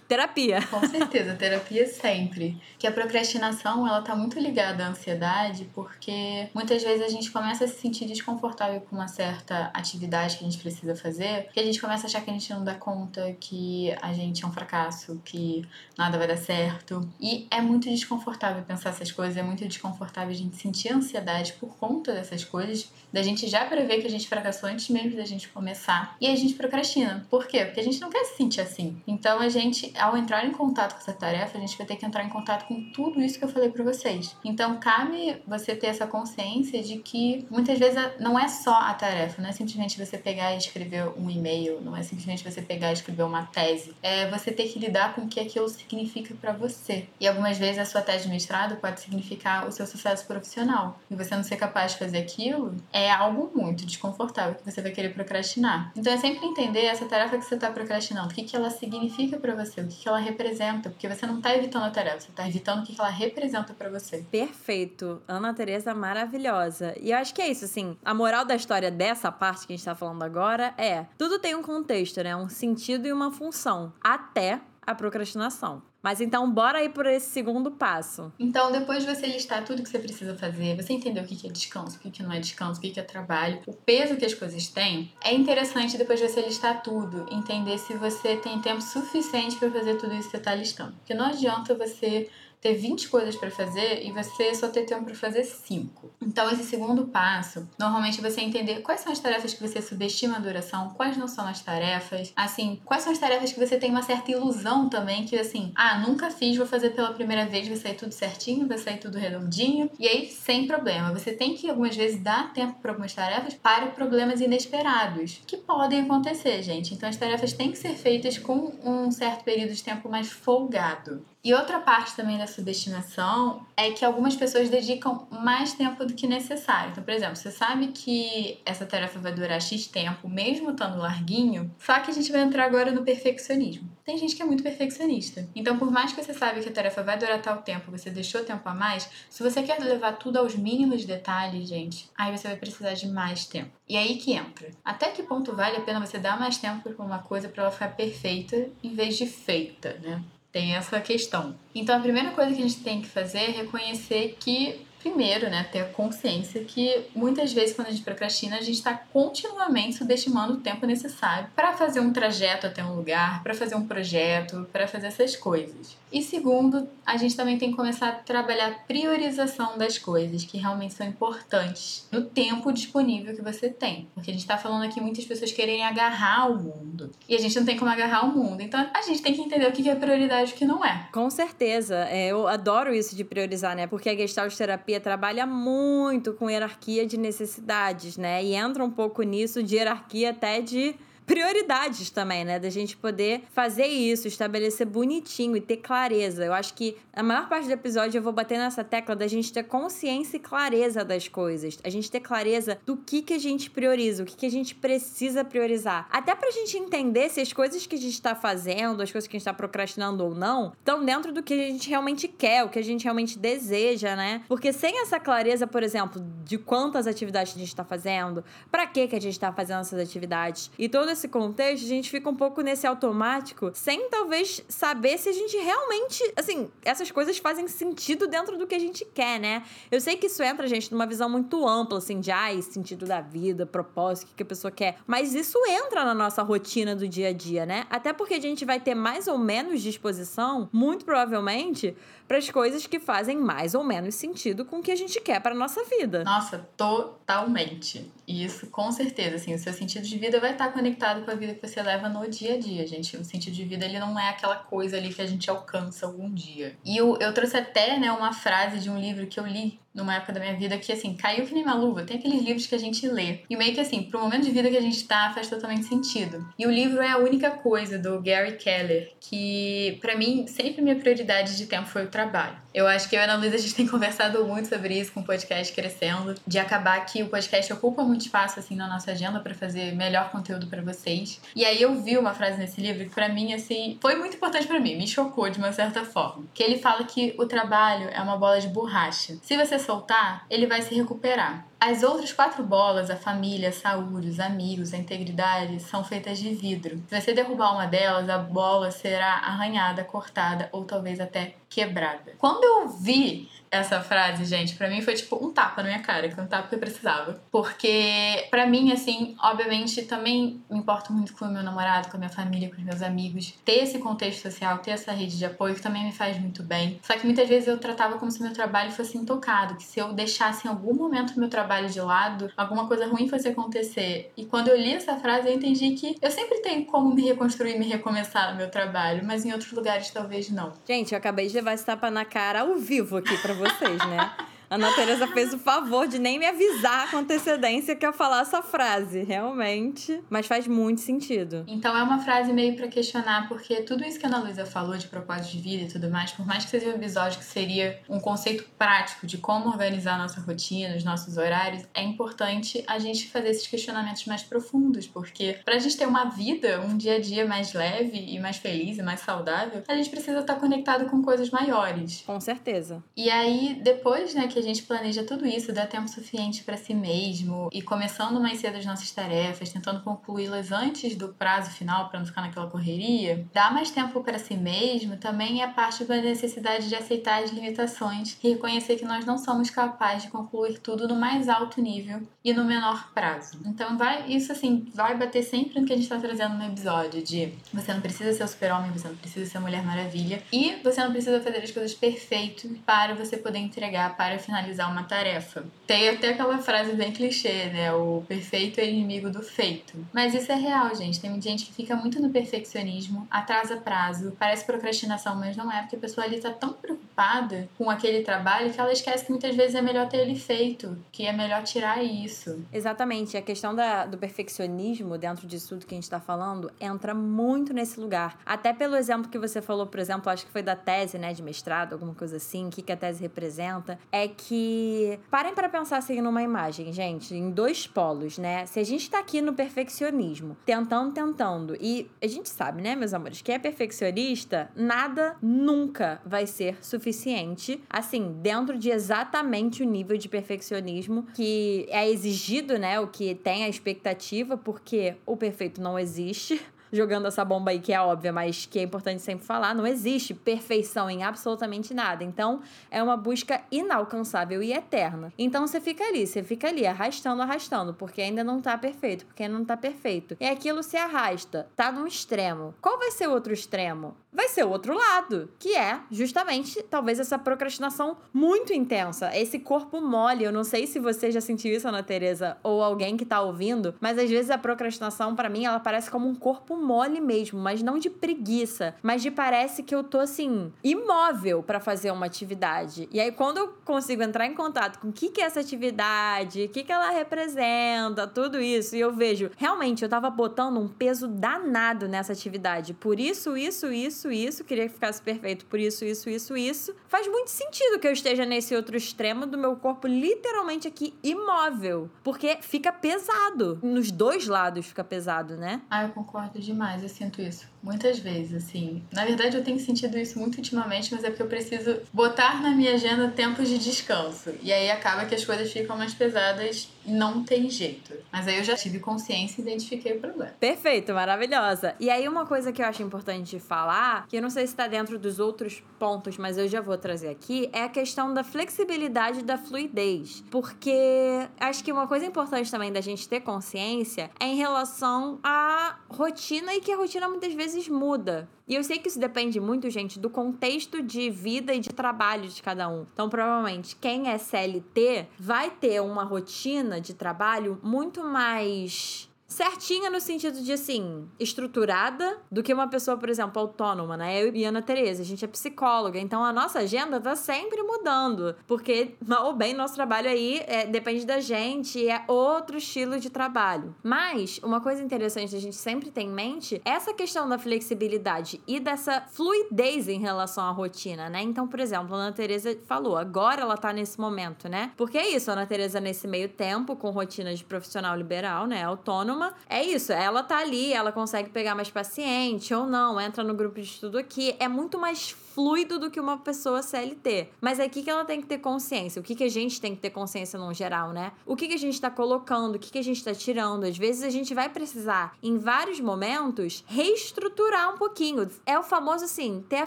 Terapia. 0.08 0.62
Com 0.70 0.86
certeza, 0.86 1.34
terapia 1.34 1.86
sempre. 1.86 2.60
Que 2.78 2.86
a 2.86 2.92
procrastinação, 2.92 3.86
ela 3.86 4.02
tá 4.02 4.14
muito 4.14 4.38
ligada 4.38 4.84
à 4.84 4.88
ansiedade, 4.88 5.68
porque 5.74 6.48
muitas 6.54 6.82
vezes 6.82 7.02
a 7.04 7.08
gente 7.08 7.30
começa 7.30 7.64
a 7.64 7.68
se 7.68 7.80
sentir 7.80 8.06
desconfortável 8.06 8.80
com 8.80 8.94
uma 8.94 9.08
certa 9.08 9.70
atividade 9.74 10.36
que 10.36 10.44
a 10.44 10.48
gente 10.48 10.60
precisa 10.62 10.94
fazer, 10.94 11.48
que 11.52 11.58
a 11.58 11.64
gente 11.64 11.80
começa 11.80 12.06
a 12.06 12.08
achar 12.08 12.20
que 12.20 12.30
a 12.30 12.32
gente 12.32 12.52
não 12.52 12.62
dá 12.62 12.74
conta, 12.74 13.36
que 13.40 13.92
a 14.00 14.12
gente 14.12 14.44
é 14.44 14.46
um 14.46 14.52
fracasso, 14.52 15.20
que 15.24 15.66
nada 15.98 16.16
vai 16.16 16.28
dar 16.28 16.36
certo. 16.36 17.08
E 17.20 17.46
é 17.50 17.60
muito 17.60 17.88
desconfortável 17.88 18.62
pensar 18.62 18.90
essas 18.90 19.10
coisas, 19.10 19.36
é 19.36 19.42
muito 19.42 19.66
desconfortável 19.66 20.30
a 20.30 20.36
gente 20.36 20.56
sentir 20.56 20.92
ansiedade 20.92 21.54
por 21.54 21.76
conta 21.76 22.12
dessas 22.12 22.44
coisas, 22.44 22.90
da 23.12 23.22
gente 23.22 23.48
já 23.48 23.64
prever 23.64 24.00
que 24.00 24.06
a 24.06 24.10
gente 24.10 24.28
fracassou 24.28 24.68
antes 24.68 24.88
mesmo 24.88 25.16
da 25.16 25.24
gente 25.24 25.48
começar. 25.48 26.16
E 26.20 26.28
a 26.28 26.36
gente 26.36 26.54
procrastina. 26.54 27.26
Por 27.28 27.46
quê? 27.46 27.64
Porque 27.64 27.80
a 27.80 27.82
gente 27.82 28.00
não 28.00 28.10
quer 28.10 28.24
se 28.24 28.36
sentir 28.36 28.60
assim. 28.60 29.00
Então 29.06 29.40
a 29.40 29.48
gente 29.48 29.95
ao 29.98 30.16
entrar 30.16 30.44
em 30.44 30.52
contato 30.52 30.94
com 30.94 31.00
essa 31.00 31.12
tarefa, 31.12 31.56
a 31.56 31.60
gente 31.60 31.76
vai 31.76 31.86
ter 31.86 31.96
que 31.96 32.06
entrar 32.06 32.24
em 32.24 32.28
contato 32.28 32.66
com 32.66 32.90
tudo 32.90 33.20
isso 33.20 33.38
que 33.38 33.44
eu 33.44 33.48
falei 33.48 33.70
para 33.70 33.84
vocês. 33.84 34.36
Então, 34.44 34.78
cabe 34.78 35.42
você 35.46 35.74
ter 35.74 35.88
essa 35.88 36.06
consciência 36.06 36.82
de 36.82 36.98
que 36.98 37.46
muitas 37.50 37.78
vezes 37.78 37.98
não 38.18 38.38
é 38.38 38.48
só 38.48 38.74
a 38.74 38.94
tarefa, 38.94 39.40
não 39.40 39.48
é 39.48 39.52
simplesmente 39.52 39.98
você 39.98 40.18
pegar 40.18 40.54
e 40.54 40.58
escrever 40.58 41.08
um 41.16 41.30
e-mail, 41.30 41.80
não 41.80 41.96
é 41.96 42.02
simplesmente 42.02 42.44
você 42.44 42.62
pegar 42.62 42.90
e 42.90 42.94
escrever 42.94 43.22
uma 43.22 43.44
tese. 43.46 43.94
É 44.02 44.28
você 44.30 44.50
ter 44.50 44.68
que 44.68 44.78
lidar 44.78 45.14
com 45.14 45.22
o 45.22 45.28
que 45.28 45.40
aquilo 45.40 45.68
significa 45.68 46.34
para 46.34 46.52
você. 46.52 47.06
E 47.20 47.26
algumas 47.26 47.58
vezes 47.58 47.78
a 47.78 47.84
sua 47.84 48.02
tese 48.02 48.24
de 48.24 48.30
mestrado 48.30 48.76
pode 48.76 49.00
significar 49.00 49.66
o 49.66 49.72
seu 49.72 49.86
sucesso 49.86 50.26
profissional. 50.26 50.98
E 51.10 51.14
você 51.14 51.34
não 51.34 51.42
ser 51.42 51.56
capaz 51.56 51.92
de 51.92 51.98
fazer 51.98 52.18
aquilo 52.18 52.74
é 52.92 53.10
algo 53.10 53.50
muito 53.54 53.84
desconfortável 53.84 54.54
que 54.54 54.70
você 54.70 54.80
vai 54.80 54.90
querer 54.90 55.10
procrastinar. 55.10 55.92
Então 55.96 56.12
é 56.12 56.16
sempre 56.16 56.46
entender 56.46 56.84
essa 56.84 57.06
tarefa 57.06 57.38
que 57.38 57.44
você 57.44 57.54
está 57.54 57.70
procrastinando, 57.70 58.28
o 58.28 58.34
que, 58.34 58.44
que 58.44 58.56
ela 58.56 58.70
significa 58.70 59.38
para 59.38 59.54
você, 59.54 59.82
o 59.86 59.88
que, 59.88 60.08
ela 60.08 60.18
representa, 60.18 60.90
porque 60.90 61.08
você 61.08 61.26
não 61.26 61.38
está 61.38 61.54
evitando 61.56 61.84
a 61.84 61.90
tarefa, 61.90 62.20
você 62.20 62.30
está 62.30 62.48
evitando 62.48 62.82
o 62.82 62.86
que, 62.86 62.94
ela 62.98 63.08
representa 63.08 63.74
para 63.74 63.88
você. 63.88 64.24
Perfeito. 64.30 65.22
Ana 65.26 65.54
Teresa 65.54 65.94
maravilhosa. 65.94 66.94
E 67.00 67.10
eu 67.10 67.18
acho 67.18 67.34
que 67.34 67.42
é 67.42 67.48
isso, 67.48 67.64
assim, 67.64 67.96
a 68.04 68.14
moral 68.14 68.44
da 68.44 68.54
história 68.54 68.90
dessa 68.90 69.30
parte 69.30 69.66
que 69.66 69.72
a 69.72 69.76
gente 69.76 69.84
tá 69.84 69.94
falando 69.94 70.22
agora 70.22 70.74
é: 70.76 71.06
tudo 71.16 71.38
tem 71.38 71.54
um 71.54 71.62
contexto, 71.62 72.22
né? 72.22 72.34
Um 72.36 72.48
sentido 72.48 73.06
e 73.06 73.12
uma 73.12 73.30
função. 73.30 73.92
Até 74.02 74.60
a 74.86 74.94
procrastinação. 74.94 75.82
Mas 76.06 76.20
então, 76.20 76.48
bora 76.48 76.78
aí 76.78 76.88
por 76.88 77.04
esse 77.04 77.28
segundo 77.30 77.68
passo. 77.68 78.32
Então, 78.38 78.70
depois 78.70 79.04
de 79.04 79.12
você 79.12 79.26
listar 79.26 79.64
tudo 79.64 79.82
que 79.82 79.88
você 79.88 79.98
precisa 79.98 80.36
fazer, 80.36 80.80
você 80.80 80.92
entender 80.92 81.18
o 81.18 81.24
que 81.24 81.44
é 81.44 81.50
descanso, 81.50 81.98
o 81.98 82.10
que 82.12 82.22
não 82.22 82.32
é 82.32 82.38
descanso, 82.38 82.78
o 82.78 82.80
que 82.80 83.00
é 83.00 83.02
trabalho, 83.02 83.60
o 83.66 83.72
peso 83.72 84.14
que 84.14 84.24
as 84.24 84.32
coisas 84.32 84.68
têm, 84.68 85.10
é 85.24 85.34
interessante 85.34 85.98
depois 85.98 86.20
de 86.20 86.28
você 86.28 86.42
listar 86.42 86.80
tudo, 86.80 87.26
entender 87.32 87.76
se 87.78 87.92
você 87.94 88.36
tem 88.36 88.60
tempo 88.60 88.80
suficiente 88.82 89.56
para 89.56 89.68
fazer 89.68 89.96
tudo 89.96 90.14
isso 90.14 90.26
que 90.26 90.30
você 90.30 90.36
está 90.36 90.54
listando. 90.54 90.92
Porque 90.92 91.12
não 91.12 91.24
adianta 91.24 91.74
você 91.74 92.30
ter 92.60 92.74
20 92.74 93.08
coisas 93.08 93.36
para 93.36 93.50
fazer 93.50 94.04
e 94.04 94.12
você 94.12 94.54
só 94.54 94.68
ter 94.68 94.84
tempo 94.84 95.04
para 95.04 95.14
fazer 95.14 95.44
5. 95.44 96.10
Então, 96.20 96.50
esse 96.50 96.64
segundo 96.64 97.06
passo, 97.06 97.68
normalmente 97.78 98.20
você 98.20 98.40
entender 98.40 98.80
quais 98.82 99.00
são 99.00 99.12
as 99.12 99.18
tarefas 99.18 99.54
que 99.54 99.66
você 99.66 99.80
subestima 99.80 100.36
a 100.36 100.40
duração, 100.40 100.90
quais 100.90 101.16
não 101.16 101.28
são 101.28 101.46
as 101.46 101.60
tarefas, 101.60 102.32
assim, 102.34 102.80
quais 102.84 103.02
são 103.02 103.12
as 103.12 103.18
tarefas 103.18 103.52
que 103.52 103.58
você 103.58 103.76
tem 103.76 103.90
uma 103.90 104.02
certa 104.02 104.30
ilusão 104.30 104.88
também, 104.88 105.24
que 105.24 105.38
assim, 105.38 105.72
ah, 105.74 105.98
nunca 105.98 106.30
fiz, 106.30 106.56
vou 106.56 106.66
fazer 106.66 106.90
pela 106.90 107.12
primeira 107.12 107.46
vez, 107.46 107.68
vai 107.68 107.76
sair 107.76 107.94
tudo 107.94 108.12
certinho, 108.12 108.66
vai 108.66 108.78
sair 108.78 108.98
tudo 108.98 109.18
redondinho, 109.18 109.90
e 109.98 110.08
aí 110.08 110.26
sem 110.26 110.66
problema. 110.66 111.12
Você 111.12 111.32
tem 111.32 111.54
que 111.54 111.68
algumas 111.68 111.96
vezes 111.96 112.20
dar 112.20 112.52
tempo 112.52 112.80
para 112.80 112.92
algumas 112.92 113.12
tarefas 113.12 113.54
para 113.54 113.86
problemas 113.86 114.40
inesperados, 114.40 115.40
que 115.46 115.56
podem 115.56 116.00
acontecer, 116.00 116.62
gente. 116.62 116.94
Então, 116.94 117.08
as 117.08 117.16
tarefas 117.16 117.52
têm 117.52 117.70
que 117.70 117.78
ser 117.78 117.94
feitas 117.94 118.38
com 118.38 118.72
um 118.84 119.10
certo 119.10 119.44
período 119.44 119.72
de 119.72 119.82
tempo 119.82 120.08
mais 120.08 120.30
folgado. 120.30 121.24
E 121.46 121.54
outra 121.54 121.78
parte 121.78 122.16
também 122.16 122.36
da 122.36 122.46
subestimação 122.48 123.64
é 123.76 123.92
que 123.92 124.04
algumas 124.04 124.34
pessoas 124.34 124.68
dedicam 124.68 125.28
mais 125.30 125.72
tempo 125.74 126.04
do 126.04 126.12
que 126.12 126.26
necessário. 126.26 126.90
Então, 126.90 127.04
por 127.04 127.12
exemplo, 127.14 127.36
você 127.36 127.52
sabe 127.52 127.86
que 127.94 128.58
essa 128.66 128.84
tarefa 128.84 129.20
vai 129.20 129.32
durar 129.32 129.62
X 129.62 129.86
tempo, 129.86 130.28
mesmo 130.28 130.72
estando 130.72 130.98
larguinho, 130.98 131.72
só 131.78 132.00
que 132.00 132.10
a 132.10 132.14
gente 132.14 132.32
vai 132.32 132.40
entrar 132.40 132.64
agora 132.64 132.90
no 132.90 133.04
perfeccionismo. 133.04 133.88
Tem 134.04 134.18
gente 134.18 134.34
que 134.34 134.42
é 134.42 134.44
muito 134.44 134.64
perfeccionista. 134.64 135.48
Então, 135.54 135.78
por 135.78 135.88
mais 135.88 136.12
que 136.12 136.20
você 136.20 136.34
saiba 136.34 136.58
que 136.58 136.68
a 136.68 136.72
tarefa 136.72 137.04
vai 137.04 137.16
durar 137.16 137.40
tal 137.40 137.58
tempo, 137.58 137.92
você 137.92 138.10
deixou 138.10 138.42
tempo 138.42 138.68
a 138.68 138.74
mais, 138.74 139.08
se 139.30 139.40
você 139.40 139.62
quer 139.62 139.78
levar 139.78 140.14
tudo 140.14 140.38
aos 140.38 140.56
mínimos 140.56 141.04
detalhes, 141.04 141.68
gente, 141.68 142.10
aí 142.18 142.36
você 142.36 142.48
vai 142.48 142.56
precisar 142.56 142.94
de 142.94 143.06
mais 143.06 143.46
tempo. 143.46 143.70
E 143.88 143.96
aí 143.96 144.16
que 144.16 144.32
entra. 144.32 144.68
Até 144.84 145.10
que 145.10 145.22
ponto 145.22 145.54
vale 145.54 145.76
a 145.76 145.80
pena 145.82 146.04
você 146.04 146.18
dar 146.18 146.40
mais 146.40 146.58
tempo 146.58 146.90
para 146.90 147.06
uma 147.06 147.20
coisa 147.20 147.48
para 147.48 147.62
ela 147.62 147.72
ficar 147.72 147.94
perfeita 147.94 148.68
em 148.82 148.92
vez 148.94 149.16
de 149.16 149.26
feita, 149.26 149.96
né? 150.02 150.20
Tem 150.56 150.74
essa 150.74 150.98
questão. 151.02 151.54
Então, 151.78 151.94
a 151.94 152.00
primeira 152.00 152.30
coisa 152.30 152.54
que 152.54 152.62
a 152.62 152.66
gente 152.66 152.80
tem 152.80 153.02
que 153.02 153.08
fazer 153.08 153.38
é 153.38 153.50
reconhecer 153.50 154.36
que 154.40 154.86
primeiro, 155.06 155.48
né, 155.48 155.64
ter 155.70 155.92
consciência 155.92 156.64
que 156.64 157.06
muitas 157.14 157.52
vezes 157.52 157.76
quando 157.76 157.88
a 157.88 157.90
gente 157.90 158.02
procrastina, 158.02 158.56
a 158.56 158.60
gente 158.60 158.74
está 158.76 158.92
continuamente 158.94 159.94
subestimando 159.94 160.54
o 160.54 160.56
tempo 160.56 160.84
necessário 160.84 161.48
para 161.54 161.72
fazer 161.74 162.00
um 162.00 162.12
trajeto 162.12 162.66
até 162.66 162.84
um 162.84 162.96
lugar, 162.96 163.40
para 163.42 163.54
fazer 163.54 163.76
um 163.76 163.86
projeto, 163.86 164.66
para 164.72 164.88
fazer 164.88 165.06
essas 165.06 165.36
coisas. 165.36 165.96
E 166.12 166.22
segundo, 166.22 166.88
a 167.04 167.16
gente 167.16 167.36
também 167.36 167.58
tem 167.58 167.70
que 167.70 167.76
começar 167.76 168.08
a 168.08 168.12
trabalhar 168.12 168.68
a 168.68 168.70
priorização 168.72 169.76
das 169.76 169.98
coisas 169.98 170.44
que 170.44 170.56
realmente 170.56 170.94
são 170.94 171.06
importantes 171.06 172.06
no 172.10 172.22
tempo 172.22 172.72
disponível 172.72 173.34
que 173.34 173.42
você 173.42 173.68
tem. 173.68 174.08
Porque 174.14 174.30
a 174.30 174.32
gente 174.32 174.42
está 174.42 174.56
falando 174.56 174.84
aqui 174.84 175.00
muitas 175.00 175.24
pessoas 175.24 175.52
querem 175.52 175.84
agarrar 175.84 176.50
o 176.50 176.62
mundo. 176.62 177.10
E 177.28 177.34
a 177.34 177.38
gente 177.38 177.56
não 177.58 177.66
tem 177.66 177.76
como 177.76 177.90
agarrar 177.90 178.24
o 178.24 178.36
mundo. 178.36 178.60
Então 178.60 178.88
a 178.92 179.02
gente 179.02 179.20
tem 179.20 179.34
que 179.34 179.40
entender 179.40 179.66
o 179.66 179.72
que 179.72 179.88
é 179.88 179.94
prioridade 179.94 180.52
e 180.52 180.54
o 180.54 180.56
que 180.56 180.64
não 180.64 180.84
é. 180.84 181.08
Com 181.12 181.28
certeza. 181.28 181.65
É, 181.68 182.28
eu 182.28 182.46
adoro 182.46 182.94
isso 182.94 183.16
de 183.16 183.24
priorizar, 183.24 183.74
né? 183.74 183.86
Porque 183.86 184.08
a 184.08 184.16
Gestalt 184.16 184.54
terapia 184.56 185.00
trabalha 185.00 185.46
muito 185.46 186.32
com 186.32 186.50
hierarquia 186.50 187.06
de 187.06 187.16
necessidades, 187.16 188.16
né? 188.16 188.42
E 188.44 188.54
entra 188.54 188.84
um 188.84 188.90
pouco 188.90 189.22
nisso 189.22 189.62
de 189.62 189.76
hierarquia 189.76 190.30
até 190.30 190.60
de 190.60 190.94
prioridades 191.26 192.08
também, 192.08 192.44
né? 192.44 192.58
Da 192.58 192.70
gente 192.70 192.96
poder 192.96 193.42
fazer 193.52 193.86
isso, 193.86 194.28
estabelecer 194.28 194.86
bonitinho 194.86 195.56
e 195.56 195.60
ter 195.60 195.78
clareza. 195.78 196.44
Eu 196.44 196.52
acho 196.54 196.72
que 196.74 196.96
a 197.12 197.22
maior 197.22 197.48
parte 197.48 197.66
do 197.66 197.72
episódio 197.72 198.18
eu 198.18 198.22
vou 198.22 198.32
bater 198.32 198.58
nessa 198.58 198.84
tecla 198.84 199.16
da 199.16 199.26
gente 199.26 199.52
ter 199.52 199.64
consciência 199.64 200.36
e 200.36 200.40
clareza 200.40 201.04
das 201.04 201.26
coisas. 201.26 201.78
A 201.82 201.90
gente 201.90 202.10
ter 202.10 202.20
clareza 202.20 202.78
do 202.86 202.96
que, 202.96 203.22
que 203.22 203.34
a 203.34 203.38
gente 203.38 203.68
prioriza, 203.68 204.22
o 204.22 204.26
que, 204.26 204.36
que 204.36 204.46
a 204.46 204.50
gente 204.50 204.74
precisa 204.74 205.44
priorizar. 205.44 206.06
Até 206.10 206.34
pra 206.34 206.50
gente 206.50 206.76
entender 206.76 207.28
se 207.28 207.40
as 207.40 207.52
coisas 207.52 207.86
que 207.86 207.96
a 207.96 207.98
gente 207.98 208.22
tá 208.22 208.34
fazendo, 208.34 209.02
as 209.02 209.10
coisas 209.10 209.26
que 209.26 209.36
a 209.36 209.38
gente 209.38 209.44
tá 209.44 209.54
procrastinando 209.54 210.24
ou 210.24 210.34
não, 210.34 210.72
estão 210.78 211.04
dentro 211.04 211.32
do 211.32 211.42
que 211.42 211.54
a 211.54 211.56
gente 211.56 211.88
realmente 211.88 212.28
quer, 212.28 212.64
o 212.64 212.68
que 212.68 212.78
a 212.78 212.84
gente 212.84 213.02
realmente 213.02 213.38
deseja, 213.38 214.14
né? 214.14 214.42
Porque 214.46 214.72
sem 214.72 215.02
essa 215.02 215.18
clareza, 215.18 215.66
por 215.66 215.82
exemplo, 215.82 216.24
de 216.44 216.56
quantas 216.56 217.06
atividades 217.06 217.56
a 217.56 217.58
gente 217.58 217.74
tá 217.74 217.84
fazendo, 217.84 218.44
para 218.70 218.86
que 218.86 219.08
que 219.08 219.16
a 219.16 219.20
gente 219.20 219.38
tá 219.40 219.52
fazendo 219.52 219.80
essas 219.80 219.98
atividades 219.98 220.70
e 220.78 220.88
todo 220.88 221.15
esse 221.16 221.28
contexto, 221.28 221.84
a 221.84 221.88
gente 221.88 222.10
fica 222.10 222.28
um 222.28 222.34
pouco 222.34 222.60
nesse 222.60 222.86
automático, 222.86 223.70
sem 223.74 224.08
talvez 224.08 224.62
saber 224.68 225.18
se 225.18 225.28
a 225.28 225.32
gente 225.32 225.56
realmente, 225.56 226.22
assim, 226.36 226.70
essas 226.84 227.10
coisas 227.10 227.38
fazem 227.38 227.66
sentido 227.66 228.26
dentro 228.26 228.56
do 228.56 228.66
que 228.66 228.74
a 228.74 228.78
gente 228.78 229.04
quer, 229.04 229.40
né? 229.40 229.64
Eu 229.90 230.00
sei 230.00 230.16
que 230.16 230.26
isso 230.26 230.42
entra, 230.42 230.66
gente, 230.66 230.92
numa 230.92 231.06
visão 231.06 231.28
muito 231.28 231.66
ampla, 231.66 231.98
assim, 231.98 232.20
de 232.20 232.30
ai, 232.30 232.60
sentido 232.62 233.06
da 233.06 233.20
vida, 233.20 233.66
propósito, 233.66 234.30
o 234.30 234.34
que 234.34 234.42
a 234.42 234.46
pessoa 234.46 234.70
quer. 234.70 234.98
Mas 235.06 235.34
isso 235.34 235.58
entra 235.66 236.04
na 236.04 236.14
nossa 236.14 236.42
rotina 236.42 236.94
do 236.94 237.08
dia 237.08 237.28
a 237.28 237.32
dia, 237.32 237.66
né? 237.66 237.86
Até 237.90 238.12
porque 238.12 238.34
a 238.34 238.40
gente 238.40 238.64
vai 238.64 238.78
ter 238.78 238.94
mais 238.94 239.26
ou 239.26 239.38
menos 239.38 239.82
disposição, 239.82 240.68
muito 240.72 241.04
provavelmente, 241.04 241.96
para 242.26 242.38
as 242.38 242.50
coisas 242.50 242.86
que 242.86 242.98
fazem 242.98 243.36
mais 243.36 243.74
ou 243.74 243.84
menos 243.84 244.14
sentido 244.14 244.64
com 244.64 244.78
o 244.78 244.82
que 244.82 244.90
a 244.90 244.96
gente 244.96 245.20
quer 245.20 245.40
para 245.40 245.54
nossa 245.54 245.84
vida. 245.84 246.24
Nossa, 246.24 246.58
totalmente. 246.76 248.10
Isso 248.26 248.66
com 248.68 248.90
certeza, 248.90 249.36
assim, 249.36 249.54
o 249.54 249.58
seu 249.58 249.72
sentido 249.72 250.04
de 250.04 250.18
vida 250.18 250.40
vai 250.40 250.52
estar 250.52 250.72
conectado 250.72 251.24
com 251.24 251.30
a 251.30 251.34
vida 251.34 251.54
que 251.54 251.66
você 251.66 251.82
leva 251.82 252.08
no 252.08 252.28
dia 252.28 252.54
a 252.54 252.58
dia, 252.58 252.86
gente. 252.86 253.16
O 253.16 253.24
sentido 253.24 253.54
de 253.54 253.64
vida 253.64 253.84
ele 253.84 253.98
não 253.98 254.18
é 254.18 254.28
aquela 254.28 254.56
coisa 254.56 254.96
ali 254.96 255.12
que 255.12 255.22
a 255.22 255.26
gente 255.26 255.48
alcança 255.48 256.06
algum 256.06 256.32
dia. 256.32 256.76
E 256.84 256.96
eu, 256.96 257.16
eu 257.18 257.32
trouxe 257.32 257.56
até, 257.56 257.98
né, 257.98 258.10
uma 258.10 258.32
frase 258.32 258.80
de 258.80 258.90
um 258.90 258.98
livro 258.98 259.26
que 259.26 259.38
eu 259.38 259.46
li 259.46 259.78
numa 259.96 260.14
época 260.14 260.34
da 260.34 260.40
minha 260.40 260.54
vida 260.54 260.76
que, 260.78 260.92
assim, 260.92 261.16
caiu 261.16 261.46
que 261.46 261.54
nem 261.54 261.62
uma 261.62 261.74
luva. 261.74 262.04
Tem 262.04 262.18
aqueles 262.18 262.42
livros 262.42 262.66
que 262.66 262.74
a 262.74 262.78
gente 262.78 263.08
lê. 263.08 263.40
E 263.48 263.56
meio 263.56 263.74
que, 263.74 263.80
assim, 263.80 264.02
pro 264.02 264.20
momento 264.20 264.44
de 264.44 264.50
vida 264.50 264.70
que 264.70 264.76
a 264.76 264.82
gente 264.82 265.02
tá, 265.08 265.32
faz 265.34 265.48
totalmente 265.48 265.86
sentido. 265.86 266.46
E 266.58 266.66
o 266.66 266.70
livro 266.70 267.00
é 267.00 267.10
a 267.10 267.18
única 267.18 267.50
coisa, 267.50 267.98
do 267.98 268.20
Gary 268.20 268.56
Keller, 268.56 269.12
que, 269.18 269.98
para 270.00 270.16
mim, 270.16 270.46
sempre 270.46 270.82
minha 270.82 270.96
prioridade 270.96 271.56
de 271.56 271.66
tempo 271.66 271.86
foi 271.86 272.04
o 272.04 272.08
trabalho. 272.08 272.56
Eu 272.76 272.86
acho 272.86 273.08
que 273.08 273.16
eu 273.16 273.20
e 273.20 273.22
a 273.22 273.24
Ana 273.24 273.36
Luísa, 273.36 273.56
a 273.56 273.58
gente 273.58 273.72
tem 273.74 273.86
conversado 273.86 274.44
muito 274.44 274.68
sobre 274.68 275.00
isso 275.00 275.10
com 275.10 275.20
o 275.20 275.24
podcast 275.24 275.72
crescendo, 275.72 276.34
de 276.46 276.58
acabar 276.58 277.00
que 277.06 277.22
o 277.22 277.28
podcast 277.30 277.72
ocupa 277.72 278.02
muito 278.02 278.26
espaço, 278.26 278.60
assim, 278.60 278.76
na 278.76 278.86
nossa 278.86 279.12
agenda 279.12 279.40
para 279.40 279.54
fazer 279.54 279.96
melhor 279.96 280.30
conteúdo 280.30 280.66
para 280.66 280.82
vocês. 280.82 281.40
E 281.56 281.64
aí 281.64 281.80
eu 281.80 281.94
vi 282.02 282.18
uma 282.18 282.34
frase 282.34 282.58
nesse 282.58 282.78
livro 282.82 283.06
que, 283.06 283.14
para 283.14 283.30
mim, 283.30 283.54
assim, 283.54 283.96
foi 283.98 284.16
muito 284.16 284.36
importante 284.36 284.66
para 284.66 284.78
mim, 284.78 284.94
me 284.94 285.08
chocou 285.08 285.48
de 285.48 285.56
uma 285.56 285.72
certa 285.72 286.04
forma. 286.04 286.44
Que 286.52 286.62
ele 286.62 286.76
fala 286.76 287.02
que 287.04 287.34
o 287.38 287.46
trabalho 287.46 288.10
é 288.12 288.20
uma 288.20 288.36
bola 288.36 288.60
de 288.60 288.68
borracha. 288.68 289.38
Se 289.40 289.56
você 289.56 289.78
soltar, 289.78 290.44
ele 290.50 290.66
vai 290.66 290.82
se 290.82 290.94
recuperar. 290.94 291.64
As 291.78 292.02
outras 292.02 292.32
quatro 292.32 292.64
bolas, 292.64 293.10
a 293.10 293.16
família, 293.16 293.68
a 293.68 293.72
saúde, 293.72 294.28
os 294.28 294.40
amigos, 294.40 294.94
a 294.94 294.96
integridade, 294.96 295.80
são 295.80 296.02
feitas 296.02 296.38
de 296.38 296.54
vidro. 296.54 297.02
Se 297.08 297.20
você 297.20 297.34
derrubar 297.34 297.74
uma 297.74 297.86
delas, 297.86 298.28
a 298.30 298.38
bola 298.38 298.90
será 298.90 299.34
arranhada, 299.34 300.02
cortada 300.02 300.70
ou 300.72 300.84
talvez 300.84 301.20
até 301.20 301.54
quebrada. 301.68 302.32
Quando 302.38 302.64
eu 302.64 302.88
vi 302.88 303.48
essa 303.76 304.00
frase, 304.00 304.44
gente, 304.44 304.74
para 304.74 304.88
mim 304.88 305.00
foi 305.00 305.14
tipo 305.14 305.36
um 305.44 305.52
tapa 305.52 305.82
na 305.82 305.88
minha 305.88 306.02
cara, 306.02 306.28
que 306.28 306.40
um 306.40 306.46
tapa 306.46 306.68
que 306.68 306.74
eu 306.74 306.78
precisava. 306.78 307.40
Porque 307.50 308.46
para 308.50 308.66
mim, 308.66 308.92
assim, 308.92 309.36
obviamente 309.42 310.02
também 310.02 310.62
me 310.70 310.78
importo 310.78 311.12
muito 311.12 311.32
com 311.34 311.44
o 311.44 311.48
meu 311.48 311.62
namorado, 311.62 312.08
com 312.08 312.16
a 312.16 312.20
minha 312.20 312.30
família, 312.30 312.68
com 312.68 312.76
os 312.76 312.84
meus 312.84 313.02
amigos. 313.02 313.54
Ter 313.64 313.82
esse 313.82 313.98
contexto 313.98 314.42
social, 314.42 314.78
ter 314.78 314.92
essa 314.92 315.12
rede 315.12 315.36
de 315.38 315.44
apoio 315.44 315.74
que 315.74 315.82
também 315.82 316.04
me 316.04 316.12
faz 316.12 316.38
muito 316.38 316.62
bem. 316.62 316.98
Só 317.02 317.14
que 317.14 317.24
muitas 317.24 317.48
vezes 317.48 317.68
eu 317.68 317.78
tratava 317.78 318.18
como 318.18 318.30
se 318.30 318.42
meu 318.42 318.52
trabalho 318.52 318.90
fosse 318.90 319.16
intocado, 319.16 319.76
que 319.76 319.84
se 319.84 319.98
eu 319.98 320.12
deixasse 320.12 320.66
em 320.66 320.70
algum 320.70 320.94
momento 320.94 321.38
meu 321.38 321.48
trabalho 321.48 321.88
de 321.88 322.00
lado, 322.00 322.50
alguma 322.56 322.86
coisa 322.86 323.06
ruim 323.06 323.28
fosse 323.28 323.48
acontecer. 323.48 324.32
E 324.36 324.44
quando 324.44 324.68
eu 324.68 324.76
li 324.76 324.92
essa 324.92 325.16
frase, 325.16 325.48
eu 325.48 325.54
entendi 325.54 325.90
que 325.90 326.16
eu 326.20 326.30
sempre 326.30 326.60
tenho 326.60 326.84
como 326.86 327.14
me 327.14 327.22
reconstruir, 327.22 327.78
me 327.78 327.86
recomeçar 327.86 328.52
no 328.52 328.56
meu 328.56 328.70
trabalho, 328.70 329.24
mas 329.24 329.44
em 329.44 329.52
outros 329.52 329.72
lugares 329.72 330.10
talvez 330.10 330.50
não. 330.50 330.72
Gente, 330.86 331.12
eu 331.12 331.18
acabei 331.18 331.46
de 331.46 331.54
levar 331.54 331.74
esse 331.74 331.84
tapa 331.84 332.10
na 332.10 332.24
cara 332.24 332.60
ao 332.60 332.76
vivo 332.76 333.16
aqui 333.16 333.36
para 333.38 333.54
vocês, 333.68 333.98
né? 334.06 334.30
A 334.68 334.74
Ana 334.74 334.92
Teresa 334.94 335.28
fez 335.28 335.54
o 335.54 335.58
favor 335.58 336.08
de 336.08 336.18
nem 336.18 336.38
me 336.38 336.46
avisar 336.46 337.08
com 337.10 337.18
antecedência 337.18 337.94
que 337.94 338.04
eu 338.04 338.12
falar 338.12 338.42
essa 338.42 338.62
frase, 338.62 339.22
realmente. 339.22 340.20
Mas 340.28 340.46
faz 340.46 340.66
muito 340.66 341.00
sentido. 341.00 341.64
Então 341.68 341.96
é 341.96 342.02
uma 342.02 342.18
frase 342.18 342.52
meio 342.52 342.74
para 342.74 342.88
questionar, 342.88 343.48
porque 343.48 343.82
tudo 343.82 344.04
isso 344.04 344.18
que 344.18 344.26
a 344.26 344.28
Ana 344.28 344.38
Luísa 344.38 344.66
falou 344.66 344.96
de 344.96 345.06
propósito 345.06 345.52
de 345.52 345.58
vida 345.58 345.84
e 345.84 345.88
tudo 345.88 346.10
mais, 346.10 346.32
por 346.32 346.44
mais 346.44 346.64
que 346.64 346.70
seja 346.70 346.88
um 346.88 346.94
episódio 346.94 347.38
que 347.38 347.44
seria 347.44 348.00
um 348.08 348.18
conceito 348.18 348.64
prático 348.76 349.26
de 349.26 349.38
como 349.38 349.68
organizar 349.68 350.14
a 350.14 350.18
nossa 350.18 350.40
rotina, 350.40 350.96
os 350.96 351.04
nossos 351.04 351.36
horários, 351.36 351.84
é 351.94 352.02
importante 352.02 352.82
a 352.88 352.98
gente 352.98 353.28
fazer 353.28 353.50
esses 353.50 353.66
questionamentos 353.66 354.24
mais 354.26 354.42
profundos, 354.42 355.06
porque 355.06 355.60
pra 355.64 355.78
gente 355.78 355.96
ter 355.96 356.06
uma 356.06 356.24
vida, 356.24 356.80
um 356.80 356.96
dia 356.96 357.16
a 357.16 357.20
dia 357.20 357.46
mais 357.46 357.72
leve 357.72 358.18
e 358.18 358.40
mais 358.40 358.56
feliz 358.56 358.98
e 358.98 359.02
mais 359.02 359.20
saudável, 359.20 359.82
a 359.86 359.94
gente 359.94 360.10
precisa 360.10 360.40
estar 360.40 360.56
conectado 360.56 361.08
com 361.08 361.22
coisas 361.22 361.50
maiores. 361.50 362.24
Com 362.26 362.40
certeza. 362.40 363.02
E 363.16 363.30
aí, 363.30 363.80
depois, 363.82 364.34
né, 364.34 364.48
que 364.48 364.55
a 364.58 364.62
gente 364.62 364.82
planeja 364.82 365.24
tudo 365.24 365.46
isso, 365.46 365.72
dá 365.72 365.86
tempo 365.86 366.08
suficiente 366.08 366.62
para 366.64 366.76
si 366.76 366.94
mesmo 366.94 367.68
e 367.72 367.82
começando 367.82 368.40
mais 368.40 368.58
cedo 368.58 368.76
as 368.76 368.86
nossas 368.86 369.10
tarefas, 369.10 369.70
tentando 369.70 370.02
concluí-las 370.02 370.72
antes 370.72 371.16
do 371.16 371.28
prazo 371.28 371.70
final 371.70 372.08
para 372.08 372.18
não 372.18 372.26
ficar 372.26 372.42
naquela 372.42 372.68
correria, 372.68 373.46
dar 373.52 373.72
mais 373.72 373.90
tempo 373.90 374.22
para 374.22 374.38
si 374.38 374.54
mesmo 374.54 375.16
também 375.16 375.62
é 375.62 375.66
parte 375.66 376.04
da 376.04 376.16
necessidade 376.16 376.88
de 376.88 376.94
aceitar 376.94 377.42
as 377.42 377.50
limitações 377.50 378.36
e 378.42 378.50
reconhecer 378.50 378.96
que 378.96 379.04
nós 379.04 379.24
não 379.24 379.38
somos 379.38 379.70
capazes 379.70 380.24
de 380.24 380.30
concluir 380.30 380.78
tudo 380.78 381.08
no 381.08 381.16
mais 381.16 381.48
alto 381.48 381.80
nível 381.80 382.22
e 382.44 382.52
no 382.52 382.64
menor 382.64 383.12
prazo. 383.12 383.58
Então 383.66 383.96
vai, 383.96 384.30
isso 384.30 384.52
assim, 384.52 384.86
vai 384.94 385.16
bater 385.16 385.42
sempre 385.42 385.80
no 385.80 385.86
que 385.86 385.92
a 385.92 385.96
gente 385.96 386.04
está 386.04 386.18
trazendo 386.18 386.54
no 386.54 386.64
episódio 386.64 387.22
de 387.22 387.52
você 387.72 387.92
não 387.92 388.00
precisa 388.00 388.32
ser 388.32 388.44
o 388.44 388.48
super-homem, 388.48 388.90
você 388.92 389.08
não 389.08 389.16
precisa 389.16 389.50
ser 389.50 389.58
a 389.58 389.60
Mulher 389.60 389.84
Maravilha 389.84 390.42
e 390.52 390.76
você 390.82 391.02
não 391.02 391.12
precisa 391.12 391.40
fazer 391.40 391.58
as 391.58 391.70
coisas 391.70 391.94
perfeitas 391.94 392.70
para 392.84 393.14
você 393.14 393.36
poder 393.36 393.58
entregar 393.58 394.16
para 394.16 394.38
finalizar 394.46 394.90
uma 394.90 395.02
tarefa. 395.02 395.64
Tem 395.86 396.08
até 396.08 396.30
aquela 396.30 396.58
frase 396.58 396.92
bem 396.94 397.12
clichê, 397.12 397.66
né? 397.66 397.92
O 397.92 398.22
perfeito 398.26 398.80
é 398.80 398.88
inimigo 398.88 399.28
do 399.28 399.42
feito. 399.42 399.94
Mas 400.12 400.34
isso 400.34 400.50
é 400.50 400.54
real, 400.54 400.94
gente. 400.94 401.20
Tem 401.20 401.40
gente 401.40 401.66
que 401.66 401.74
fica 401.74 401.94
muito 401.94 402.20
no 402.20 402.30
perfeccionismo, 402.30 403.26
atrasa 403.30 403.76
prazo, 403.76 404.36
parece 404.38 404.64
procrastinação, 404.64 405.36
mas 405.36 405.56
não 405.56 405.70
é, 405.70 405.80
porque 405.82 405.96
a 405.96 405.98
pessoa 405.98 406.26
ali 406.26 406.40
tá 406.40 406.50
tão 406.50 406.72
preocupada 406.72 407.68
com 407.76 407.90
aquele 407.90 408.22
trabalho 408.22 408.72
que 408.72 408.80
ela 408.80 408.92
esquece 408.92 409.24
que 409.24 409.30
muitas 409.30 409.54
vezes 409.54 409.74
é 409.74 409.82
melhor 409.82 410.08
ter 410.08 410.18
ele 410.18 410.36
feito, 410.38 410.96
que 411.12 411.26
é 411.26 411.32
melhor 411.32 411.62
tirar 411.62 412.02
isso. 412.02 412.64
Exatamente. 412.72 413.36
A 413.36 413.42
questão 413.42 413.74
da, 413.74 414.06
do 414.06 414.16
perfeccionismo 414.16 415.18
dentro 415.18 415.46
disso 415.46 415.70
tudo 415.70 415.86
que 415.86 415.94
a 415.94 415.98
gente 415.98 416.08
tá 416.08 416.20
falando 416.20 416.70
entra 416.80 417.14
muito 417.14 417.72
nesse 417.72 417.98
lugar. 417.98 418.38
Até 418.44 418.72
pelo 418.72 418.96
exemplo 418.96 419.30
que 419.30 419.38
você 419.38 419.60
falou, 419.60 419.86
por 419.86 420.00
exemplo, 420.00 420.30
acho 420.30 420.46
que 420.46 420.52
foi 420.52 420.62
da 420.62 420.76
tese, 420.76 421.18
né, 421.18 421.32
de 421.32 421.42
mestrado, 421.42 421.94
alguma 421.94 422.14
coisa 422.14 422.36
assim, 422.36 422.66
o 422.66 422.70
que, 422.70 422.82
que 422.82 422.92
a 422.92 422.96
tese 422.96 423.20
representa, 423.22 423.98
é 424.10 424.28
que 424.36 425.18
parem 425.30 425.54
para 425.54 425.68
pensar 425.68 425.98
assim 425.98 426.20
numa 426.20 426.42
imagem, 426.42 426.92
gente, 426.92 427.34
em 427.34 427.50
dois 427.50 427.86
polos, 427.86 428.38
né? 428.38 428.66
Se 428.66 428.78
a 428.78 428.84
gente 428.84 429.10
tá 429.10 429.18
aqui 429.18 429.40
no 429.40 429.54
perfeccionismo, 429.54 430.56
tentando, 430.64 431.12
tentando, 431.12 431.76
e 431.80 432.10
a 432.22 432.26
gente 432.26 432.48
sabe, 432.48 432.82
né, 432.82 432.94
meus 432.94 433.14
amores, 433.14 433.42
que 433.42 433.52
é 433.52 433.58
perfeccionista, 433.58 434.70
nada 434.74 435.36
nunca 435.40 436.20
vai 436.24 436.46
ser 436.46 436.76
suficiente, 436.84 437.82
assim, 437.88 438.36
dentro 438.40 438.78
de 438.78 438.90
exatamente 438.90 439.82
o 439.82 439.86
nível 439.86 440.16
de 440.16 440.28
perfeccionismo 440.28 441.26
que 441.34 441.86
é 441.90 442.08
exigido, 442.08 442.78
né? 442.78 443.00
O 443.00 443.08
que 443.08 443.34
tem 443.34 443.64
a 443.64 443.68
expectativa, 443.68 444.56
porque 444.56 445.16
o 445.24 445.36
perfeito 445.36 445.80
não 445.80 445.98
existe 445.98 446.60
jogando 446.92 447.26
essa 447.26 447.44
bomba 447.44 447.70
aí 447.70 447.80
que 447.80 447.92
é 447.92 448.00
óbvia, 448.00 448.32
mas 448.32 448.66
que 448.66 448.78
é 448.78 448.82
importante 448.82 449.22
sempre 449.22 449.44
falar, 449.44 449.74
não 449.74 449.86
existe 449.86 450.34
perfeição 450.34 451.08
em 451.10 451.22
absolutamente 451.22 451.94
nada. 451.94 452.24
Então, 452.24 452.60
é 452.90 453.02
uma 453.02 453.16
busca 453.16 453.62
inalcançável 453.70 454.62
e 454.62 454.72
eterna. 454.72 455.32
Então, 455.38 455.66
você 455.66 455.80
fica 455.80 456.04
ali, 456.04 456.26
você 456.26 456.42
fica 456.42 456.68
ali 456.68 456.86
arrastando, 456.86 457.42
arrastando, 457.42 457.94
porque 457.94 458.22
ainda 458.22 458.42
não 458.44 458.60
tá 458.60 458.76
perfeito, 458.76 459.26
porque 459.26 459.42
ainda 459.42 459.58
não 459.58 459.64
tá 459.64 459.76
perfeito. 459.76 460.36
E 460.40 460.46
aquilo 460.46 460.82
se 460.82 460.96
arrasta, 460.96 461.68
tá 461.74 461.90
num 461.90 462.06
extremo. 462.06 462.74
Qual 462.80 462.98
vai 462.98 463.10
ser 463.10 463.28
o 463.28 463.32
outro 463.32 463.52
extremo? 463.52 464.16
Vai 464.36 464.48
ser 464.48 464.66
o 464.66 464.68
outro 464.68 464.94
lado, 464.94 465.48
que 465.58 465.74
é 465.74 465.98
justamente 466.10 466.82
talvez 466.82 467.18
essa 467.18 467.38
procrastinação 467.38 468.18
muito 468.34 468.70
intensa, 468.70 469.34
esse 469.34 469.58
corpo 469.58 469.98
mole. 469.98 470.44
Eu 470.44 470.52
não 470.52 470.62
sei 470.62 470.86
se 470.86 470.98
você 470.98 471.30
já 471.30 471.40
sentiu 471.40 471.74
isso, 471.74 471.88
Ana 471.88 472.02
Teresa, 472.02 472.58
ou 472.62 472.82
alguém 472.82 473.16
que 473.16 473.24
tá 473.24 473.40
ouvindo, 473.40 473.94
mas 473.98 474.18
às 474.18 474.28
vezes 474.28 474.50
a 474.50 474.58
procrastinação 474.58 475.34
para 475.34 475.48
mim 475.48 475.64
ela 475.64 475.80
parece 475.80 476.10
como 476.10 476.28
um 476.28 476.34
corpo 476.34 476.76
mole 476.86 477.20
mesmo, 477.20 477.60
mas 477.60 477.82
não 477.82 477.98
de 477.98 478.08
preguiça, 478.08 478.94
mas 479.02 479.22
de 479.22 479.30
parece 479.30 479.82
que 479.82 479.94
eu 479.94 480.04
tô 480.04 480.20
assim, 480.20 480.72
imóvel 480.82 481.62
para 481.62 481.80
fazer 481.80 482.10
uma 482.10 482.26
atividade. 482.26 483.08
E 483.12 483.20
aí 483.20 483.32
quando 483.32 483.58
eu 483.58 483.68
consigo 483.84 484.22
entrar 484.22 484.46
em 484.46 484.54
contato 484.54 484.98
com 484.98 485.08
o 485.08 485.12
que 485.12 485.28
que 485.28 485.40
é 485.40 485.44
essa 485.44 485.60
atividade, 485.60 486.64
o 486.64 486.68
que 486.68 486.84
que 486.84 486.92
ela 486.92 487.10
representa, 487.10 488.26
tudo 488.26 488.60
isso, 488.60 488.94
e 488.96 489.00
eu 489.00 489.12
vejo, 489.12 489.50
realmente 489.56 490.02
eu 490.02 490.08
tava 490.08 490.30
botando 490.30 490.78
um 490.78 490.88
peso 490.88 491.26
danado 491.26 492.08
nessa 492.08 492.32
atividade. 492.32 492.94
Por 492.94 493.18
isso, 493.18 493.56
isso, 493.56 493.92
isso, 493.92 494.30
isso, 494.30 494.64
queria 494.64 494.86
que 494.86 494.94
ficasse 494.94 495.20
perfeito 495.20 495.66
por 495.66 495.78
isso, 495.78 496.04
isso, 496.04 496.30
isso, 496.30 496.56
isso. 496.56 496.94
Faz 497.08 497.26
muito 497.26 497.50
sentido 497.50 497.98
que 497.98 498.06
eu 498.06 498.12
esteja 498.12 498.44
nesse 498.44 498.74
outro 498.74 498.96
extremo 498.96 499.46
do 499.46 499.58
meu 499.58 499.76
corpo 499.76 500.06
literalmente 500.06 500.86
aqui 500.86 501.14
imóvel, 501.22 502.10
porque 502.22 502.58
fica 502.60 502.92
pesado. 502.92 503.78
Nos 503.82 504.10
dois 504.10 504.46
lados 504.46 504.86
fica 504.86 505.04
pesado, 505.04 505.56
né? 505.56 505.82
Ah, 505.90 506.04
eu 506.04 506.10
concordo 506.10 506.60
demais, 506.66 507.02
eu 507.02 507.08
sinto 507.08 507.40
isso. 507.40 507.66
Muitas 507.82 508.18
vezes, 508.18 508.54
assim. 508.54 509.02
Na 509.12 509.24
verdade, 509.24 509.56
eu 509.56 509.64
tenho 509.64 509.78
sentido 509.80 510.18
isso 510.18 510.38
muito 510.38 510.58
ultimamente, 510.58 511.14
mas 511.14 511.24
é 511.24 511.28
porque 511.28 511.42
eu 511.42 511.46
preciso 511.46 512.00
botar 512.12 512.60
na 512.60 512.70
minha 512.70 512.94
agenda 512.94 513.28
tempos 513.28 513.68
de 513.68 513.78
descanso. 513.78 514.52
E 514.62 514.72
aí 514.72 514.90
acaba 514.90 515.24
que 515.24 515.34
as 515.34 515.44
coisas 515.44 515.72
ficam 515.72 515.96
mais 515.96 516.12
pesadas 516.12 516.88
não 517.06 517.44
tem 517.44 517.68
jeito. 517.70 518.14
Mas 518.32 518.46
aí 518.46 518.58
eu 518.58 518.64
já 518.64 518.76
tive 518.76 518.98
consciência 518.98 519.60
e 519.60 519.62
identifiquei 519.62 520.16
o 520.16 520.20
problema. 520.20 520.52
Perfeito, 520.58 521.12
maravilhosa. 521.12 521.94
E 522.00 522.10
aí, 522.10 522.28
uma 522.28 522.46
coisa 522.46 522.72
que 522.72 522.82
eu 522.82 522.86
acho 522.86 523.02
importante 523.02 523.58
falar, 523.58 524.26
que 524.26 524.36
eu 524.36 524.42
não 524.42 524.50
sei 524.50 524.66
se 524.66 524.72
está 524.72 524.86
dentro 524.86 525.18
dos 525.18 525.38
outros 525.38 525.82
pontos, 525.98 526.36
mas 526.36 526.58
eu 526.58 526.68
já 526.68 526.80
vou 526.80 526.96
trazer 526.98 527.28
aqui, 527.28 527.68
é 527.72 527.82
a 527.82 527.88
questão 527.88 528.32
da 528.32 528.44
flexibilidade 528.44 529.40
e 529.40 529.42
da 529.42 529.56
fluidez. 529.56 530.44
Porque 530.50 531.48
acho 531.58 531.82
que 531.82 531.92
uma 531.92 532.06
coisa 532.06 532.26
importante 532.26 532.70
também 532.70 532.92
da 532.92 533.00
gente 533.00 533.28
ter 533.28 533.40
consciência 533.40 534.30
é 534.38 534.46
em 534.46 534.56
relação 534.56 535.38
à 535.42 535.96
rotina 536.08 536.74
e 536.74 536.80
que 536.80 536.92
a 536.92 536.96
rotina 536.96 537.28
muitas 537.28 537.54
vezes 537.54 537.88
muda. 537.88 538.48
E 538.68 538.74
eu 538.74 538.82
sei 538.82 538.98
que 538.98 539.08
isso 539.08 539.20
depende 539.20 539.60
muito, 539.60 539.88
gente, 539.90 540.18
do 540.18 540.28
contexto 540.28 541.00
de 541.00 541.30
vida 541.30 541.72
e 541.72 541.78
de 541.78 541.90
trabalho 541.90 542.48
de 542.48 542.60
cada 542.60 542.88
um. 542.88 543.06
Então, 543.12 543.28
provavelmente, 543.28 543.94
quem 543.94 544.28
é 544.28 544.36
CLT 544.38 545.28
vai 545.38 545.70
ter 545.70 546.02
uma 546.02 546.24
rotina 546.24 546.95
de 547.00 547.14
trabalho 547.14 547.78
muito 547.82 548.22
mais 548.24 549.25
certinha 549.46 550.10
no 550.10 550.20
sentido 550.20 550.60
de, 550.60 550.72
assim, 550.72 551.28
estruturada 551.38 552.38
do 552.50 552.62
que 552.62 552.72
uma 552.72 552.88
pessoa, 552.88 553.16
por 553.16 553.28
exemplo, 553.28 553.60
autônoma, 553.60 554.16
né? 554.16 554.42
Eu 554.42 554.54
e 554.54 554.64
Ana 554.64 554.82
Tereza, 554.82 555.22
a 555.22 555.24
gente 555.24 555.44
é 555.44 555.48
psicóloga, 555.48 556.18
então 556.18 556.44
a 556.44 556.52
nossa 556.52 556.80
agenda 556.80 557.20
tá 557.20 557.36
sempre 557.36 557.82
mudando, 557.82 558.56
porque, 558.66 559.14
mal 559.24 559.46
ou 559.46 559.52
bem, 559.52 559.72
nosso 559.74 559.94
trabalho 559.94 560.28
aí 560.28 560.62
é, 560.66 560.86
depende 560.86 561.24
da 561.24 561.40
gente, 561.40 562.08
é 562.08 562.24
outro 562.26 562.76
estilo 562.76 563.20
de 563.20 563.30
trabalho. 563.30 563.94
Mas, 564.02 564.58
uma 564.62 564.80
coisa 564.80 565.02
interessante 565.02 565.54
a 565.54 565.60
gente 565.60 565.76
sempre 565.76 566.10
tem 566.10 566.26
em 566.26 566.32
mente 566.32 566.80
essa 566.84 567.14
questão 567.14 567.48
da 567.48 567.58
flexibilidade 567.58 568.60
e 568.66 568.80
dessa 568.80 569.20
fluidez 569.30 570.08
em 570.08 570.18
relação 570.18 570.64
à 570.64 570.70
rotina, 570.70 571.28
né? 571.28 571.42
Então, 571.42 571.68
por 571.68 571.78
exemplo, 571.78 572.14
a 572.14 572.18
Ana 572.18 572.32
Tereza 572.32 572.76
falou, 572.86 573.16
agora 573.16 573.62
ela 573.62 573.76
tá 573.76 573.92
nesse 573.92 574.20
momento, 574.20 574.68
né? 574.68 574.92
Porque 574.96 575.16
é 575.16 575.28
isso, 575.28 575.50
a 575.50 575.52
Ana 575.52 575.66
Tereza 575.66 576.00
nesse 576.00 576.26
meio 576.26 576.48
tempo, 576.48 576.96
com 576.96 577.10
rotina 577.10 577.54
de 577.54 577.64
profissional 577.64 578.16
liberal, 578.16 578.66
né? 578.66 578.82
Autônoma, 578.82 579.35
é 579.68 579.82
isso, 579.82 580.12
ela 580.12 580.42
tá 580.42 580.58
ali, 580.58 580.92
ela 580.92 581.12
consegue 581.12 581.50
pegar 581.50 581.74
mais 581.74 581.90
paciente 581.90 582.72
ou 582.74 582.86
não, 582.86 583.20
entra 583.20 583.42
no 583.42 583.54
grupo 583.54 583.80
de 583.80 583.86
estudo 583.86 584.18
aqui, 584.18 584.54
é 584.58 584.68
muito 584.68 584.98
mais 584.98 585.34
fluido 585.56 585.98
do 585.98 586.10
que 586.10 586.20
uma 586.20 586.36
pessoa 586.36 586.82
CLT. 586.82 587.48
Mas 587.62 587.78
é 587.78 587.84
aqui 587.84 588.02
que 588.02 588.10
ela 588.10 588.26
tem 588.26 588.42
que 588.42 588.46
ter 588.46 588.58
consciência, 588.58 589.18
o 589.18 589.22
que, 589.24 589.34
que 589.34 589.44
a 589.44 589.48
gente 589.48 589.80
tem 589.80 589.94
que 589.94 590.02
ter 590.02 590.10
consciência 590.10 590.58
no 590.58 590.72
geral, 590.74 591.12
né? 591.12 591.32
O 591.46 591.56
que, 591.56 591.66
que 591.66 591.72
a 591.72 591.78
gente 591.78 591.98
tá 591.98 592.10
colocando, 592.10 592.74
o 592.74 592.78
que, 592.78 592.90
que 592.90 592.98
a 592.98 593.02
gente 593.02 593.24
tá 593.24 593.32
tirando. 593.32 593.84
Às 593.84 593.96
vezes 593.96 594.22
a 594.22 594.28
gente 594.28 594.52
vai 594.52 594.68
precisar, 594.68 595.34
em 595.42 595.56
vários 595.56 595.98
momentos, 595.98 596.84
reestruturar 596.86 597.94
um 597.94 597.96
pouquinho. 597.96 598.46
É 598.66 598.78
o 598.78 598.82
famoso 598.82 599.24
assim, 599.24 599.64
ter 599.66 599.78
a 599.78 599.86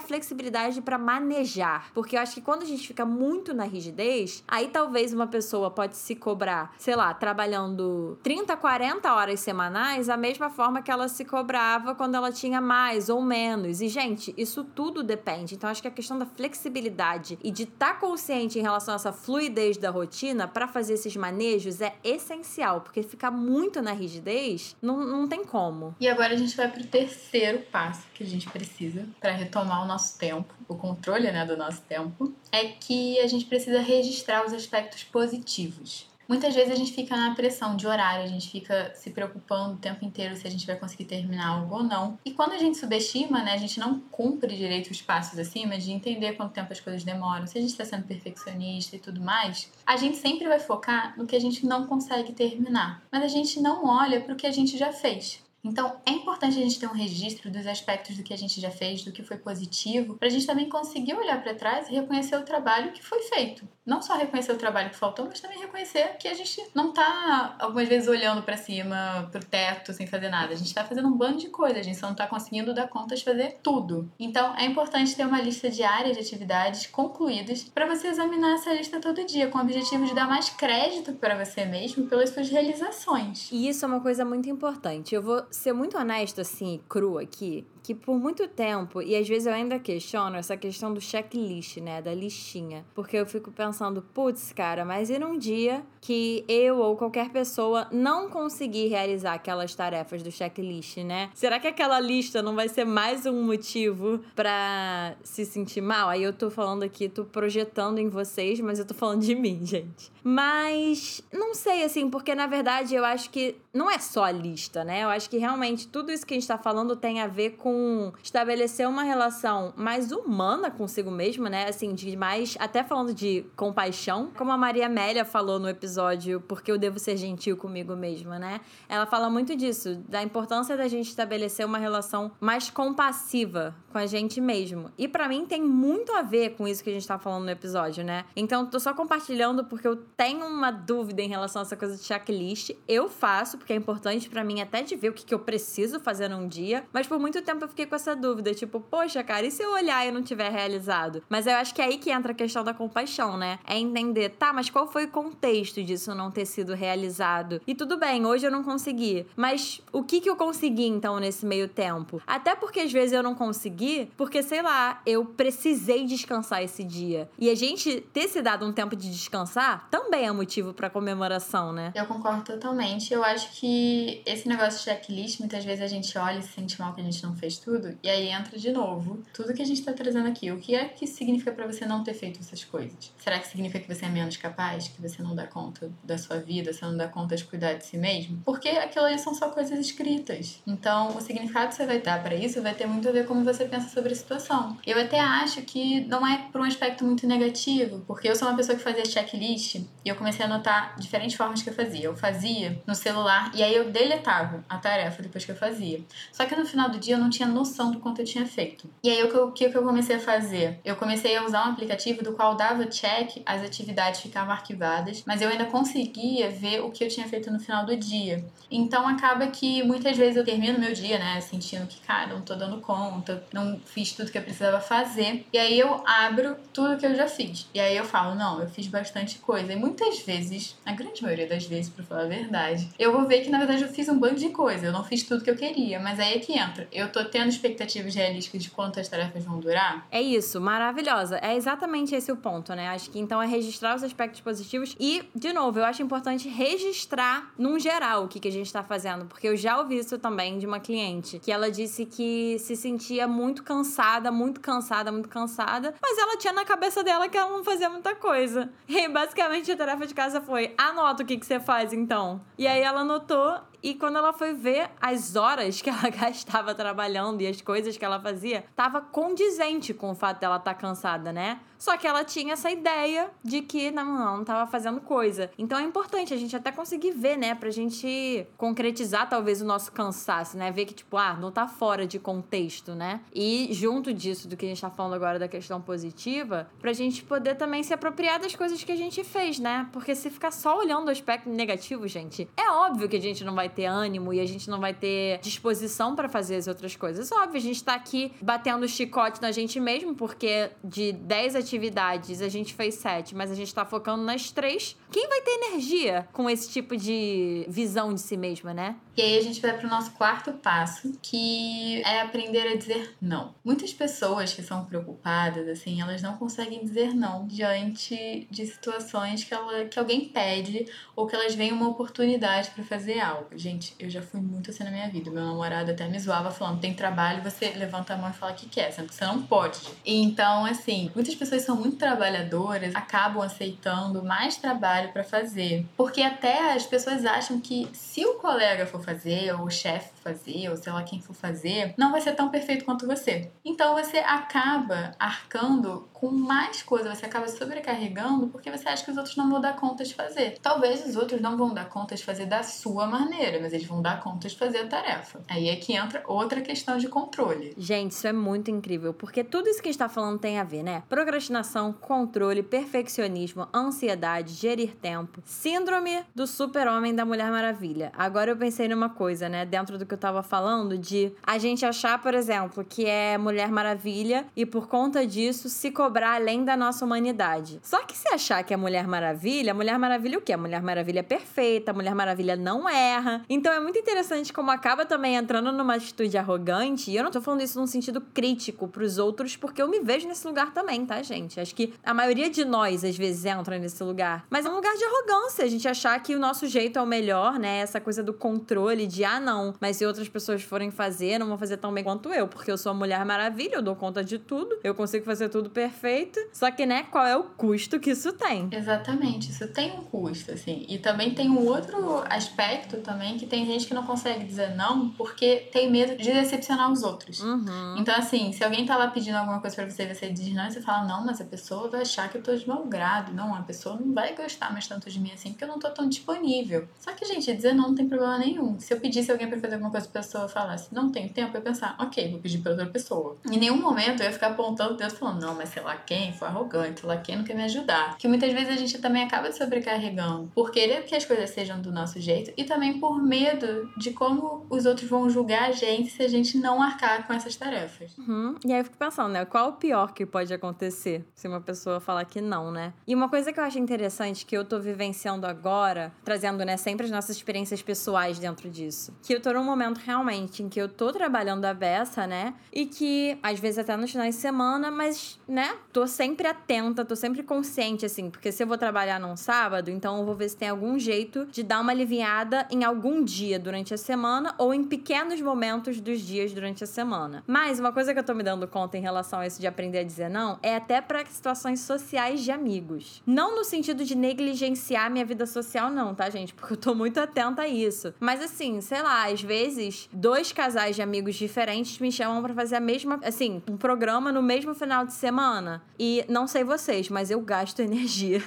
flexibilidade 0.00 0.82
para 0.82 0.98
manejar. 0.98 1.92
Porque 1.94 2.16
eu 2.16 2.20
acho 2.20 2.34
que 2.34 2.40
quando 2.40 2.62
a 2.64 2.66
gente 2.66 2.88
fica 2.88 3.06
muito 3.06 3.54
na 3.54 3.62
rigidez, 3.62 4.42
aí 4.48 4.66
talvez 4.68 5.12
uma 5.12 5.28
pessoa 5.28 5.70
pode 5.70 5.96
se 5.96 6.16
cobrar, 6.16 6.74
sei 6.78 6.96
lá, 6.96 7.14
trabalhando 7.14 8.18
30, 8.24 8.56
40 8.56 9.14
horas 9.14 9.38
semanais, 9.40 10.08
a 10.08 10.16
mesma 10.16 10.50
forma 10.50 10.82
que 10.82 10.90
ela 10.90 11.08
se 11.08 11.24
cobrava 11.24 11.94
quando 11.94 12.14
ela 12.14 12.30
tinha 12.32 12.60
mais 12.60 13.08
ou 13.08 13.22
menos. 13.22 13.80
E, 13.80 13.88
gente, 13.88 14.34
isso 14.36 14.64
tudo 14.64 15.02
depende. 15.02 15.54
Então, 15.54 15.68
acho 15.68 15.82
que 15.82 15.88
a 15.88 15.90
questão 15.90 16.18
da 16.18 16.26
flexibilidade 16.26 17.38
e 17.42 17.50
de 17.50 17.64
estar 17.64 17.94
tá 17.94 18.00
consciente 18.00 18.58
em 18.58 18.62
relação 18.62 18.94
a 18.94 18.96
essa 18.96 19.12
fluidez 19.12 19.76
da 19.76 19.90
rotina 19.90 20.46
para 20.46 20.68
fazer 20.68 20.94
esses 20.94 21.16
manejos 21.16 21.80
é 21.80 21.94
essencial, 22.02 22.80
porque 22.80 23.02
ficar 23.02 23.30
muito 23.30 23.80
na 23.82 23.92
rigidez 23.92 24.76
não, 24.80 25.04
não 25.04 25.28
tem 25.28 25.44
como. 25.44 25.94
E 26.00 26.08
agora 26.08 26.34
a 26.34 26.36
gente 26.36 26.56
vai 26.56 26.68
pro 26.70 26.84
terceiro 26.84 27.60
passo 27.70 28.02
que 28.14 28.22
a 28.22 28.26
gente 28.26 28.48
precisa 28.50 29.06
para 29.20 29.32
retomar 29.32 29.82
o 29.84 29.86
nosso 29.86 30.18
tempo, 30.18 30.52
o 30.68 30.74
controle 30.74 31.30
né, 31.30 31.44
do 31.46 31.56
nosso 31.56 31.80
tempo, 31.82 32.32
é 32.52 32.66
que 32.66 33.18
a 33.20 33.26
gente 33.26 33.44
precisa 33.46 33.80
registrar 33.80 34.44
os 34.44 34.52
aspectos 34.52 35.04
positivos. 35.04 36.09
Muitas 36.30 36.54
vezes 36.54 36.70
a 36.70 36.76
gente 36.76 36.92
fica 36.92 37.16
na 37.16 37.34
pressão 37.34 37.74
de 37.74 37.88
horário, 37.88 38.22
a 38.22 38.28
gente 38.28 38.48
fica 38.48 38.92
se 38.94 39.10
preocupando 39.10 39.74
o 39.74 39.78
tempo 39.78 40.04
inteiro 40.04 40.36
se 40.36 40.46
a 40.46 40.50
gente 40.50 40.64
vai 40.64 40.76
conseguir 40.76 41.06
terminar 41.06 41.48
algo 41.48 41.74
ou 41.74 41.82
não. 41.82 42.16
E 42.24 42.30
quando 42.30 42.52
a 42.52 42.56
gente 42.56 42.78
subestima, 42.78 43.42
né, 43.42 43.52
a 43.52 43.56
gente 43.56 43.80
não 43.80 43.98
cumpre 43.98 44.56
direito 44.56 44.92
os 44.92 45.02
passos 45.02 45.36
acima 45.40 45.76
de 45.76 45.90
entender 45.90 46.34
quanto 46.34 46.52
tempo 46.52 46.72
as 46.72 46.78
coisas 46.78 47.02
demoram, 47.02 47.48
se 47.48 47.58
a 47.58 47.60
gente 47.60 47.72
está 47.72 47.84
sendo 47.84 48.04
perfeccionista 48.04 48.94
e 48.94 49.00
tudo 49.00 49.20
mais, 49.20 49.72
a 49.84 49.96
gente 49.96 50.18
sempre 50.18 50.46
vai 50.46 50.60
focar 50.60 51.18
no 51.18 51.26
que 51.26 51.34
a 51.34 51.40
gente 51.40 51.66
não 51.66 51.88
consegue 51.88 52.32
terminar. 52.32 53.02
Mas 53.10 53.24
a 53.24 53.28
gente 53.28 53.58
não 53.60 53.84
olha 53.84 54.20
para 54.20 54.32
o 54.32 54.36
que 54.36 54.46
a 54.46 54.52
gente 54.52 54.78
já 54.78 54.92
fez. 54.92 55.42
Então, 55.62 55.96
é 56.06 56.10
importante 56.10 56.58
a 56.58 56.62
gente 56.62 56.78
ter 56.78 56.86
um 56.86 56.94
registro 56.94 57.50
dos 57.50 57.66
aspectos 57.66 58.16
do 58.16 58.22
que 58.22 58.32
a 58.32 58.38
gente 58.38 58.60
já 58.60 58.70
fez, 58.70 59.04
do 59.04 59.12
que 59.12 59.22
foi 59.22 59.36
positivo, 59.36 60.16
para 60.16 60.28
a 60.28 60.30
gente 60.30 60.46
também 60.46 60.68
conseguir 60.68 61.14
olhar 61.14 61.42
para 61.42 61.54
trás 61.54 61.88
e 61.88 61.92
reconhecer 61.92 62.36
o 62.36 62.44
trabalho 62.44 62.92
que 62.92 63.02
foi 63.02 63.20
feito. 63.24 63.68
Não 63.90 64.00
só 64.00 64.16
reconhecer 64.16 64.52
o 64.52 64.56
trabalho 64.56 64.88
que 64.88 64.96
faltou, 64.96 65.26
mas 65.26 65.40
também 65.40 65.58
reconhecer 65.58 66.16
que 66.16 66.28
a 66.28 66.32
gente 66.32 66.62
não 66.76 66.90
está 66.90 67.56
algumas 67.58 67.88
vezes 67.88 68.08
olhando 68.08 68.40
para 68.40 68.56
cima, 68.56 69.28
pro 69.32 69.44
teto, 69.44 69.92
sem 69.92 70.06
fazer 70.06 70.28
nada. 70.28 70.52
A 70.52 70.56
gente 70.56 70.68
está 70.68 70.84
fazendo 70.84 71.08
um 71.08 71.16
bando 71.16 71.38
de 71.38 71.48
coisas, 71.48 71.78
a 71.78 71.82
gente 71.82 71.98
só 71.98 72.06
não 72.06 72.12
está 72.12 72.28
conseguindo 72.28 72.72
dar 72.72 72.86
conta 72.86 73.16
de 73.16 73.24
fazer 73.24 73.58
tudo. 73.64 74.08
Então, 74.16 74.54
é 74.56 74.64
importante 74.64 75.16
ter 75.16 75.26
uma 75.26 75.40
lista 75.40 75.68
diária 75.68 76.12
de 76.12 76.20
atividades 76.20 76.86
concluídas 76.86 77.64
para 77.64 77.84
você 77.84 78.06
examinar 78.06 78.54
essa 78.54 78.72
lista 78.72 79.00
todo 79.00 79.26
dia, 79.26 79.48
com 79.48 79.58
o 79.58 79.60
objetivo 79.60 80.06
de 80.06 80.14
dar 80.14 80.28
mais 80.28 80.48
crédito 80.50 81.14
para 81.14 81.44
você 81.44 81.64
mesmo 81.64 82.06
pelas 82.06 82.30
suas 82.30 82.48
realizações. 82.48 83.48
E 83.50 83.68
isso 83.68 83.84
é 83.84 83.88
uma 83.88 84.00
coisa 84.00 84.24
muito 84.24 84.48
importante. 84.48 85.16
Eu 85.16 85.22
vou 85.22 85.44
ser 85.50 85.72
muito 85.72 85.98
honesta, 85.98 86.42
assim, 86.42 86.80
crua 86.88 87.22
aqui, 87.22 87.66
que 87.90 87.94
por 87.94 88.20
muito 88.20 88.46
tempo, 88.46 89.02
e 89.02 89.16
às 89.16 89.28
vezes 89.28 89.46
eu 89.46 89.52
ainda 89.52 89.76
questiono 89.76 90.36
essa 90.36 90.56
questão 90.56 90.94
do 90.94 91.00
checklist, 91.00 91.78
né, 91.78 92.00
da 92.00 92.14
listinha, 92.14 92.86
porque 92.94 93.16
eu 93.16 93.26
fico 93.26 93.50
pensando, 93.50 94.00
putz, 94.14 94.52
cara, 94.52 94.84
mas 94.84 95.10
e 95.10 95.18
num 95.18 95.36
dia 95.36 95.84
que 96.00 96.44
eu 96.48 96.78
ou 96.78 96.96
qualquer 96.96 97.30
pessoa 97.30 97.88
não 97.90 98.30
conseguir 98.30 98.86
realizar 98.86 99.34
aquelas 99.34 99.74
tarefas 99.74 100.22
do 100.22 100.30
checklist, 100.30 100.98
né? 100.98 101.30
Será 101.34 101.58
que 101.58 101.66
aquela 101.66 101.98
lista 101.98 102.40
não 102.40 102.54
vai 102.54 102.68
ser 102.68 102.84
mais 102.84 103.26
um 103.26 103.42
motivo 103.42 104.20
para 104.36 105.16
se 105.24 105.44
sentir 105.44 105.80
mal? 105.80 106.08
Aí 106.08 106.22
eu 106.22 106.32
tô 106.32 106.48
falando 106.48 106.84
aqui, 106.84 107.08
tô 107.08 107.24
projetando 107.24 107.98
em 107.98 108.08
vocês, 108.08 108.60
mas 108.60 108.78
eu 108.78 108.86
tô 108.86 108.94
falando 108.94 109.22
de 109.22 109.34
mim, 109.34 109.60
gente. 109.66 110.12
Mas 110.22 111.22
não 111.32 111.54
sei 111.54 111.82
assim, 111.82 112.08
porque 112.08 112.34
na 112.36 112.46
verdade 112.46 112.94
eu 112.94 113.04
acho 113.04 113.30
que 113.30 113.56
não 113.72 113.90
é 113.90 113.98
só 113.98 114.24
a 114.24 114.32
lista, 114.32 114.84
né? 114.84 115.04
Eu 115.04 115.08
acho 115.08 115.28
que 115.30 115.38
realmente 115.38 115.88
tudo 115.88 116.12
isso 116.12 116.26
que 116.26 116.34
a 116.34 116.36
gente 116.36 116.46
tá 116.46 116.58
falando 116.58 116.94
tem 116.94 117.20
a 117.20 117.26
ver 117.26 117.50
com 117.52 117.70
com 117.70 118.12
estabelecer 118.22 118.88
uma 118.88 119.02
relação 119.02 119.72
mais 119.76 120.10
humana 120.10 120.70
consigo 120.70 121.10
mesma, 121.10 121.48
né? 121.48 121.68
Assim, 121.68 121.94
de 121.94 122.16
mais. 122.16 122.56
Até 122.58 122.82
falando 122.82 123.14
de 123.14 123.44
compaixão. 123.56 124.30
Como 124.36 124.50
a 124.50 124.56
Maria 124.56 124.86
Amélia 124.86 125.24
falou 125.24 125.58
no 125.58 125.68
episódio 125.68 126.40
Porque 126.40 126.70
eu 126.70 126.78
Devo 126.78 126.98
Ser 126.98 127.16
Gentil 127.16 127.56
Comigo 127.56 127.94
Mesma, 127.94 128.38
né? 128.38 128.60
Ela 128.88 129.06
fala 129.06 129.30
muito 129.30 129.54
disso, 129.56 129.96
da 130.08 130.22
importância 130.22 130.76
da 130.76 130.88
gente 130.88 131.08
estabelecer 131.08 131.64
uma 131.64 131.78
relação 131.78 132.32
mais 132.40 132.70
compassiva 132.70 133.74
com 133.90 133.98
a 133.98 134.06
gente 134.06 134.40
mesmo. 134.40 134.90
E 134.96 135.06
para 135.06 135.28
mim 135.28 135.44
tem 135.44 135.62
muito 135.62 136.12
a 136.12 136.22
ver 136.22 136.50
com 136.50 136.66
isso 136.66 136.82
que 136.82 136.90
a 136.90 136.92
gente 136.92 137.06
tá 137.06 137.18
falando 137.18 137.44
no 137.44 137.50
episódio, 137.50 138.04
né? 138.04 138.24
Então, 138.34 138.66
tô 138.66 138.78
só 138.78 138.94
compartilhando 138.94 139.64
porque 139.64 139.86
eu 139.86 139.96
tenho 140.16 140.46
uma 140.46 140.70
dúvida 140.70 141.22
em 141.22 141.28
relação 141.28 141.60
a 141.60 141.64
essa 141.64 141.76
coisa 141.76 141.96
de 141.96 142.02
checklist. 142.02 142.70
Eu 142.86 143.08
faço, 143.08 143.58
porque 143.58 143.72
é 143.72 143.76
importante 143.76 144.28
para 144.28 144.44
mim 144.44 144.60
até 144.60 144.82
de 144.82 144.96
ver 144.96 145.10
o 145.10 145.12
que, 145.12 145.24
que 145.24 145.34
eu 145.34 145.38
preciso 145.38 146.00
fazer 146.00 146.28
num 146.28 146.46
dia. 146.48 146.84
Mas 146.92 147.06
por 147.06 147.18
muito 147.18 147.42
tempo 147.42 147.64
eu 147.64 147.68
fiquei 147.68 147.86
com 147.86 147.94
essa 147.94 148.14
dúvida, 148.14 148.54
tipo, 148.54 148.80
poxa, 148.80 149.22
cara, 149.22 149.46
e 149.46 149.50
se 149.50 149.62
eu 149.62 149.72
olhar 149.72 150.06
e 150.06 150.10
não 150.10 150.22
tiver 150.22 150.50
realizado? 150.50 151.22
Mas 151.28 151.46
eu 151.46 151.54
acho 151.54 151.74
que 151.74 151.82
é 151.82 151.86
aí 151.86 151.98
que 151.98 152.10
entra 152.10 152.32
a 152.32 152.34
questão 152.34 152.62
da 152.62 152.72
compaixão, 152.72 153.36
né? 153.36 153.58
É 153.66 153.76
entender, 153.78 154.30
tá, 154.30 154.52
mas 154.52 154.70
qual 154.70 154.86
foi 154.86 155.04
o 155.04 155.08
contexto 155.08 155.82
disso 155.82 156.14
não 156.14 156.30
ter 156.30 156.46
sido 156.46 156.74
realizado? 156.74 157.60
E 157.66 157.74
tudo 157.74 157.96
bem, 157.96 158.24
hoje 158.24 158.46
eu 158.46 158.50
não 158.50 158.62
consegui, 158.62 159.26
mas 159.36 159.80
o 159.92 160.02
que 160.02 160.20
que 160.20 160.30
eu 160.30 160.36
consegui 160.36 160.86
então 160.86 161.18
nesse 161.18 161.44
meio 161.44 161.68
tempo? 161.68 162.22
Até 162.26 162.54
porque 162.54 162.80
às 162.80 162.92
vezes 162.92 163.12
eu 163.12 163.22
não 163.22 163.34
consegui, 163.34 163.79
porque 164.16 164.42
sei 164.42 164.62
lá, 164.62 165.00
eu 165.06 165.24
precisei 165.24 166.04
descansar 166.06 166.62
esse 166.62 166.84
dia. 166.84 167.28
E 167.38 167.48
a 167.50 167.54
gente 167.54 168.00
ter 168.12 168.28
se 168.28 168.42
dado 168.42 168.66
um 168.66 168.72
tempo 168.72 168.96
de 168.96 169.10
descansar 169.10 169.88
também 169.90 170.26
é 170.26 170.32
motivo 170.32 170.72
para 170.72 170.90
comemoração, 170.90 171.72
né? 171.72 171.92
Eu 171.94 172.06
concordo 172.06 172.44
totalmente. 172.44 173.12
Eu 173.12 173.24
acho 173.24 173.52
que 173.52 174.22
esse 174.26 174.48
negócio 174.48 174.78
de 174.78 174.84
checklist, 174.84 175.40
muitas 175.40 175.64
vezes 175.64 175.82
a 175.82 175.86
gente 175.86 176.16
olha 176.18 176.38
e 176.38 176.42
se 176.42 176.52
sente 176.52 176.80
mal 176.80 176.94
que 176.94 177.00
a 177.00 177.04
gente 177.04 177.22
não 177.22 177.34
fez 177.34 177.58
tudo, 177.58 177.96
e 178.02 178.08
aí 178.08 178.28
entra 178.28 178.58
de 178.58 178.70
novo 178.72 179.22
tudo 179.32 179.54
que 179.54 179.62
a 179.62 179.66
gente 179.66 179.80
está 179.80 179.92
trazendo 179.92 180.28
aqui. 180.28 180.50
O 180.50 180.58
que 180.58 180.74
é 180.74 180.86
que 180.86 181.06
significa 181.06 181.52
para 181.52 181.66
você 181.66 181.86
não 181.86 182.02
ter 182.04 182.14
feito 182.14 182.40
essas 182.40 182.64
coisas? 182.64 183.12
Será 183.18 183.38
que 183.38 183.48
significa 183.48 183.80
que 183.80 183.94
você 183.94 184.04
é 184.04 184.08
menos 184.08 184.36
capaz, 184.36 184.88
que 184.88 185.00
você 185.00 185.22
não 185.22 185.34
dá 185.34 185.46
conta 185.46 185.90
da 186.04 186.18
sua 186.18 186.38
vida, 186.38 186.72
você 186.72 186.84
não 186.84 186.96
dá 186.96 187.08
conta 187.08 187.36
de 187.36 187.44
cuidar 187.44 187.74
de 187.74 187.84
si 187.86 187.96
mesmo? 187.96 188.40
Porque 188.44 188.68
aquilo 188.68 189.04
ali 189.04 189.18
são 189.18 189.34
só 189.34 189.48
coisas 189.48 189.78
escritas. 189.78 190.60
Então, 190.66 191.16
o 191.16 191.20
significado 191.20 191.68
que 191.68 191.74
você 191.74 191.86
vai 191.86 192.00
dar 192.00 192.22
para 192.22 192.34
isso 192.34 192.60
vai 192.62 192.74
ter 192.74 192.86
muito 192.86 193.08
a 193.08 193.12
ver 193.12 193.26
como 193.26 193.44
você 193.44 193.64
pensa 193.70 193.88
sobre 193.88 194.12
a 194.12 194.16
situação. 194.16 194.76
Eu 194.86 195.00
até 195.00 195.20
acho 195.20 195.62
que 195.62 196.00
não 196.06 196.26
é 196.26 196.48
por 196.50 196.60
um 196.60 196.64
aspecto 196.64 197.04
muito 197.04 197.26
negativo, 197.26 198.02
porque 198.06 198.28
eu 198.28 198.36
sou 198.36 198.48
uma 198.48 198.56
pessoa 198.56 198.76
que 198.76 198.82
fazia 198.82 199.04
checklist 199.04 199.76
e 199.76 199.86
eu 200.04 200.16
comecei 200.16 200.44
a 200.44 200.48
anotar 200.48 200.94
diferentes 200.98 201.36
formas 201.36 201.62
que 201.62 201.70
eu 201.70 201.74
fazia. 201.74 202.04
Eu 202.04 202.16
fazia 202.16 202.80
no 202.86 202.94
celular 202.94 203.52
e 203.54 203.62
aí 203.62 203.74
eu 203.74 203.90
deletava 203.90 204.64
a 204.68 204.78
tarefa 204.78 205.22
depois 205.22 205.44
que 205.44 205.52
eu 205.52 205.56
fazia. 205.56 206.00
Só 206.32 206.44
que 206.44 206.56
no 206.56 206.66
final 206.66 206.90
do 206.90 206.98
dia 206.98 207.14
eu 207.14 207.18
não 207.18 207.30
tinha 207.30 207.48
noção 207.48 207.90
do 207.90 208.00
quanto 208.00 208.20
eu 208.20 208.24
tinha 208.24 208.46
feito. 208.46 208.88
E 209.02 209.10
aí 209.10 209.22
o 209.22 209.52
que, 209.52 209.68
que 209.68 209.76
eu 209.76 209.82
comecei 209.82 210.16
a 210.16 210.20
fazer? 210.20 210.80
Eu 210.84 210.96
comecei 210.96 211.36
a 211.36 211.44
usar 211.44 211.66
um 211.66 211.72
aplicativo 211.72 212.22
do 212.22 212.32
qual 212.32 212.54
dava 212.54 212.86
check, 212.86 213.42
as 213.46 213.62
atividades 213.62 214.20
ficavam 214.20 214.52
arquivadas, 214.52 215.22
mas 215.26 215.40
eu 215.40 215.48
ainda 215.48 215.66
conseguia 215.66 216.50
ver 216.50 216.80
o 216.80 216.90
que 216.90 217.04
eu 217.04 217.08
tinha 217.08 217.28
feito 217.28 217.50
no 217.50 217.60
final 217.60 217.84
do 217.84 217.96
dia. 217.96 218.44
Então 218.70 219.06
acaba 219.06 219.46
que 219.48 219.82
muitas 219.82 220.16
vezes 220.16 220.36
eu 220.36 220.44
termino 220.44 220.78
meu 220.78 220.92
dia, 220.92 221.18
né, 221.18 221.40
sentindo 221.40 221.86
que, 221.86 222.00
cara, 222.00 222.34
não 222.34 222.40
tô 222.42 222.54
dando 222.54 222.80
conta, 222.80 223.44
não 223.52 223.59
fiz 223.84 224.12
tudo 224.12 224.30
que 224.30 224.38
eu 224.38 224.42
precisava 224.42 224.80
fazer. 224.80 225.44
E 225.52 225.58
aí 225.58 225.78
eu 225.78 226.02
abro 226.06 226.56
tudo 226.72 226.96
que 226.96 227.06
eu 227.06 227.14
já 227.14 227.26
fiz. 227.26 227.68
E 227.74 227.80
aí 227.80 227.96
eu 227.96 228.04
falo, 228.04 228.34
não, 228.34 228.60
eu 228.60 228.68
fiz 228.68 228.86
bastante 228.86 229.38
coisa. 229.38 229.72
E 229.72 229.76
muitas 229.76 230.20
vezes, 230.20 230.76
a 230.84 230.92
grande 230.92 231.22
maioria 231.22 231.46
das 231.46 231.66
vezes, 231.66 231.90
pra 231.90 232.04
falar 232.04 232.22
a 232.22 232.28
verdade, 232.28 232.88
eu 232.98 233.12
vou 233.12 233.26
ver 233.26 233.42
que 233.42 233.50
na 233.50 233.58
verdade 233.58 233.82
eu 233.82 233.88
fiz 233.88 234.08
um 234.08 234.18
bando 234.18 234.36
de 234.36 234.50
coisa. 234.50 234.86
Eu 234.86 234.92
não 234.92 235.04
fiz 235.04 235.22
tudo 235.22 235.44
que 235.44 235.50
eu 235.50 235.56
queria. 235.56 235.98
Mas 236.00 236.18
aí 236.18 236.34
é 236.34 236.38
que 236.38 236.52
entra. 236.58 236.88
Eu 236.92 237.10
tô 237.10 237.24
tendo 237.24 237.48
expectativas 237.48 238.14
realísticas 238.14 238.62
de 238.62 238.70
quantas 238.70 239.08
tarefas 239.08 239.44
vão 239.44 239.58
durar. 239.58 240.06
É 240.10 240.20
isso, 240.20 240.60
maravilhosa. 240.60 241.38
É 241.38 241.56
exatamente 241.56 242.14
esse 242.14 242.30
o 242.30 242.36
ponto, 242.36 242.74
né? 242.74 242.88
Acho 242.88 243.10
que 243.10 243.18
então 243.18 243.42
é 243.42 243.46
registrar 243.46 243.96
os 243.96 244.02
aspectos 244.02 244.40
positivos 244.40 244.96
e, 244.98 245.22
de 245.34 245.52
novo, 245.52 245.78
eu 245.78 245.84
acho 245.84 246.02
importante 246.02 246.48
registrar 246.48 247.52
num 247.58 247.78
geral 247.78 248.24
o 248.24 248.28
que, 248.28 248.40
que 248.40 248.48
a 248.48 248.52
gente 248.52 248.72
tá 248.72 248.82
fazendo. 248.82 249.26
Porque 249.26 249.48
eu 249.48 249.56
já 249.56 249.78
ouvi 249.78 249.98
isso 249.98 250.18
também 250.18 250.58
de 250.58 250.66
uma 250.66 250.80
cliente, 250.80 251.38
que 251.38 251.52
ela 251.52 251.70
disse 251.70 252.06
que 252.06 252.58
se 252.58 252.76
sentia 252.76 253.26
muito 253.26 253.49
cansada, 253.62 254.30
muito 254.30 254.60
cansada, 254.60 255.10
muito 255.10 255.28
cansada, 255.28 255.94
mas 256.00 256.18
ela 256.18 256.36
tinha 256.36 256.52
na 256.52 256.64
cabeça 256.64 257.02
dela 257.02 257.28
que 257.28 257.36
ela 257.36 257.50
não 257.50 257.64
fazia 257.64 257.88
muita 257.88 258.14
coisa. 258.14 258.70
E 259.00 259.08
basicamente, 259.08 259.72
a 259.72 259.76
tarefa 259.76 260.06
de 260.06 260.14
casa 260.14 260.40
foi: 260.40 260.74
anota 260.76 261.22
o 261.22 261.26
que, 261.26 261.38
que 261.38 261.46
você 261.46 261.58
faz 261.58 261.92
então. 261.92 262.40
E 262.58 262.66
aí 262.66 262.80
ela 262.80 263.00
anotou 263.00 263.60
e 263.82 263.94
quando 263.94 264.18
ela 264.18 264.32
foi 264.32 264.52
ver 264.52 264.90
as 265.00 265.36
horas 265.36 265.80
que 265.80 265.90
ela 265.90 266.08
gastava 266.10 266.74
trabalhando 266.74 267.40
e 267.40 267.46
as 267.46 267.60
coisas 267.60 267.96
que 267.96 268.04
ela 268.04 268.20
fazia, 268.20 268.64
tava 268.76 269.00
condizente 269.00 269.94
com 269.94 270.10
o 270.10 270.14
fato 270.14 270.40
dela 270.40 270.56
estar 270.56 270.74
tá 270.74 270.80
cansada, 270.80 271.32
né? 271.32 271.60
Só 271.80 271.96
que 271.96 272.06
ela 272.06 272.22
tinha 272.22 272.52
essa 272.52 272.70
ideia 272.70 273.30
de 273.42 273.62
que 273.62 273.90
não, 273.90 274.04
não, 274.04 274.36
não 274.36 274.44
tava 274.44 274.70
fazendo 274.70 275.00
coisa. 275.00 275.50
Então 275.58 275.78
é 275.78 275.82
importante 275.82 276.34
a 276.34 276.36
gente 276.36 276.54
até 276.54 276.70
conseguir 276.70 277.12
ver, 277.12 277.38
né? 277.38 277.54
Pra 277.54 277.70
gente 277.70 278.46
concretizar 278.58 279.26
talvez 279.30 279.62
o 279.62 279.64
nosso 279.64 279.90
cansaço, 279.90 280.58
né? 280.58 280.70
Ver 280.70 280.84
que, 280.84 280.92
tipo, 280.92 281.16
ah, 281.16 281.32
não 281.32 281.50
tá 281.50 281.66
fora 281.66 282.06
de 282.06 282.18
contexto, 282.18 282.94
né? 282.94 283.22
E 283.34 283.70
junto 283.72 284.12
disso, 284.12 284.46
do 284.46 284.58
que 284.58 284.66
a 284.66 284.68
gente 284.68 284.80
tá 284.80 284.90
falando 284.90 285.14
agora 285.14 285.38
da 285.38 285.48
questão 285.48 285.80
positiva, 285.80 286.68
pra 286.78 286.92
gente 286.92 287.24
poder 287.24 287.54
também 287.54 287.82
se 287.82 287.94
apropriar 287.94 288.38
das 288.38 288.54
coisas 288.54 288.84
que 288.84 288.92
a 288.92 288.96
gente 288.96 289.24
fez, 289.24 289.58
né? 289.58 289.88
Porque 289.90 290.14
se 290.14 290.28
ficar 290.28 290.50
só 290.50 290.76
olhando 290.76 291.08
o 291.08 291.10
aspecto 291.10 291.48
negativo, 291.48 292.06
gente, 292.06 292.46
é 292.58 292.70
óbvio 292.70 293.08
que 293.08 293.16
a 293.16 293.20
gente 293.20 293.42
não 293.42 293.54
vai 293.54 293.69
ter 293.70 293.86
ânimo 293.86 294.32
e 294.32 294.40
a 294.40 294.46
gente 294.46 294.68
não 294.68 294.80
vai 294.80 294.92
ter 294.92 295.38
disposição 295.40 296.14
para 296.14 296.28
fazer 296.28 296.56
as 296.56 296.66
outras 296.66 296.96
coisas. 296.96 297.30
Óbvio, 297.32 297.56
a 297.56 297.60
gente 297.60 297.82
tá 297.82 297.94
aqui 297.94 298.32
batendo 298.40 298.86
chicote 298.88 299.40
na 299.40 299.52
gente 299.52 299.80
mesmo, 299.80 300.14
porque 300.14 300.70
de 300.82 301.12
10 301.12 301.56
atividades 301.56 302.42
a 302.42 302.48
gente 302.48 302.74
fez 302.74 302.96
7, 302.96 303.34
mas 303.34 303.50
a 303.50 303.54
gente 303.54 303.74
tá 303.74 303.84
focando 303.84 304.22
nas 304.22 304.50
três. 304.50 304.96
Quem 305.10 305.28
vai 305.28 305.40
ter 305.40 305.50
energia 305.50 306.28
com 306.32 306.48
esse 306.48 306.70
tipo 306.70 306.96
de 306.96 307.64
visão 307.68 308.12
de 308.14 308.20
si 308.20 308.36
mesma, 308.36 308.74
né? 308.74 308.96
E 309.16 309.22
aí 309.22 309.38
a 309.38 309.42
gente 309.42 309.60
vai 309.60 309.76
pro 309.76 309.88
nosso 309.88 310.12
quarto 310.12 310.52
passo, 310.52 311.12
que 311.20 312.00
é 312.02 312.20
aprender 312.20 312.66
a 312.68 312.76
dizer 312.76 313.14
não. 313.20 313.54
Muitas 313.64 313.92
pessoas 313.92 314.54
que 314.54 314.62
são 314.62 314.84
preocupadas, 314.84 315.68
assim, 315.68 316.00
elas 316.00 316.22
não 316.22 316.36
conseguem 316.36 316.82
dizer 316.82 317.14
não 317.14 317.46
diante 317.46 318.46
de 318.50 318.66
situações 318.66 319.44
que, 319.44 319.52
ela, 319.52 319.84
que 319.84 319.98
alguém 319.98 320.26
pede 320.28 320.86
ou 321.14 321.26
que 321.26 321.34
elas 321.34 321.54
veem 321.54 321.72
uma 321.72 321.88
oportunidade 321.88 322.70
para 322.70 322.84
fazer 322.84 323.20
algo. 323.20 323.54
Gente, 323.60 323.94
eu 323.98 324.08
já 324.08 324.22
fui 324.22 324.40
muito 324.40 324.70
assim 324.70 324.82
na 324.84 324.90
minha 324.90 325.06
vida. 325.10 325.30
Meu 325.30 325.44
namorado 325.44 325.90
até 325.90 326.08
me 326.08 326.18
zoava 326.18 326.50
falando: 326.50 326.80
tem 326.80 326.94
trabalho, 326.94 327.42
você 327.42 327.68
levanta 327.72 328.14
a 328.14 328.16
mão 328.16 328.30
e 328.30 328.32
fala 328.32 328.54
que 328.54 328.66
quer, 328.66 328.90
que 328.90 329.14
você 329.14 329.26
não 329.26 329.42
pode. 329.42 329.78
Então, 330.02 330.64
assim, 330.64 331.10
muitas 331.14 331.34
pessoas 331.34 331.60
são 331.60 331.76
muito 331.76 331.98
trabalhadoras, 331.98 332.94
acabam 332.94 333.42
aceitando 333.42 334.24
mais 334.24 334.56
trabalho 334.56 335.12
para 335.12 335.22
fazer. 335.22 335.86
Porque 335.94 336.22
até 336.22 336.72
as 336.72 336.86
pessoas 336.86 337.26
acham 337.26 337.60
que 337.60 337.86
se 337.92 338.24
o 338.24 338.36
colega 338.36 338.86
for 338.86 339.04
fazer, 339.04 339.54
ou 339.54 339.66
o 339.66 339.70
chefe 339.70 340.08
fazer, 340.20 340.68
ou 340.70 340.76
sei 340.76 340.92
lá 340.92 341.02
quem 341.02 341.20
for 341.20 341.34
fazer, 341.34 341.94
não 341.96 342.12
vai 342.12 342.20
ser 342.20 342.34
tão 342.34 342.48
perfeito 342.48 342.84
quanto 342.84 343.06
você. 343.06 343.50
Então 343.64 343.94
você 343.94 344.18
acaba 344.18 345.12
arcando 345.18 346.08
com 346.12 346.30
mais 346.30 346.82
coisa, 346.82 347.14
você 347.14 347.26
acaba 347.26 347.48
sobrecarregando 347.48 348.48
porque 348.48 348.70
você 348.70 348.88
acha 348.88 349.04
que 349.04 349.10
os 349.10 349.16
outros 349.16 349.36
não 349.36 349.50
vão 349.50 349.60
dar 349.60 349.74
conta 349.76 350.04
de 350.04 350.14
fazer. 350.14 350.58
Talvez 350.60 351.04
os 351.06 351.16
outros 351.16 351.40
não 351.40 351.56
vão 351.56 351.72
dar 351.72 351.88
conta 351.88 352.14
de 352.14 352.24
fazer 352.24 352.46
da 352.46 352.62
sua 352.62 353.06
maneira, 353.06 353.58
mas 353.60 353.72
eles 353.72 353.86
vão 353.86 354.02
dar 354.02 354.20
conta 354.20 354.48
de 354.48 354.56
fazer 354.56 354.78
a 354.78 354.86
tarefa. 354.86 355.40
Aí 355.48 355.68
é 355.68 355.76
que 355.76 355.94
entra 355.94 356.22
outra 356.26 356.60
questão 356.60 356.98
de 356.98 357.08
controle. 357.08 357.74
Gente, 357.76 358.12
isso 358.12 358.26
é 358.26 358.32
muito 358.32 358.70
incrível, 358.70 359.14
porque 359.14 359.42
tudo 359.42 359.68
isso 359.68 359.82
que 359.82 359.88
a 359.88 359.92
gente 359.92 359.98
tá 359.98 360.08
falando 360.08 360.38
tem 360.38 360.58
a 360.58 360.64
ver, 360.64 360.82
né? 360.82 361.02
Procrastinação, 361.08 361.92
controle, 361.92 362.62
perfeccionismo, 362.62 363.66
ansiedade, 363.74 364.52
gerir 364.52 364.94
tempo, 364.96 365.40
síndrome 365.44 366.22
do 366.34 366.46
super-homem 366.46 367.14
da 367.14 367.24
Mulher 367.24 367.50
Maravilha. 367.50 368.12
Agora 368.16 368.50
eu 368.50 368.56
pensei 368.56 368.88
numa 368.88 369.08
coisa, 369.08 369.48
né? 369.48 369.64
Dentro 369.64 369.96
do 369.98 370.06
que 370.10 370.14
eu 370.14 370.18
tava 370.18 370.42
falando, 370.42 370.98
de 370.98 371.32
a 371.46 371.56
gente 371.56 371.86
achar, 371.86 372.20
por 372.20 372.34
exemplo, 372.34 372.84
que 372.84 373.06
é 373.06 373.38
Mulher 373.38 373.70
Maravilha 373.70 374.44
e 374.56 374.66
por 374.66 374.88
conta 374.88 375.24
disso 375.24 375.68
se 375.68 375.90
cobrar 375.92 376.34
além 376.34 376.64
da 376.64 376.76
nossa 376.76 377.04
humanidade. 377.04 377.78
Só 377.82 378.04
que 378.04 378.16
se 378.16 378.28
achar 378.28 378.64
que 378.64 378.74
é 378.74 378.76
Mulher 378.76 379.06
Maravilha, 379.06 379.72
Mulher 379.72 379.98
Maravilha 379.98 380.38
o 380.38 380.40
quê? 380.40 380.52
A 380.52 380.58
Mulher 380.58 380.82
Maravilha 380.82 381.20
é 381.20 381.22
perfeita, 381.22 381.92
Mulher 381.92 382.14
Maravilha 382.14 382.56
não 382.56 382.88
erra. 382.88 383.44
Então 383.48 383.72
é 383.72 383.78
muito 383.78 383.98
interessante 383.98 384.52
como 384.52 384.70
acaba 384.70 385.06
também 385.06 385.36
entrando 385.36 385.70
numa 385.70 385.94
atitude 385.94 386.36
arrogante, 386.36 387.10
e 387.10 387.16
eu 387.16 387.22
não 387.22 387.30
tô 387.30 387.40
falando 387.40 387.62
isso 387.62 387.78
num 387.78 387.86
sentido 387.86 388.20
crítico 388.20 388.88
pros 388.88 389.16
outros, 389.16 389.56
porque 389.56 389.80
eu 389.80 389.86
me 389.86 390.00
vejo 390.00 390.26
nesse 390.26 390.44
lugar 390.44 390.72
também, 390.72 391.06
tá, 391.06 391.22
gente? 391.22 391.60
Acho 391.60 391.74
que 391.74 391.94
a 392.04 392.12
maioria 392.12 392.50
de 392.50 392.64
nós, 392.64 393.04
às 393.04 393.16
vezes, 393.16 393.44
entra 393.44 393.78
nesse 393.78 394.02
lugar. 394.02 394.44
Mas 394.50 394.66
é 394.66 394.68
um 394.68 394.74
lugar 394.74 394.96
de 394.96 395.04
arrogância, 395.04 395.64
a 395.64 395.68
gente 395.68 395.86
achar 395.86 396.20
que 396.20 396.34
o 396.34 396.38
nosso 396.38 396.66
jeito 396.66 396.98
é 396.98 397.02
o 397.02 397.06
melhor, 397.06 397.58
né? 397.60 397.78
Essa 397.78 398.00
coisa 398.00 398.22
do 398.24 398.32
controle, 398.32 399.06
de 399.06 399.24
ah, 399.24 399.38
não, 399.38 399.74
mas 399.80 399.99
se 400.00 400.06
outras 400.06 400.30
pessoas 400.30 400.62
forem 400.62 400.90
fazer, 400.90 401.38
não 401.38 401.46
vão 401.46 401.58
fazer 401.58 401.76
tão 401.76 401.92
bem 401.92 402.02
quanto 402.02 402.30
eu, 402.30 402.48
porque 402.48 402.70
eu 402.70 402.78
sou 402.78 402.90
a 402.90 402.94
Mulher 402.94 403.22
Maravilha, 403.22 403.74
eu 403.74 403.82
dou 403.82 403.94
conta 403.94 404.24
de 404.24 404.38
tudo, 404.38 404.78
eu 404.82 404.94
consigo 404.94 405.26
fazer 405.26 405.50
tudo 405.50 405.68
perfeito. 405.68 406.40
Só 406.54 406.70
que, 406.70 406.86
né, 406.86 407.02
qual 407.02 407.26
é 407.26 407.36
o 407.36 407.42
custo 407.42 408.00
que 408.00 408.12
isso 408.12 408.32
tem? 408.32 408.70
Exatamente, 408.72 409.50
isso 409.50 409.68
tem 409.68 409.92
um 409.92 410.02
custo, 410.04 410.52
assim. 410.52 410.86
E 410.88 410.98
também 410.98 411.34
tem 411.34 411.50
um 411.50 411.66
outro 411.66 412.24
aspecto 412.30 412.96
também 413.02 413.36
que 413.36 413.44
tem 413.44 413.66
gente 413.66 413.86
que 413.86 413.92
não 413.92 414.02
consegue 414.02 414.42
dizer 414.42 414.74
não 414.74 415.10
porque 415.10 415.68
tem 415.70 415.90
medo 415.90 416.16
de 416.16 416.32
decepcionar 416.32 416.90
os 416.90 417.02
outros. 417.02 417.40
Uhum. 417.40 417.98
Então, 417.98 418.14
assim, 418.14 418.54
se 418.54 418.64
alguém 418.64 418.86
tá 418.86 418.96
lá 418.96 419.08
pedindo 419.08 419.36
alguma 419.36 419.60
coisa 419.60 419.76
pra 419.76 419.90
você 419.90 420.04
e 420.04 420.14
você 420.14 420.30
diz 420.30 420.50
não, 420.54 420.70
você 420.70 420.80
fala, 420.80 421.06
não, 421.06 421.26
mas 421.26 421.42
a 421.42 421.44
pessoa 421.44 421.90
vai 421.90 422.00
achar 422.00 422.30
que 422.30 422.38
eu 422.38 422.42
tô 422.42 422.56
de 422.56 422.66
mau 422.66 422.86
grado. 422.86 423.34
Não, 423.34 423.54
a 423.54 423.60
pessoa 423.60 423.96
não 424.00 424.14
vai 424.14 424.34
gostar 424.34 424.72
mais 424.72 424.88
tanto 424.88 425.10
de 425.10 425.20
mim 425.20 425.32
assim 425.34 425.50
porque 425.50 425.64
eu 425.64 425.68
não 425.68 425.78
tô 425.78 425.90
tão 425.90 426.08
disponível. 426.08 426.88
Só 426.98 427.12
que, 427.12 427.26
gente, 427.26 427.54
dizer 427.54 427.74
não 427.74 427.88
não 427.88 427.94
tem 427.94 428.08
problema 428.08 428.38
nenhum. 428.38 428.78
Se 428.78 428.94
eu 428.94 428.98
pedisse 429.00 429.30
alguém 429.30 429.46
pra 429.46 429.60
fazer 429.60 429.74
alguma 429.74 429.89
coisa 429.90 430.08
pra 430.08 430.20
pessoa 430.20 430.48
falasse, 430.48 430.94
não 430.94 431.10
tenho 431.10 431.32
tempo, 431.32 431.56
eu 431.56 431.62
pensar, 431.62 431.96
ok, 431.98 432.30
vou 432.30 432.40
pedir 432.40 432.58
pra 432.58 432.72
outra 432.72 432.86
pessoa. 432.86 433.36
Em 433.50 433.58
nenhum 433.58 433.80
momento 433.80 434.20
eu 434.20 434.26
ia 434.26 434.32
ficar 434.32 434.48
apontando 434.48 434.94
o 434.94 434.96
dedo 434.96 435.14
falando, 435.14 435.40
não, 435.40 435.54
mas 435.54 435.70
sei 435.70 435.82
lá 435.82 435.96
quem 435.96 436.32
foi 436.32 436.48
arrogante, 436.48 437.00
sei 437.00 437.08
lá 437.08 437.16
quem 437.16 437.36
não 437.36 437.44
quer 437.44 437.54
me 437.54 437.64
ajudar. 437.64 438.16
Que 438.18 438.28
muitas 438.28 438.52
vezes 438.52 438.68
a 438.68 438.76
gente 438.76 438.98
também 438.98 439.24
acaba 439.24 439.52
sobrecarregando 439.52 440.50
por 440.54 440.70
querer 440.70 441.04
que 441.04 441.14
as 441.14 441.24
coisas 441.24 441.50
sejam 441.50 441.80
do 441.80 441.92
nosso 441.92 442.20
jeito 442.20 442.52
e 442.56 442.64
também 442.64 442.98
por 442.98 443.22
medo 443.22 443.90
de 443.96 444.10
como 444.12 444.66
os 444.68 444.86
outros 444.86 445.08
vão 445.08 445.28
julgar 445.28 445.68
a 445.68 445.72
gente 445.72 446.10
se 446.10 446.22
a 446.22 446.28
gente 446.28 446.58
não 446.58 446.82
arcar 446.82 447.26
com 447.26 447.32
essas 447.32 447.56
tarefas. 447.56 448.16
Uhum. 448.18 448.54
E 448.64 448.72
aí 448.72 448.80
eu 448.80 448.84
fico 448.84 448.96
pensando, 448.96 449.30
né? 449.30 449.44
Qual 449.44 449.70
o 449.70 449.72
pior 449.72 450.12
que 450.12 450.24
pode 450.24 450.52
acontecer 450.52 451.24
se 451.34 451.48
uma 451.48 451.60
pessoa 451.60 452.00
falar 452.00 452.24
que 452.24 452.40
não, 452.40 452.70
né? 452.70 452.92
E 453.06 453.14
uma 453.14 453.28
coisa 453.28 453.52
que 453.52 453.58
eu 453.58 453.64
acho 453.64 453.78
interessante 453.78 454.46
que 454.46 454.56
eu 454.56 454.64
tô 454.64 454.78
vivenciando 454.78 455.46
agora, 455.46 456.12
trazendo, 456.24 456.64
né, 456.64 456.76
sempre 456.76 457.06
as 457.06 457.10
nossas 457.10 457.36
experiências 457.36 457.82
pessoais 457.82 458.38
dentro 458.38 458.70
disso. 458.70 459.16
Que 459.22 459.34
eu 459.34 459.40
tô 459.40 459.52
num 459.52 459.64
momento 459.64 459.79
realmente 460.04 460.62
em 460.62 460.68
que 460.68 460.80
eu 460.80 460.88
tô 460.88 461.12
trabalhando 461.12 461.64
a 461.64 461.74
beça, 461.74 462.26
né? 462.26 462.54
E 462.72 462.86
que, 462.86 463.38
às 463.42 463.58
vezes, 463.58 463.78
até 463.78 463.96
nos 463.96 464.10
finais 464.10 464.36
de 464.36 464.40
semana, 464.40 464.90
mas, 464.90 465.38
né, 465.46 465.76
tô 465.92 466.06
sempre 466.06 466.46
atenta, 466.46 467.04
tô 467.04 467.16
sempre 467.16 467.42
consciente, 467.42 468.06
assim, 468.06 468.30
porque 468.30 468.52
se 468.52 468.62
eu 468.62 468.66
vou 468.66 468.78
trabalhar 468.78 469.18
num 469.18 469.36
sábado, 469.36 469.90
então 469.90 470.18
eu 470.18 470.24
vou 470.24 470.34
ver 470.34 470.48
se 470.48 470.56
tem 470.56 470.68
algum 470.68 470.98
jeito 470.98 471.46
de 471.46 471.62
dar 471.62 471.80
uma 471.80 471.92
aliviada 471.92 472.66
em 472.70 472.84
algum 472.84 473.00
algum 473.10 473.24
dia 473.24 473.58
durante 473.58 473.94
a 473.94 473.96
semana 473.96 474.54
ou 474.58 474.74
em 474.74 474.84
pequenos 474.84 475.40
momentos 475.40 476.00
dos 476.00 476.20
dias 476.20 476.52
durante 476.52 476.84
a 476.84 476.86
semana. 476.86 477.42
Mas 477.46 477.80
uma 477.80 477.92
coisa 477.92 478.12
que 478.12 478.18
eu 478.18 478.24
tô 478.24 478.34
me 478.34 478.42
dando 478.42 478.68
conta 478.68 478.98
em 478.98 479.00
relação 479.00 479.40
a 479.40 479.46
isso 479.46 479.58
de 479.58 479.66
aprender 479.66 479.98
a 479.98 480.04
dizer 480.04 480.28
não 480.28 480.58
é 480.62 480.76
até 480.76 481.00
para 481.00 481.24
situações 481.24 481.80
sociais 481.80 482.42
de 482.42 482.50
amigos. 482.50 483.22
Não 483.26 483.56
no 483.56 483.64
sentido 483.64 484.04
de 484.04 484.14
negligenciar 484.14 485.10
minha 485.10 485.24
vida 485.24 485.46
social, 485.46 485.90
não, 485.90 486.14
tá, 486.14 486.28
gente? 486.28 486.52
Porque 486.52 486.74
eu 486.74 486.76
tô 486.76 486.94
muito 486.94 487.18
atenta 487.18 487.62
a 487.62 487.68
isso. 487.68 488.12
Mas 488.20 488.42
assim, 488.42 488.80
sei 488.82 489.00
lá, 489.00 489.28
às 489.28 489.40
vezes, 489.40 489.69
dois 490.12 490.52
casais 490.52 490.96
de 490.96 491.02
amigos 491.02 491.36
diferentes 491.36 491.98
me 491.98 492.10
chamam 492.10 492.42
para 492.42 492.54
fazer 492.54 492.76
a 492.76 492.80
mesma, 492.80 493.20
assim, 493.22 493.62
um 493.68 493.76
programa 493.76 494.32
no 494.32 494.42
mesmo 494.42 494.74
final 494.74 495.04
de 495.04 495.12
semana. 495.12 495.82
E 495.98 496.24
não 496.28 496.46
sei 496.46 496.64
vocês, 496.64 497.08
mas 497.08 497.30
eu 497.30 497.40
gasto 497.40 497.80
energia 497.80 498.42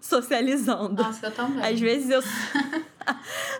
socializando. 0.00 1.02
Nossa, 1.02 1.26
eu 1.26 1.30
também. 1.30 1.64
Às 1.64 1.80
vezes 1.80 2.10
eu. 2.10 2.22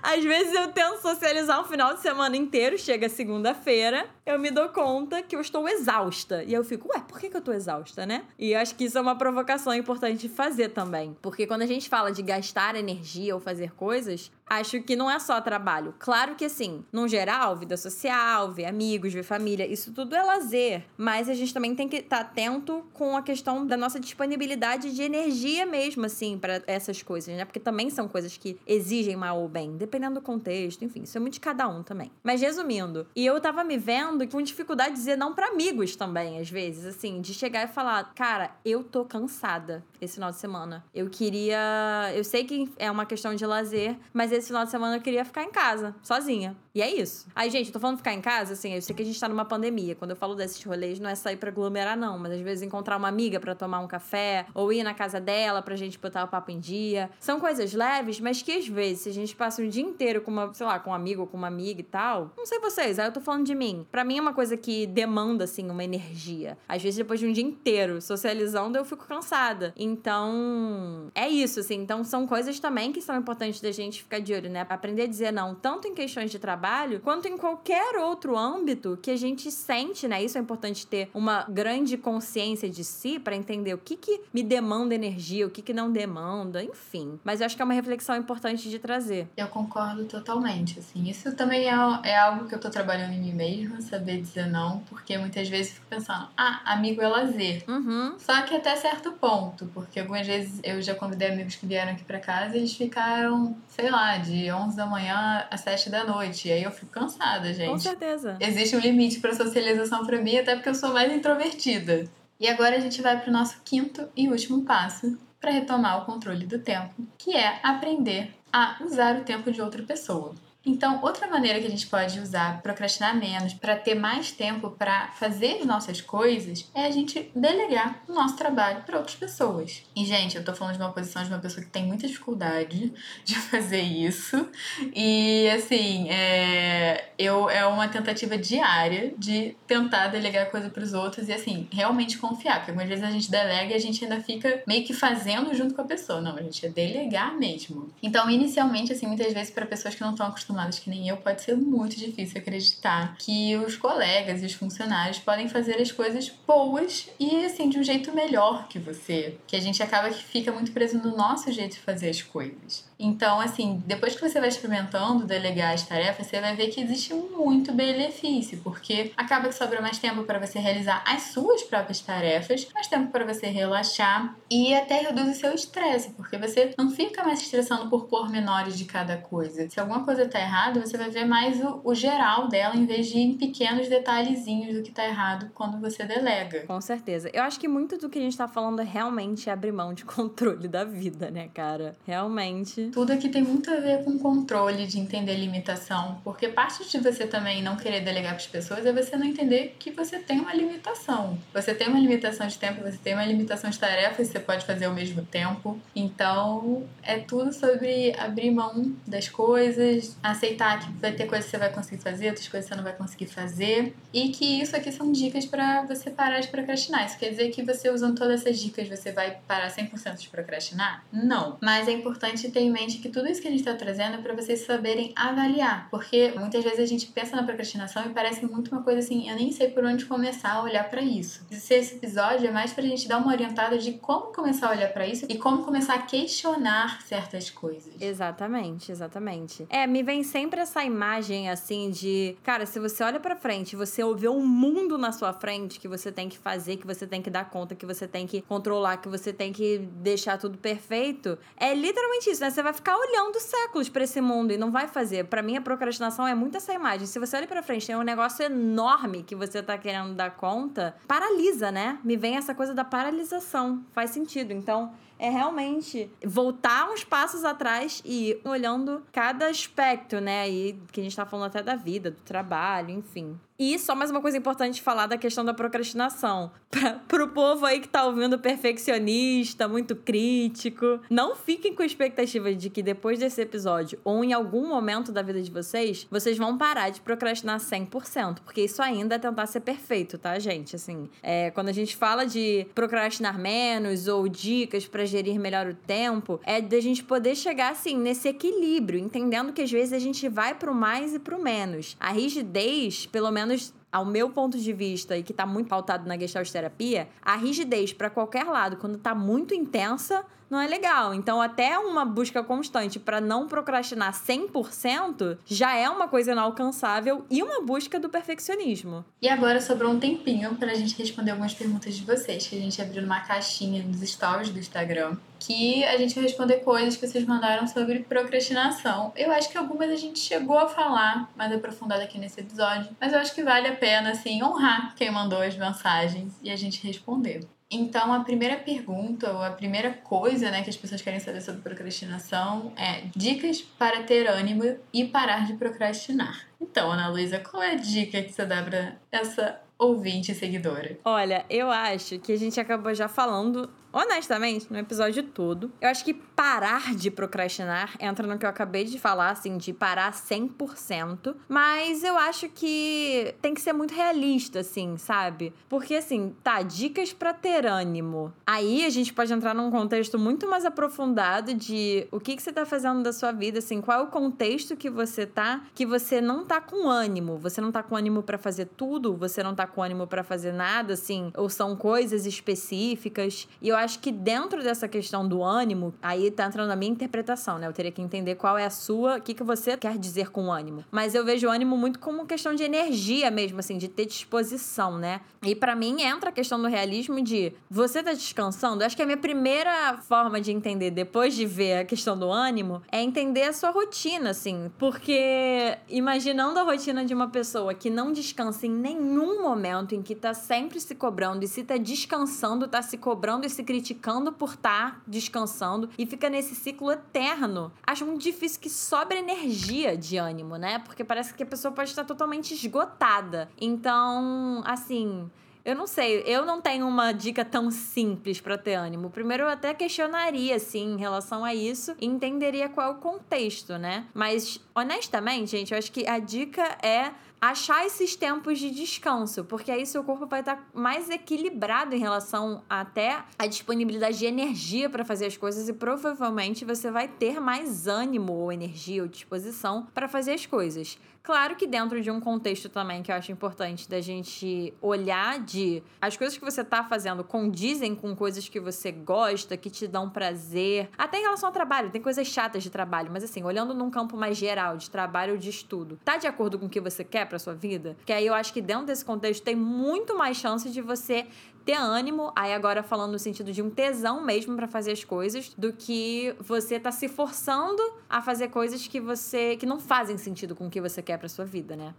Às 0.02 0.22
vezes 0.22 0.52
eu 0.52 0.68
tento 0.68 1.00
socializar 1.00 1.58
um 1.58 1.64
final 1.64 1.94
de 1.94 2.00
semana 2.00 2.36
inteiro, 2.36 2.76
chega 2.78 3.08
segunda-feira, 3.08 4.06
eu 4.26 4.38
me 4.38 4.50
dou 4.50 4.68
conta 4.68 5.22
que 5.22 5.34
eu 5.34 5.40
estou 5.40 5.66
exausta. 5.66 6.44
E 6.44 6.52
eu 6.52 6.62
fico, 6.62 6.88
ué, 6.92 7.00
por 7.00 7.18
que, 7.18 7.30
que 7.30 7.36
eu 7.36 7.38
estou 7.38 7.54
exausta, 7.54 8.04
né? 8.04 8.24
E 8.38 8.54
acho 8.54 8.74
que 8.74 8.84
isso 8.84 8.98
é 8.98 9.00
uma 9.00 9.16
provocação 9.16 9.72
importante 9.72 10.18
de 10.18 10.28
fazer 10.28 10.68
também. 10.68 11.16
Porque 11.22 11.46
quando 11.46 11.62
a 11.62 11.66
gente 11.66 11.88
fala 11.88 12.12
de 12.12 12.22
gastar 12.22 12.76
energia 12.76 13.34
ou 13.34 13.40
fazer 13.40 13.72
coisas, 13.74 14.30
acho 14.48 14.82
que 14.82 14.96
não 14.96 15.10
é 15.10 15.18
só 15.18 15.40
trabalho. 15.40 15.94
Claro 15.98 16.34
que 16.34 16.44
assim, 16.44 16.84
no 16.92 17.08
geral, 17.08 17.56
vida 17.56 17.76
social, 17.76 18.50
ver 18.50 18.66
amigos, 18.66 19.12
ver 19.12 19.22
família, 19.22 19.66
isso 19.66 19.92
tudo 19.92 20.14
é 20.14 20.22
lazer. 20.22 20.84
Mas 20.96 21.28
a 21.28 21.34
gente 21.34 21.52
também 21.52 21.74
tem 21.74 21.88
que 21.88 21.96
estar 21.96 22.20
atento 22.20 22.84
com 22.92 23.16
a 23.16 23.22
questão 23.22 23.66
da 23.66 23.76
nossa 23.76 23.98
disponibilidade 23.98 24.94
de 24.94 25.02
energia 25.02 25.66
mesmo, 25.66 26.04
assim, 26.06 26.38
para 26.38 26.62
essas 26.66 27.02
coisas, 27.02 27.34
né? 27.36 27.44
Porque 27.44 27.60
também 27.60 27.90
são 27.90 28.08
coisas 28.08 28.36
que 28.36 28.58
exigem 28.66 29.16
mal 29.16 29.40
ou 29.40 29.48
bem, 29.48 29.76
dependendo 29.76 30.16
do 30.16 30.20
contexto, 30.20 30.84
enfim, 30.84 31.02
isso 31.02 31.16
é 31.16 31.20
muito 31.20 31.34
de 31.34 31.40
cada 31.40 31.68
um 31.68 31.82
também. 31.82 32.10
Mas 32.22 32.40
resumindo, 32.40 33.06
e 33.14 33.24
eu 33.24 33.40
tava 33.40 33.64
me 33.64 33.76
vendo 33.76 34.26
com 34.28 34.40
dificuldade 34.42 34.90
de 34.90 34.96
dizer 34.96 35.16
não 35.16 35.34
para 35.34 35.48
amigos 35.48 35.96
também, 35.96 36.38
às 36.38 36.50
vezes, 36.50 36.84
assim, 36.84 37.20
de 37.20 37.34
chegar 37.34 37.64
e 37.64 37.68
falar, 37.68 38.12
cara, 38.14 38.50
eu 38.64 38.82
tô 38.82 39.04
cansada 39.04 39.84
esse 40.00 40.14
final 40.14 40.30
de 40.30 40.36
semana. 40.36 40.84
Eu 40.94 41.08
queria. 41.08 42.12
Eu 42.14 42.24
sei 42.24 42.44
que 42.44 42.70
é 42.76 42.90
uma 42.90 43.06
questão 43.06 43.34
de 43.34 43.44
lazer, 43.44 43.96
mas 44.12 44.32
esse 44.38 44.48
final 44.48 44.64
de 44.64 44.70
semana 44.70 44.96
eu 44.96 45.00
queria 45.00 45.24
ficar 45.24 45.44
em 45.44 45.50
casa, 45.50 45.94
sozinha. 46.02 46.56
E 46.74 46.82
é 46.82 46.88
isso. 46.94 47.26
Aí, 47.34 47.50
gente, 47.50 47.66
eu 47.66 47.72
tô 47.72 47.80
falando 47.80 47.96
ficar 47.96 48.14
em 48.14 48.20
casa, 48.20 48.52
assim, 48.52 48.72
eu 48.74 48.80
sei 48.80 48.94
que 48.94 49.02
a 49.02 49.04
gente 49.04 49.18
tá 49.18 49.28
numa 49.28 49.44
pandemia. 49.44 49.96
Quando 49.96 50.12
eu 50.12 50.16
falo 50.16 50.34
desses 50.36 50.62
rolês, 50.62 51.00
não 51.00 51.10
é 51.10 51.14
sair 51.14 51.36
pra 51.36 51.50
aglomerar, 51.50 51.96
não. 51.96 52.18
Mas 52.18 52.32
às 52.32 52.40
vezes 52.40 52.62
encontrar 52.62 52.96
uma 52.96 53.08
amiga 53.08 53.40
para 53.40 53.54
tomar 53.54 53.80
um 53.80 53.88
café, 53.88 54.46
ou 54.54 54.72
ir 54.72 54.84
na 54.84 54.94
casa 54.94 55.20
dela 55.20 55.60
pra 55.60 55.74
gente 55.74 55.98
botar 55.98 56.24
o 56.24 56.28
papo 56.28 56.52
em 56.52 56.60
dia. 56.60 57.10
São 57.18 57.40
coisas 57.40 57.72
leves, 57.72 58.20
mas 58.20 58.42
que 58.42 58.52
às 58.52 58.68
vezes, 58.68 59.00
se 59.00 59.08
a 59.08 59.12
gente 59.12 59.34
passa 59.34 59.60
um 59.60 59.68
dia 59.68 59.82
inteiro 59.82 60.20
com 60.20 60.30
uma, 60.30 60.54
sei 60.54 60.66
lá, 60.66 60.78
com 60.78 60.90
um 60.90 60.94
amigo 60.94 61.22
ou 61.22 61.26
com 61.26 61.36
uma 61.36 61.48
amiga 61.48 61.80
e 61.80 61.84
tal. 61.84 62.32
Não 62.36 62.46
sei 62.46 62.60
vocês, 62.60 62.98
aí 62.98 63.08
eu 63.08 63.12
tô 63.12 63.20
falando 63.20 63.44
de 63.44 63.54
mim. 63.56 63.84
Pra 63.90 64.04
mim 64.04 64.18
é 64.18 64.20
uma 64.20 64.32
coisa 64.32 64.56
que 64.56 64.86
demanda, 64.86 65.44
assim, 65.44 65.68
uma 65.68 65.82
energia. 65.82 66.56
Às 66.68 66.80
vezes, 66.80 66.96
depois 66.96 67.18
de 67.18 67.26
um 67.26 67.32
dia 67.32 67.44
inteiro 67.44 68.00
socializando, 68.00 68.78
eu 68.78 68.84
fico 68.84 69.04
cansada. 69.04 69.72
Então, 69.76 71.10
é 71.14 71.28
isso, 71.28 71.58
assim. 71.58 71.74
Então, 71.74 72.04
são 72.04 72.26
coisas 72.26 72.60
também 72.60 72.92
que 72.92 73.00
são 73.00 73.16
importantes 73.16 73.60
da 73.60 73.72
gente 73.72 74.02
ficar 74.02 74.20
de 74.28 74.34
olho, 74.34 74.50
né? 74.50 74.66
Aprender 74.68 75.02
a 75.02 75.06
dizer 75.06 75.32
não, 75.32 75.54
tanto 75.54 75.88
em 75.88 75.94
questões 75.94 76.30
de 76.30 76.38
trabalho, 76.38 77.00
quanto 77.00 77.26
em 77.26 77.36
qualquer 77.36 77.96
outro 77.96 78.36
âmbito 78.36 78.98
que 79.02 79.10
a 79.10 79.16
gente 79.16 79.50
sente, 79.50 80.06
né? 80.06 80.22
Isso 80.22 80.36
é 80.36 80.40
importante 80.40 80.86
ter 80.86 81.10
uma 81.14 81.44
grande 81.48 81.96
consciência 81.96 82.68
de 82.68 82.84
si 82.84 83.18
para 83.18 83.34
entender 83.34 83.74
o 83.74 83.78
que 83.78 83.96
que 83.96 84.20
me 84.32 84.42
demanda 84.42 84.94
energia, 84.94 85.46
o 85.46 85.50
que 85.50 85.62
que 85.62 85.72
não 85.72 85.90
demanda, 85.90 86.62
enfim. 86.62 87.18
Mas 87.24 87.40
eu 87.40 87.46
acho 87.46 87.56
que 87.56 87.62
é 87.62 87.64
uma 87.64 87.74
reflexão 87.74 88.16
importante 88.16 88.68
de 88.68 88.78
trazer. 88.78 89.28
Eu 89.36 89.48
concordo 89.48 90.04
totalmente, 90.04 90.78
assim. 90.78 91.08
Isso 91.08 91.34
também 91.34 91.68
é, 91.68 92.00
é 92.04 92.18
algo 92.18 92.46
que 92.46 92.54
eu 92.54 92.60
tô 92.60 92.68
trabalhando 92.68 93.14
em 93.14 93.20
mim 93.20 93.32
mesma, 93.32 93.80
saber 93.80 94.20
dizer 94.20 94.46
não, 94.46 94.80
porque 94.80 95.16
muitas 95.16 95.48
vezes 95.48 95.72
eu 95.72 95.74
fico 95.76 95.86
pensando, 95.88 96.28
ah, 96.36 96.60
amigo 96.66 97.00
é 97.00 97.08
lazer. 97.08 97.64
Uhum. 97.66 98.14
Só 98.18 98.42
que 98.42 98.54
até 98.54 98.76
certo 98.76 99.12
ponto, 99.12 99.66
porque 99.72 100.00
algumas 100.00 100.26
vezes 100.26 100.60
eu 100.62 100.82
já 100.82 100.94
convidei 100.94 101.30
amigos 101.30 101.56
que 101.56 101.66
vieram 101.66 101.92
aqui 101.92 102.04
para 102.04 102.20
casa 102.20 102.54
e 102.54 102.58
eles 102.58 102.74
ficaram, 102.74 103.56
sei 103.68 103.90
lá, 103.90 104.17
de 104.18 104.50
11 104.50 104.76
da 104.76 104.86
manhã 104.86 105.46
às 105.50 105.60
7 105.60 105.90
da 105.90 106.04
noite. 106.04 106.48
E 106.48 106.52
aí 106.52 106.62
eu 106.62 106.70
fico 106.70 106.90
cansada, 106.90 107.52
gente. 107.52 107.70
Com 107.70 107.78
certeza. 107.78 108.36
Existe 108.40 108.76
um 108.76 108.80
limite 108.80 109.20
para 109.20 109.34
socialização 109.34 110.04
para 110.04 110.20
mim, 110.20 110.36
até 110.36 110.54
porque 110.54 110.68
eu 110.68 110.74
sou 110.74 110.92
mais 110.92 111.12
introvertida. 111.12 112.04
E 112.40 112.48
agora 112.48 112.76
a 112.76 112.80
gente 112.80 113.02
vai 113.02 113.20
para 113.20 113.30
o 113.30 113.32
nosso 113.32 113.60
quinto 113.64 114.08
e 114.16 114.28
último 114.28 114.62
passo 114.62 115.18
para 115.40 115.50
retomar 115.50 116.02
o 116.02 116.04
controle 116.04 116.46
do 116.46 116.58
tempo, 116.58 116.94
que 117.16 117.36
é 117.36 117.60
aprender 117.62 118.34
a 118.52 118.76
usar 118.80 119.16
o 119.16 119.24
tempo 119.24 119.50
de 119.50 119.60
outra 119.60 119.82
pessoa. 119.82 120.34
Então, 120.66 121.00
outra 121.02 121.26
maneira 121.28 121.60
que 121.60 121.66
a 121.66 121.70
gente 121.70 121.86
pode 121.86 122.18
usar 122.18 122.60
procrastinar 122.62 123.16
menos 123.16 123.54
para 123.54 123.76
ter 123.76 123.94
mais 123.94 124.32
tempo 124.32 124.70
para 124.70 125.08
fazer 125.12 125.58
as 125.60 125.66
nossas 125.66 126.00
coisas 126.00 126.68
é 126.74 126.84
a 126.84 126.90
gente 126.90 127.30
delegar 127.34 128.02
o 128.08 128.12
nosso 128.12 128.36
trabalho 128.36 128.82
para 128.82 128.98
outras 128.98 129.16
pessoas. 129.16 129.84
E, 129.94 130.04
gente, 130.04 130.36
eu 130.36 130.44
tô 130.44 130.52
falando 130.52 130.76
de 130.76 130.82
uma 130.82 130.92
posição 130.92 131.22
de 131.22 131.28
uma 131.28 131.38
pessoa 131.38 131.64
que 131.64 131.70
tem 131.70 131.84
muita 131.86 132.06
dificuldade 132.06 132.92
de 133.24 133.34
fazer 133.36 133.80
isso. 133.80 134.48
E, 134.94 135.48
assim, 135.50 136.10
é, 136.10 137.10
eu, 137.18 137.48
é 137.48 137.64
uma 137.66 137.88
tentativa 137.88 138.36
diária 138.36 139.14
de 139.16 139.56
tentar 139.66 140.08
delegar 140.08 140.50
coisa 140.50 140.68
para 140.68 140.82
os 140.82 140.92
outros 140.92 141.28
e, 141.28 141.32
assim, 141.32 141.68
realmente 141.72 142.18
confiar. 142.18 142.56
Porque 142.56 142.72
algumas 142.72 142.88
vezes 142.88 143.04
a 143.04 143.10
gente 143.10 143.30
delega 143.30 143.72
e 143.72 143.74
a 143.74 143.80
gente 143.80 144.04
ainda 144.04 144.20
fica 144.20 144.62
meio 144.66 144.84
que 144.84 144.92
fazendo 144.92 145.54
junto 145.54 145.74
com 145.74 145.82
a 145.82 145.84
pessoa. 145.84 146.20
Não, 146.20 146.36
a 146.36 146.42
gente 146.42 146.66
é 146.66 146.68
delegar 146.68 147.38
mesmo. 147.38 147.88
Então, 148.02 148.28
inicialmente, 148.28 148.92
assim, 148.92 149.06
muitas 149.06 149.32
vezes 149.32 149.50
para 149.50 149.64
pessoas 149.64 149.94
que 149.94 150.00
não 150.00 150.10
estão 150.10 150.26
acostumadas 150.26 150.47
acostumados 150.48 150.78
que 150.78 150.88
nem 150.88 151.08
eu, 151.08 151.16
pode 151.18 151.42
ser 151.42 151.54
muito 151.54 151.96
difícil 151.96 152.40
acreditar 152.40 153.16
que 153.18 153.56
os 153.56 153.76
colegas 153.76 154.42
e 154.42 154.46
os 154.46 154.54
funcionários 154.54 155.18
podem 155.18 155.48
fazer 155.48 155.76
as 155.80 155.92
coisas 155.92 156.32
boas 156.46 157.08
e 157.20 157.44
assim 157.44 157.68
de 157.68 157.78
um 157.78 157.82
jeito 157.82 158.12
melhor 158.14 158.66
que 158.68 158.78
você. 158.78 159.36
Que 159.46 159.56
a 159.56 159.60
gente 159.60 159.82
acaba 159.82 160.10
que 160.10 160.24
fica 160.24 160.50
muito 160.50 160.72
preso 160.72 160.98
no 160.98 161.16
nosso 161.16 161.52
jeito 161.52 161.74
de 161.74 161.80
fazer 161.80 162.08
as 162.08 162.22
coisas. 162.22 162.87
Então, 162.98 163.40
assim, 163.40 163.80
depois 163.86 164.14
que 164.14 164.20
você 164.20 164.40
vai 164.40 164.48
experimentando 164.48 165.24
delegar 165.24 165.72
as 165.72 165.86
tarefas, 165.86 166.26
você 166.26 166.40
vai 166.40 166.56
ver 166.56 166.68
que 166.68 166.80
existe 166.80 167.14
muito 167.14 167.72
benefício, 167.72 168.58
porque 168.64 169.12
acaba 169.16 169.48
que 169.48 169.54
sobra 169.54 169.80
mais 169.80 169.98
tempo 169.98 170.24
para 170.24 170.38
você 170.38 170.58
realizar 170.58 171.04
as 171.06 171.22
suas 171.22 171.62
próprias 171.62 172.00
tarefas, 172.00 172.66
mais 172.74 172.88
tempo 172.88 173.12
para 173.12 173.24
você 173.24 173.46
relaxar 173.46 174.36
e 174.50 174.74
até 174.74 175.00
reduz 175.00 175.36
o 175.36 175.40
seu 175.40 175.54
estresse, 175.54 176.10
porque 176.10 176.36
você 176.36 176.72
não 176.76 176.90
fica 176.90 177.22
mais 177.22 177.40
estressando 177.40 177.88
por 177.88 178.06
pormenores 178.06 178.76
de 178.76 178.84
cada 178.84 179.16
coisa. 179.16 179.68
Se 179.70 179.78
alguma 179.78 180.04
coisa 180.04 180.26
tá 180.26 180.40
errada, 180.40 180.80
você 180.80 180.96
vai 180.96 181.10
ver 181.10 181.24
mais 181.24 181.62
o, 181.62 181.80
o 181.84 181.94
geral 181.94 182.48
dela 182.48 182.74
em 182.74 182.84
vez 182.84 183.06
de 183.06 183.18
em 183.18 183.34
pequenos 183.34 183.88
detalhezinhos 183.88 184.74
do 184.74 184.82
que 184.82 184.90
tá 184.90 185.06
errado 185.06 185.50
quando 185.54 185.80
você 185.80 186.04
delega. 186.04 186.66
Com 186.66 186.80
certeza. 186.80 187.30
Eu 187.32 187.42
acho 187.42 187.60
que 187.60 187.68
muito 187.68 187.96
do 187.96 188.08
que 188.08 188.18
a 188.18 188.22
gente 188.22 188.36
tá 188.36 188.48
falando 188.48 188.80
é 188.80 188.84
realmente 188.84 189.48
abrir 189.48 189.72
mão 189.72 189.94
de 189.94 190.04
controle 190.04 190.66
da 190.66 190.84
vida, 190.84 191.30
né, 191.30 191.48
cara? 191.48 191.96
Realmente 192.04 192.87
tudo 192.92 193.12
aqui 193.12 193.28
tem 193.28 193.42
muito 193.42 193.70
a 193.70 193.76
ver 193.76 194.04
com 194.04 194.18
controle, 194.18 194.86
de 194.86 194.98
entender 194.98 195.34
limitação, 195.34 196.20
porque 196.24 196.48
parte 196.48 196.88
de 196.88 196.98
você 196.98 197.26
também 197.26 197.62
não 197.62 197.76
querer 197.76 198.00
delegar 198.00 198.32
para 198.32 198.42
as 198.42 198.46
pessoas 198.46 198.84
é 198.84 198.92
você 198.92 199.16
não 199.16 199.26
entender 199.26 199.76
que 199.78 199.90
você 199.90 200.18
tem 200.18 200.40
uma 200.40 200.54
limitação. 200.54 201.38
Você 201.52 201.74
tem 201.74 201.88
uma 201.88 201.98
limitação 201.98 202.46
de 202.46 202.58
tempo, 202.58 202.82
você 202.82 202.98
tem 202.98 203.14
uma 203.14 203.24
limitação 203.24 203.70
de 203.70 203.78
tarefas, 203.78 204.28
você 204.28 204.38
pode 204.38 204.64
fazer 204.64 204.86
ao 204.86 204.94
mesmo 204.94 205.22
tempo. 205.22 205.78
Então, 205.94 206.86
é 207.02 207.18
tudo 207.18 207.52
sobre 207.52 208.14
abrir 208.18 208.50
mão 208.50 208.94
das 209.06 209.28
coisas, 209.28 210.16
aceitar 210.22 210.80
que 210.80 210.92
vai 210.92 211.12
ter 211.12 211.26
coisas 211.26 211.46
que 211.46 211.50
você 211.50 211.58
vai 211.58 211.72
conseguir 211.72 212.02
fazer, 212.02 212.28
outras 212.28 212.48
coisas 212.48 212.68
que 212.68 212.74
você 212.74 212.76
não 212.76 212.84
vai 212.84 212.96
conseguir 212.96 213.26
fazer, 213.26 213.94
e 214.12 214.30
que 214.30 214.60
isso 214.60 214.76
aqui 214.76 214.90
são 214.92 215.12
dicas 215.12 215.46
para 215.46 215.82
você 215.82 216.10
parar 216.10 216.40
de 216.40 216.48
procrastinar. 216.48 217.06
Isso 217.06 217.18
quer 217.18 217.30
dizer 217.30 217.50
que 217.50 217.62
você 217.62 217.90
usando 217.90 218.16
todas 218.16 218.40
essas 218.40 218.58
dicas 218.58 218.88
você 218.88 219.12
vai 219.12 219.38
parar 219.46 219.68
100% 219.70 220.18
de 220.18 220.28
procrastinar? 220.28 221.04
Não. 221.12 221.58
Mas 221.60 221.88
é 221.88 221.92
importante 221.92 222.50
ter 222.50 222.60
em 222.60 222.70
mente 222.78 222.98
que 222.98 223.08
tudo 223.08 223.28
isso 223.28 223.40
que 223.40 223.48
a 223.48 223.50
gente 223.50 223.60
está 223.60 223.74
trazendo 223.74 224.14
é 224.14 224.18
para 224.18 224.34
vocês 224.34 224.60
saberem 224.60 225.12
avaliar, 225.16 225.88
porque 225.90 226.32
muitas 226.36 226.62
vezes 226.62 226.78
a 226.78 226.86
gente 226.86 227.06
pensa 227.06 227.34
na 227.34 227.42
procrastinação 227.42 228.04
e 228.06 228.10
parece 228.10 228.46
muito 228.46 228.70
uma 228.70 228.82
coisa 228.82 229.00
assim, 229.00 229.28
eu 229.28 229.36
nem 229.36 229.50
sei 229.50 229.70
por 229.70 229.84
onde 229.84 230.06
começar 230.06 230.52
a 230.52 230.62
olhar 230.62 230.88
para 230.88 231.02
isso. 231.02 231.44
Esse 231.50 231.96
episódio 231.96 232.46
é 232.46 232.50
mais 232.50 232.72
para 232.72 232.84
a 232.84 232.86
gente 232.86 233.08
dar 233.08 233.18
uma 233.18 233.32
orientada 233.32 233.78
de 233.78 233.92
como 233.94 234.32
começar 234.32 234.68
a 234.68 234.70
olhar 234.70 234.92
para 234.92 235.06
isso 235.06 235.26
e 235.28 235.36
como 235.36 235.64
começar 235.64 235.94
a 235.94 236.02
questionar 236.02 237.02
certas 237.02 237.50
coisas. 237.50 237.92
Exatamente, 238.00 238.92
exatamente. 238.92 239.66
É, 239.68 239.86
me 239.86 240.02
vem 240.02 240.22
sempre 240.22 240.60
essa 240.60 240.84
imagem 240.84 241.50
assim 241.50 241.90
de, 241.90 242.36
cara, 242.42 242.66
se 242.66 242.78
você 242.78 243.02
olha 243.02 243.18
para 243.18 243.34
frente, 243.34 243.74
você 243.74 244.02
vê 244.14 244.28
um 244.28 244.46
mundo 244.46 244.96
na 244.96 245.12
sua 245.12 245.32
frente 245.32 245.80
que 245.80 245.88
você 245.88 246.12
tem 246.12 246.28
que 246.28 246.38
fazer, 246.38 246.76
que 246.76 246.86
você 246.86 247.06
tem 247.06 247.20
que 247.20 247.30
dar 247.30 247.50
conta, 247.50 247.74
que 247.74 247.86
você 247.86 248.06
tem 248.06 248.26
que 248.26 248.42
controlar, 248.42 248.98
que 248.98 249.08
você 249.08 249.32
tem 249.32 249.52
que 249.52 249.78
deixar 249.78 250.38
tudo 250.38 250.56
perfeito, 250.58 251.38
é 251.56 251.74
literalmente 251.74 252.30
isso, 252.30 252.40
né? 252.40 252.50
Você 252.50 252.62
vai 252.68 252.72
ficar 252.74 252.96
olhando 252.98 253.40
séculos 253.40 253.88
para 253.88 254.04
esse 254.04 254.20
mundo 254.20 254.52
e 254.52 254.58
não 254.58 254.70
vai 254.70 254.86
fazer. 254.86 255.24
Para 255.24 255.42
mim, 255.42 255.56
a 255.56 255.60
procrastinação 255.60 256.26
é 256.26 256.34
muito 256.34 256.58
essa 256.58 256.72
imagem. 256.74 257.06
Se 257.06 257.18
você 257.18 257.36
olha 257.36 257.46
para 257.46 257.62
frente, 257.62 257.86
tem 257.86 257.96
um 257.96 258.02
negócio 258.02 258.44
enorme 258.44 259.22
que 259.22 259.34
você 259.34 259.62
tá 259.62 259.78
querendo 259.78 260.14
dar 260.14 260.36
conta, 260.36 260.94
paralisa, 261.06 261.72
né? 261.72 261.98
Me 262.04 262.16
vem 262.16 262.36
essa 262.36 262.54
coisa 262.54 262.74
da 262.74 262.84
paralisação. 262.84 263.82
Faz 263.92 264.10
sentido. 264.10 264.52
Então, 264.52 264.92
é 265.18 265.30
realmente 265.30 266.10
voltar 266.24 266.90
uns 266.90 267.04
passos 267.04 267.42
atrás 267.42 268.02
e 268.04 268.30
ir 268.30 268.40
olhando 268.44 269.02
cada 269.12 269.46
aspecto, 269.46 270.20
né? 270.20 270.42
Aí 270.42 270.78
que 270.92 271.00
a 271.00 271.02
gente 271.02 271.16
tá 271.16 271.24
falando 271.24 271.46
até 271.46 271.62
da 271.62 271.74
vida, 271.74 272.10
do 272.10 272.20
trabalho, 272.20 272.90
enfim. 272.90 273.38
E 273.60 273.76
só 273.76 273.92
mais 273.92 274.08
uma 274.08 274.20
coisa 274.20 274.38
importante 274.38 274.80
falar 274.80 275.08
da 275.08 275.18
questão 275.18 275.44
da 275.44 275.52
procrastinação. 275.52 276.52
Pra, 276.70 276.92
pro 277.08 277.28
povo 277.28 277.64
aí 277.64 277.80
que 277.80 277.88
tá 277.88 278.04
ouvindo 278.04 278.38
perfeccionista, 278.38 279.66
muito 279.66 279.96
crítico, 279.96 281.00
não 281.08 281.34
fiquem 281.34 281.74
com 281.74 281.82
expectativa 281.82 282.54
de 282.54 282.68
que 282.68 282.82
depois 282.82 283.18
desse 283.18 283.40
episódio, 283.40 283.98
ou 284.04 284.22
em 284.22 284.34
algum 284.34 284.68
momento 284.68 285.10
da 285.10 285.22
vida 285.22 285.40
de 285.40 285.50
vocês, 285.50 286.06
vocês 286.10 286.36
vão 286.36 286.58
parar 286.58 286.90
de 286.90 287.00
procrastinar 287.00 287.58
100%, 287.58 288.40
porque 288.44 288.60
isso 288.60 288.82
ainda 288.82 289.14
é 289.14 289.18
tentar 289.18 289.46
ser 289.46 289.60
perfeito, 289.60 290.18
tá, 290.18 290.38
gente? 290.38 290.76
Assim, 290.76 291.08
é, 291.22 291.50
quando 291.52 291.70
a 291.70 291.72
gente 291.72 291.96
fala 291.96 292.26
de 292.26 292.66
procrastinar 292.74 293.38
menos 293.38 294.06
ou 294.06 294.28
dicas 294.28 294.86
para 294.86 295.06
gerir 295.06 295.40
melhor 295.40 295.68
o 295.68 295.74
tempo, 295.74 296.38
é 296.44 296.60
da 296.60 296.80
gente 296.80 297.02
poder 297.02 297.34
chegar, 297.34 297.72
assim, 297.72 297.96
nesse 297.96 298.28
equilíbrio, 298.28 299.00
entendendo 299.00 299.54
que 299.54 299.62
às 299.62 299.72
vezes 299.72 299.94
a 299.94 299.98
gente 299.98 300.28
vai 300.28 300.54
pro 300.54 300.74
mais 300.74 301.14
e 301.14 301.18
pro 301.18 301.42
menos. 301.42 301.96
A 301.98 302.12
rigidez, 302.12 303.06
pelo 303.06 303.30
menos 303.30 303.47
menos 303.48 303.74
ao 303.90 304.04
meu 304.04 304.28
ponto 304.30 304.58
de 304.58 304.72
vista 304.72 305.16
e 305.16 305.22
que 305.22 305.32
está 305.32 305.46
muito 305.46 305.68
pautado 305.68 306.06
na 306.06 306.18
gestalt 306.18 306.50
terapia, 306.50 307.08
a 307.22 307.36
rigidez 307.36 307.92
para 307.92 308.10
qualquer 308.10 308.44
lado, 308.44 308.76
quando 308.76 308.96
está 308.96 309.14
muito 309.14 309.54
intensa, 309.54 310.24
não 310.50 310.60
é 310.60 310.66
legal. 310.66 311.14
Então, 311.14 311.40
até 311.40 311.78
uma 311.78 312.04
busca 312.04 312.42
constante 312.42 312.98
para 312.98 313.20
não 313.20 313.46
procrastinar 313.46 314.12
100% 314.12 315.38
já 315.46 315.74
é 315.74 315.88
uma 315.88 316.08
coisa 316.08 316.32
inalcançável 316.32 317.24
e 317.30 317.42
uma 317.42 317.62
busca 317.62 317.98
do 317.98 318.08
perfeccionismo. 318.08 319.04
E 319.20 319.28
agora 319.28 319.60
sobrou 319.60 319.90
um 319.90 319.98
tempinho 319.98 320.54
para 320.56 320.72
a 320.72 320.74
gente 320.74 320.96
responder 320.96 321.30
algumas 321.30 321.54
perguntas 321.54 321.94
de 321.94 322.04
vocês, 322.04 322.46
que 322.46 322.56
a 322.56 322.60
gente 322.60 322.80
abriu 322.80 323.02
numa 323.02 323.20
caixinha 323.20 323.82
nos 323.82 324.00
stories 324.00 324.50
do 324.50 324.58
Instagram, 324.58 325.16
que 325.38 325.84
a 325.84 325.96
gente 325.96 326.14
vai 326.14 326.24
responder 326.24 326.58
coisas 326.58 326.96
que 326.96 327.06
vocês 327.06 327.24
mandaram 327.24 327.66
sobre 327.66 328.00
procrastinação. 328.00 329.12
Eu 329.16 329.30
acho 329.32 329.48
que 329.50 329.58
algumas 329.58 329.90
a 329.90 329.96
gente 329.96 330.18
chegou 330.18 330.58
a 330.58 330.68
falar 330.68 331.30
mais 331.36 331.52
aprofundado 331.52 332.02
aqui 332.02 332.18
nesse 332.18 332.40
episódio, 332.40 332.90
mas 333.00 333.12
eu 333.12 333.18
acho 333.18 333.34
que 333.34 333.42
vale 333.42 333.68
a 333.68 333.76
pena, 333.76 334.10
assim, 334.10 334.42
honrar 334.42 334.94
quem 334.96 335.10
mandou 335.10 335.40
as 335.40 335.56
mensagens 335.56 336.38
e 336.42 336.50
a 336.50 336.56
gente 336.56 336.84
responder. 336.86 337.46
Então, 337.70 338.12
a 338.14 338.20
primeira 338.20 338.56
pergunta, 338.56 339.30
ou 339.30 339.42
a 339.42 339.50
primeira 339.50 339.90
coisa 339.92 340.50
né, 340.50 340.62
que 340.62 340.70
as 340.70 340.76
pessoas 340.76 341.02
querem 341.02 341.20
saber 341.20 341.42
sobre 341.42 341.60
procrastinação 341.60 342.72
é 342.76 343.02
dicas 343.14 343.60
para 343.60 344.02
ter 344.04 344.26
ânimo 344.26 344.78
e 344.90 345.04
parar 345.04 345.46
de 345.46 345.52
procrastinar. 345.52 346.46
Então, 346.58 346.90
Ana 346.90 347.08
Luísa, 347.08 347.38
qual 347.38 347.62
é 347.62 347.72
a 347.72 347.74
dica 347.74 348.22
que 348.22 348.32
você 348.32 348.46
dá 348.46 348.62
para 348.62 348.96
essa 349.12 349.60
ouvinte 349.78 350.32
e 350.32 350.34
seguidora? 350.34 350.98
Olha, 351.04 351.44
eu 351.50 351.70
acho 351.70 352.18
que 352.18 352.32
a 352.32 352.36
gente 352.36 352.58
acabou 352.58 352.94
já 352.94 353.06
falando 353.06 353.70
honestamente, 353.98 354.70
no 354.70 354.78
episódio 354.78 355.22
todo, 355.22 355.72
eu 355.80 355.88
acho 355.88 356.04
que 356.04 356.14
parar 356.14 356.94
de 356.94 357.10
procrastinar 357.10 357.96
entra 357.98 358.26
no 358.26 358.38
que 358.38 358.46
eu 358.46 358.50
acabei 358.50 358.84
de 358.84 358.98
falar, 358.98 359.30
assim, 359.30 359.58
de 359.58 359.72
parar 359.72 360.12
100%. 360.12 361.34
Mas 361.48 362.04
eu 362.04 362.16
acho 362.16 362.48
que 362.48 363.34
tem 363.42 363.54
que 363.54 363.60
ser 363.60 363.72
muito 363.72 363.92
realista, 363.92 364.60
assim, 364.60 364.96
sabe? 364.96 365.52
Porque, 365.68 365.96
assim, 365.96 366.34
tá, 366.44 366.62
dicas 366.62 367.12
para 367.12 367.34
ter 367.34 367.66
ânimo. 367.66 368.32
Aí 368.46 368.84
a 368.84 368.90
gente 368.90 369.12
pode 369.12 369.32
entrar 369.32 369.54
num 369.54 369.70
contexto 369.70 370.18
muito 370.18 370.48
mais 370.48 370.64
aprofundado 370.64 371.54
de 371.54 372.06
o 372.12 372.20
que, 372.20 372.36
que 372.36 372.42
você 372.42 372.52
tá 372.52 372.64
fazendo 372.64 373.02
da 373.02 373.12
sua 373.12 373.32
vida, 373.32 373.58
assim, 373.58 373.80
qual 373.80 374.00
é 374.00 374.02
o 374.04 374.06
contexto 374.06 374.76
que 374.76 374.88
você 374.88 375.26
tá, 375.26 375.62
que 375.74 375.84
você 375.84 376.20
não 376.20 376.44
tá 376.44 376.60
com 376.60 376.88
ânimo. 376.88 377.36
Você 377.38 377.60
não 377.60 377.72
tá 377.72 377.82
com 377.82 377.96
ânimo 377.96 378.22
para 378.22 378.38
fazer 378.38 378.66
tudo, 378.76 379.16
você 379.16 379.42
não 379.42 379.54
tá 379.54 379.66
com 379.66 379.82
ânimo 379.82 380.06
para 380.06 380.22
fazer 380.22 380.52
nada, 380.52 380.94
assim, 380.94 381.32
ou 381.36 381.48
são 381.48 381.74
coisas 381.74 382.26
específicas. 382.26 383.48
E 383.60 383.68
eu 383.68 383.76
acho 383.76 383.87
que 383.96 384.10
dentro 384.10 384.62
dessa 384.62 384.88
questão 384.88 385.26
do 385.26 385.42
ânimo, 385.42 385.94
aí 386.02 386.30
tá 386.30 386.46
entrando 386.46 386.68
na 386.68 386.76
minha 386.76 386.90
interpretação, 386.90 387.58
né? 387.58 387.66
Eu 387.66 387.72
teria 387.72 387.92
que 387.92 388.02
entender 388.02 388.34
qual 388.34 388.58
é 388.58 388.64
a 388.64 388.70
sua, 388.70 389.16
o 389.16 389.20
que, 389.20 389.34
que 389.34 389.42
você 389.42 389.76
quer 389.76 389.96
dizer 389.96 390.30
com 390.30 390.52
ânimo. 390.52 390.84
Mas 390.90 391.14
eu 391.14 391.24
vejo 391.24 391.46
o 391.46 391.50
ânimo 391.50 391.76
muito 391.76 391.98
como 391.98 392.26
questão 392.26 392.54
de 392.54 392.62
energia 392.62 393.30
mesmo, 393.30 393.60
assim, 393.60 393.78
de 393.78 393.88
ter 393.88 394.06
disposição, 394.06 394.98
né? 394.98 395.20
E 395.42 395.54
para 395.54 395.74
mim 395.76 396.02
entra 396.02 396.30
a 396.30 396.32
questão 396.32 396.60
do 396.60 396.68
realismo 396.68 397.22
de 397.22 397.52
você 397.70 398.02
tá 398.02 398.12
descansando. 398.12 398.82
Eu 398.82 398.86
acho 398.86 398.96
que 398.96 399.02
a 399.02 399.06
minha 399.06 399.16
primeira 399.16 399.98
forma 399.98 400.40
de 400.40 400.50
entender, 400.50 400.90
depois 400.90 401.34
de 401.34 401.46
ver 401.46 401.78
a 401.78 401.84
questão 401.84 402.18
do 402.18 402.30
ânimo, 402.30 402.82
é 402.90 403.00
entender 403.00 403.44
a 403.44 403.52
sua 403.52 403.70
rotina, 403.70 404.30
assim. 404.30 404.70
Porque 404.78 405.78
imaginando 405.88 406.58
a 406.58 406.62
rotina 406.62 407.04
de 407.04 407.14
uma 407.14 407.28
pessoa 407.28 407.74
que 407.74 407.90
não 407.90 408.12
descansa 408.12 408.66
em 408.66 408.70
nenhum 408.70 409.42
momento, 409.42 409.94
em 409.94 410.02
que 410.02 410.14
tá 410.14 410.34
sempre 410.34 410.80
se 410.80 410.94
cobrando, 410.94 411.44
e 411.44 411.48
se 411.48 411.62
tá 411.62 411.76
descansando, 411.76 412.66
tá 412.66 412.82
se 412.82 412.96
cobrando 412.98 413.46
e 413.46 413.50
se 413.50 413.62
criticando 413.68 414.32
por 414.32 414.54
estar 414.54 414.94
tá 414.94 415.00
descansando 415.06 415.90
e 415.98 416.06
fica 416.06 416.30
nesse 416.30 416.54
ciclo 416.54 416.90
eterno. 416.90 417.70
Acho 417.86 418.06
muito 418.06 418.22
difícil 418.22 418.58
que 418.58 418.70
sobre 418.70 419.18
energia 419.18 419.94
de 419.94 420.16
ânimo, 420.16 420.56
né? 420.56 420.78
Porque 420.78 421.04
parece 421.04 421.34
que 421.34 421.42
a 421.42 421.46
pessoa 421.46 421.70
pode 421.70 421.90
estar 421.90 422.04
totalmente 422.04 422.54
esgotada. 422.54 423.50
Então, 423.60 424.62
assim, 424.64 425.30
eu 425.68 425.74
não 425.74 425.86
sei, 425.86 426.22
eu 426.24 426.46
não 426.46 426.62
tenho 426.62 426.88
uma 426.88 427.12
dica 427.12 427.44
tão 427.44 427.70
simples 427.70 428.40
para 428.40 428.56
ter 428.56 428.72
ânimo. 428.72 429.10
Primeiro, 429.10 429.42
eu 429.42 429.48
até 429.50 429.74
questionaria, 429.74 430.56
assim, 430.56 430.94
em 430.94 430.96
relação 430.96 431.44
a 431.44 431.54
isso 431.54 431.94
e 432.00 432.06
entenderia 432.06 432.70
qual 432.70 432.88
é 432.88 432.90
o 432.92 432.94
contexto, 432.94 433.76
né? 433.76 434.06
Mas, 434.14 434.58
honestamente, 434.74 435.50
gente, 435.50 435.72
eu 435.72 435.78
acho 435.78 435.92
que 435.92 436.06
a 436.06 436.18
dica 436.18 436.62
é 436.82 437.12
achar 437.38 437.84
esses 437.84 438.16
tempos 438.16 438.58
de 438.58 438.70
descanso, 438.70 439.44
porque 439.44 439.70
aí 439.70 439.84
seu 439.84 440.02
corpo 440.02 440.26
vai 440.26 440.40
estar 440.40 440.66
mais 440.72 441.10
equilibrado 441.10 441.94
em 441.94 441.98
relação 441.98 442.62
até 442.68 443.22
a 443.38 443.46
disponibilidade 443.46 444.18
de 444.18 444.24
energia 444.24 444.88
para 444.88 445.04
fazer 445.04 445.26
as 445.26 445.36
coisas 445.36 445.68
e 445.68 445.72
provavelmente 445.74 446.64
você 446.64 446.90
vai 446.90 447.06
ter 447.06 447.40
mais 447.40 447.86
ânimo 447.86 448.32
ou 448.32 448.50
energia 448.50 449.02
ou 449.02 449.08
disposição 449.08 449.86
para 449.94 450.08
fazer 450.08 450.32
as 450.32 450.46
coisas. 450.46 450.98
Claro 451.28 451.56
que 451.56 451.66
dentro 451.66 452.00
de 452.00 452.10
um 452.10 452.18
contexto 452.20 452.70
também 452.70 453.02
que 453.02 453.12
eu 453.12 453.14
acho 453.14 453.30
importante 453.30 453.86
da 453.86 454.00
gente 454.00 454.72
olhar 454.80 455.38
de 455.38 455.82
as 456.00 456.16
coisas 456.16 456.38
que 456.38 456.42
você 456.42 456.64
tá 456.64 456.82
fazendo 456.82 457.22
condizem 457.22 457.94
com 457.94 458.16
coisas 458.16 458.48
que 458.48 458.58
você 458.58 458.90
gosta, 458.90 459.54
que 459.54 459.68
te 459.68 459.86
dão 459.86 460.08
prazer. 460.08 460.88
Até 460.96 461.18
em 461.18 461.20
relação 461.24 461.50
ao 461.50 461.52
trabalho, 461.52 461.90
tem 461.90 462.00
coisas 462.00 462.26
chatas 462.26 462.62
de 462.62 462.70
trabalho, 462.70 463.10
mas 463.12 463.22
assim, 463.22 463.44
olhando 463.44 463.74
num 463.74 463.90
campo 463.90 464.16
mais 464.16 464.38
geral, 464.38 464.78
de 464.78 464.88
trabalho 464.88 465.34
ou 465.34 465.38
de 465.38 465.50
estudo, 465.50 466.00
tá 466.02 466.16
de 466.16 466.26
acordo 466.26 466.58
com 466.58 466.64
o 466.64 466.68
que 466.70 466.80
você 466.80 467.04
quer 467.04 467.26
para 467.26 467.38
sua 467.38 467.52
vida? 467.52 467.94
Que 468.06 468.12
aí 468.14 468.26
eu 468.26 468.32
acho 468.32 468.50
que 468.50 468.62
dentro 468.62 468.86
desse 468.86 469.04
contexto 469.04 469.44
tem 469.44 469.54
muito 469.54 470.16
mais 470.16 470.38
chance 470.38 470.70
de 470.70 470.80
você 470.80 471.26
ter 471.68 471.74
ânimo, 471.74 472.32
aí 472.34 472.54
agora 472.54 472.82
falando 472.82 473.12
no 473.12 473.18
sentido 473.18 473.52
de 473.52 473.60
um 473.60 473.68
tesão 473.68 474.24
mesmo 474.24 474.56
para 474.56 474.66
fazer 474.66 474.92
as 474.92 475.04
coisas, 475.04 475.50
do 475.50 475.70
que 475.70 476.34
você 476.40 476.80
tá 476.80 476.90
se 476.90 477.08
forçando 477.08 477.82
a 478.08 478.22
fazer 478.22 478.48
coisas 478.48 478.86
que 478.86 478.98
você 478.98 479.54
que 479.54 479.66
não 479.66 479.78
fazem 479.78 480.16
sentido 480.16 480.56
com 480.56 480.68
o 480.68 480.70
que 480.70 480.80
você 480.80 481.02
quer 481.02 481.18
para 481.18 481.28
sua 481.28 481.44
vida, 481.44 481.76
né? 481.76 481.94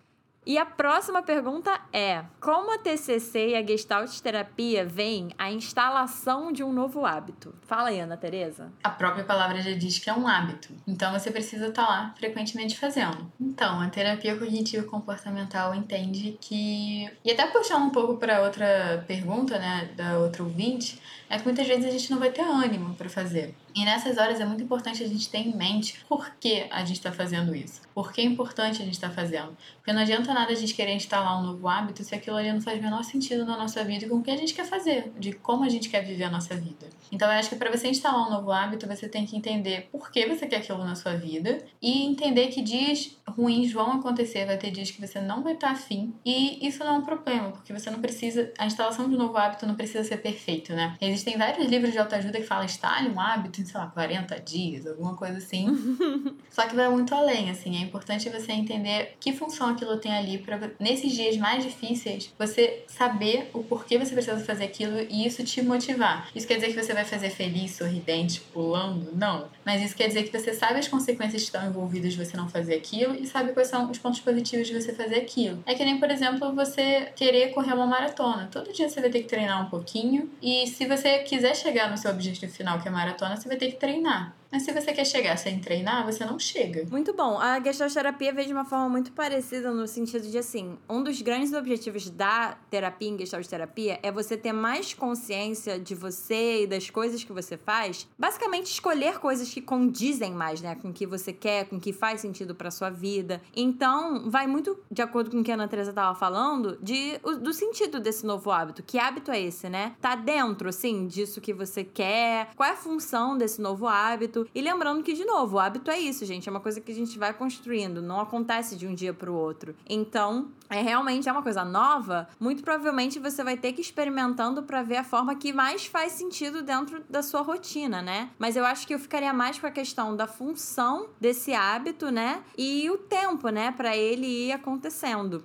E 0.46 0.58
a 0.58 0.66
próxima 0.66 1.22
pergunta 1.22 1.80
é: 1.92 2.24
como 2.40 2.74
a 2.74 2.78
TCC 2.78 3.50
e 3.50 3.56
a 3.56 3.66
Gestalt 3.66 4.20
terapia 4.20 4.86
veem 4.86 5.30
a 5.38 5.52
instalação 5.52 6.52
de 6.52 6.64
um 6.64 6.72
novo 6.72 7.06
hábito? 7.06 7.54
Fala 7.62 7.90
aí, 7.90 8.00
Ana 8.00 8.18
Teresa. 8.18 8.72
A 8.84 8.90
própria 8.90 9.24
palavra 9.24 9.62
já 9.62 9.72
diz 9.72 10.00
que 10.00 10.10
é 10.10 10.14
um 10.14 10.28
hábito. 10.28 10.74
Então 10.88 11.12
você 11.12 11.30
precisa 11.30 11.68
estar 11.68 11.86
tá 11.86 11.90
lá 11.90 12.16
frequentemente 12.18 12.78
fazendo. 12.78 13.32
Então, 13.40 13.82
a 13.82 13.90
terapia 13.90 14.38
cognitivo 14.38 14.88
comportamental 14.88 15.76
entende 15.76 16.38
que 16.40 17.12
e 17.24 17.32
até 17.32 17.46
puxando 17.48 17.84
um 17.84 17.90
pouco 17.90 18.18
para 18.18 18.42
outra 18.42 19.04
pergunta, 19.08 19.60
né, 19.60 19.90
da 19.96 20.18
outra 20.18 20.44
ouvinte, 20.44 21.00
é 21.30 21.38
que 21.38 21.46
muitas 21.46 21.68
vezes 21.68 21.86
a 21.86 21.92
gente 21.92 22.10
não 22.12 22.20
vai 22.20 22.32
ter 22.32 22.42
ânimo 22.42 22.96
para 22.96 23.08
fazer. 23.08 23.54
E 23.76 23.86
nessas 23.86 24.18
horas 24.18 24.40
é 24.40 24.46
muito 24.46 24.64
importante 24.64 25.04
a 25.04 25.08
gente 25.08 25.30
ter 25.30 25.38
em 25.38 25.56
mente 25.56 26.04
por 26.08 26.32
que 26.40 26.66
a 26.72 26.80
gente 26.80 26.98
está 26.98 27.12
fazendo 27.12 27.56
isso. 27.56 27.82
Por 27.94 28.12
que 28.12 28.22
é 28.22 28.24
importante 28.24 28.82
a 28.82 28.86
gente 28.86 28.96
estar 28.96 29.10
tá 29.10 29.14
fazendo. 29.14 29.56
Porque 29.76 29.94
não 29.94 30.02
adianta 30.02 30.34
nada 30.34 30.52
a 30.52 30.56
gente 30.56 30.74
querer 30.74 30.94
instalar 30.94 31.40
um 31.40 31.46
novo 31.46 31.68
hábito 31.68 32.04
se 32.04 32.16
aquilo 32.16 32.38
ali 32.38 32.52
não 32.52 32.62
faz 32.62 32.80
o 32.80 32.82
menor 32.82 33.04
sentido 33.04 33.46
na 33.46 33.56
nossa 33.56 33.84
vida 33.84 34.06
e 34.06 34.10
com 34.10 34.16
o 34.16 34.24
que 34.24 34.32
a 34.32 34.38
gente 34.38 34.54
quer 34.54 34.66
fazer, 34.66 35.12
de 35.20 35.34
como 35.34 35.64
a 35.64 35.70
gente 35.70 35.88
quer 35.88 36.04
viver 36.04 36.24
a 36.24 36.32
nossa 36.32 36.56
vida. 36.56 36.88
Então 37.12 37.32
eu 37.32 37.40
acho 37.40 37.50
que 37.50 37.56
para 37.56 37.70
você 37.70 37.88
instalar 37.90 38.28
um 38.28 38.32
novo 38.32 38.52
hábito, 38.52 38.88
você 38.88 39.08
tem 39.08 39.26
que 39.26 39.36
entender 39.36 39.88
por 39.92 40.12
que 40.12 40.26
você 40.26 40.48
quer 40.48 40.58
aquilo 40.58 40.84
na 40.84 40.96
sua 40.96 41.16
vida 41.16 41.64
e 41.82 42.06
entender 42.06 42.48
que 42.48 42.62
dias 42.62 43.18
ruins 43.28 43.72
vão 43.72 43.94
acontecer, 43.94 44.46
vai 44.46 44.58
ter 44.58 44.72
dias 44.72 44.92
que 44.92 45.00
você 45.00 45.22
não 45.22 45.42
vai 45.42 45.54
estar 45.54 45.72
afim. 45.72 46.14
E 46.26 46.66
isso 46.66 46.80
não 46.80 46.96
é 46.96 46.98
um 46.98 47.02
problema, 47.04 47.52
porque 47.52 47.72
você 47.72 47.90
não 47.90 48.00
precisa. 48.00 48.52
A 48.58 48.66
instalação 48.66 49.08
de 49.08 49.16
um 49.16 49.18
novo 49.18 49.38
hábito 49.38 49.66
não 49.66 49.76
precisa 49.76 50.04
ser 50.04 50.18
perfeito, 50.18 50.74
né? 50.74 50.96
Existem 51.20 51.38
vários 51.38 51.68
livros 51.68 51.92
de 51.92 52.00
autoajuda 52.00 52.40
que 52.40 52.48
falam 52.48 52.64
instale 52.64 53.10
um 53.10 53.20
hábito 53.20 53.60
em, 53.60 53.66
sei 53.66 53.78
lá, 53.78 53.88
40 53.88 54.40
dias, 54.40 54.88
alguma 54.88 55.18
coisa 55.18 55.38
assim. 55.38 55.68
Só 56.50 56.66
que 56.66 56.74
vai 56.74 56.88
muito 56.88 57.14
além, 57.14 57.50
assim. 57.50 57.76
É 57.76 57.82
importante 57.82 58.30
você 58.30 58.54
entender 58.54 59.18
que 59.20 59.34
função 59.34 59.70
aquilo 59.70 59.98
tem 59.98 60.14
ali 60.14 60.38
para 60.38 60.72
nesses 60.80 61.12
dias 61.12 61.36
mais 61.36 61.62
difíceis 61.62 62.34
você 62.40 62.86
saber 62.88 63.50
o 63.54 63.62
porquê 63.62 63.98
você 63.98 64.14
precisa 64.14 64.40
fazer 64.40 64.64
aquilo 64.64 64.98
e 65.10 65.28
isso 65.28 65.44
te 65.44 65.62
motivar. 65.62 66.30
Isso 66.34 66.48
quer 66.48 66.56
dizer 66.56 66.68
que 66.68 66.82
você 66.82 66.94
vai 66.94 67.04
fazer 67.04 67.30
feliz, 67.32 67.72
sorridente, 67.72 68.40
pulando? 68.54 69.12
Não. 69.14 69.50
Mas 69.66 69.82
isso 69.82 69.98
quer 69.98 70.08
dizer 70.08 70.24
que 70.24 70.38
você 70.38 70.54
sabe 70.54 70.80
as 70.80 70.88
consequências 70.88 71.42
que 71.42 71.50
estão 71.50 71.68
envolvidas 71.68 72.14
de 72.14 72.26
você 72.26 72.38
não 72.38 72.48
fazer 72.48 72.76
aquilo 72.76 73.14
e 73.16 73.28
sabe 73.28 73.52
quais 73.52 73.68
são 73.68 73.92
os 73.92 73.98
pontos 73.98 74.22
positivos 74.22 74.68
de 74.68 74.74
você 74.74 74.94
fazer 74.94 75.16
aquilo. 75.16 75.62
É 75.66 75.76
que 75.76 75.84
nem, 75.84 76.00
por 76.00 76.10
exemplo, 76.10 76.56
você 76.56 77.12
querer 77.14 77.50
correr 77.50 77.74
uma 77.74 77.86
maratona. 77.86 78.48
Todo 78.50 78.72
dia 78.72 78.88
você 78.88 79.02
vai 79.02 79.10
ter 79.10 79.20
que 79.20 79.28
treinar 79.28 79.66
um 79.66 79.70
pouquinho 79.70 80.30
e 80.42 80.66
se 80.68 80.86
você 80.86 81.09
quiser 81.20 81.56
chegar 81.56 81.90
no 81.90 81.98
seu 81.98 82.12
objetivo 82.12 82.52
final, 82.52 82.80
que 82.80 82.88
é 82.88 82.92
a 82.92 82.94
maratona, 82.94 83.36
você 83.36 83.48
vai 83.48 83.58
ter 83.58 83.72
que 83.72 83.78
treinar. 83.78 84.39
Mas 84.52 84.64
se 84.64 84.72
você 84.72 84.92
quer 84.94 85.06
chegar 85.06 85.38
sem 85.38 85.60
treinar, 85.60 86.06
você 86.06 86.26
não 86.26 86.40
chega. 86.40 86.86
Muito 86.90 87.14
bom. 87.14 87.38
A 87.40 87.60
Gestalt 87.62 87.94
terapia 87.94 88.34
veio 88.34 88.48
de 88.48 88.54
uma 88.54 88.66
forma 88.66 88.90
muito 88.90 89.12
parecida 89.12 89.72
no 89.72 89.88
sentido 89.88 90.28
de 90.28 90.38
assim, 90.38 90.78
um 90.90 91.04
dos 91.04 91.22
grandes 91.22 91.54
objetivos 91.54 92.10
da 92.10 92.58
terapia 92.70 93.10
em 93.10 93.18
Gestalt 93.18 93.46
terapia 93.46 94.00
é 94.02 94.12
você 94.12 94.36
ter 94.36 94.52
mais 94.52 94.94
consciência 94.94 95.80
de 95.80 95.94
você 95.94 96.64
e 96.64 96.68
das 96.68 96.90
coisas 96.90 97.24
que 97.24 97.32
você 97.32 97.58
faz. 97.58 98.08
Basicamente 98.18 98.72
escolher 98.72 99.20
coisas 99.20 99.54
que 99.54 99.62
condizem 99.62 100.32
mais, 100.32 100.62
né, 100.62 100.76
com 100.76 100.90
o 100.90 100.94
que 100.94 101.06
você 101.06 101.32
quer, 101.32 101.66
com 101.66 101.76
o 101.76 101.80
que 101.80 101.94
faz 101.94 102.22
sentido 102.22 102.56
para 102.56 102.72
sua 102.72 102.90
vida. 102.90 103.42
Então, 103.56 104.30
vai 104.30 104.48
muito 104.48 104.80
de 104.90 105.02
acordo 105.02 105.30
com 105.30 105.42
o 105.42 105.44
que 105.44 105.52
a 105.52 105.54
Ana 105.54 105.68
Teresa 105.68 105.94
tava 105.94 106.18
falando, 106.18 106.78
de 106.82 107.20
do 107.42 107.54
sentido 107.54 108.00
desse 108.00 108.26
novo 108.26 108.52
hábito. 108.52 108.82
Que 108.82 108.98
hábito 108.98 109.32
é 109.32 109.40
esse, 109.40 109.70
né? 109.70 109.94
Tá 110.02 110.16
dentro 110.16 110.70
assim 110.70 111.08
disso 111.08 111.40
que 111.40 111.54
você 111.54 111.84
quer? 111.84 112.50
Qual 112.56 112.68
é 112.68 112.74
a 112.74 112.76
função 112.76 113.38
desse 113.38 113.62
novo 113.62 113.88
hábito? 113.88 114.39
Hábito. 114.40 114.50
E 114.54 114.62
lembrando 114.62 115.04
que, 115.04 115.14
de 115.14 115.26
novo, 115.26 115.58
o 115.58 115.60
hábito 115.60 115.92
é 115.92 116.00
isso, 116.00 116.26
gente. 116.26 116.48
É 116.48 116.52
uma 116.52 116.60
coisa 116.60 116.80
que 116.80 116.92
a 116.92 116.96
gente 116.96 117.18
vai 117.18 117.34
construindo, 117.34 118.02
não 118.02 118.20
acontece 118.20 118.76
de 118.76 118.88
um 118.88 118.94
dia 118.94 119.14
para 119.14 119.32
o 119.32 119.36
outro. 119.36 119.76
Então, 119.88 120.50
é 120.70 120.82
realmente 120.82 121.28
é 121.28 121.32
uma 121.32 121.42
coisa 121.42 121.66
nova, 121.66 122.28
muito 122.40 122.64
provavelmente 122.64 123.20
você 123.20 123.44
vai 123.44 123.58
ter 123.58 123.74
que 123.74 123.82
ir 123.82 123.84
experimentando 123.84 124.64
para 124.64 124.84
ver 124.84 124.98
a 124.98 125.04
forma 125.04 125.36
que 125.36 125.52
mais 125.52 125.86
faz 125.86 126.14
sentido 126.14 126.62
dentro 126.62 127.04
da 127.10 127.22
sua 127.22 127.42
rotina, 127.42 128.02
né? 128.02 128.30
Mas 128.38 128.56
eu 128.56 128.66
acho 128.66 128.86
que 128.86 128.94
eu 128.94 129.00
ficaria 129.00 129.34
mais 129.34 129.60
com 129.60 129.68
a 129.68 129.72
questão 129.72 130.16
da 130.16 130.28
função 130.28 131.10
desse 131.20 131.54
hábito, 131.54 132.12
né? 132.12 132.44
E 132.58 132.90
o 132.90 132.98
tempo, 132.98 133.50
né, 133.50 133.72
para 133.72 133.96
ele 133.96 134.28
ir 134.28 134.52
acontecendo. 134.52 135.44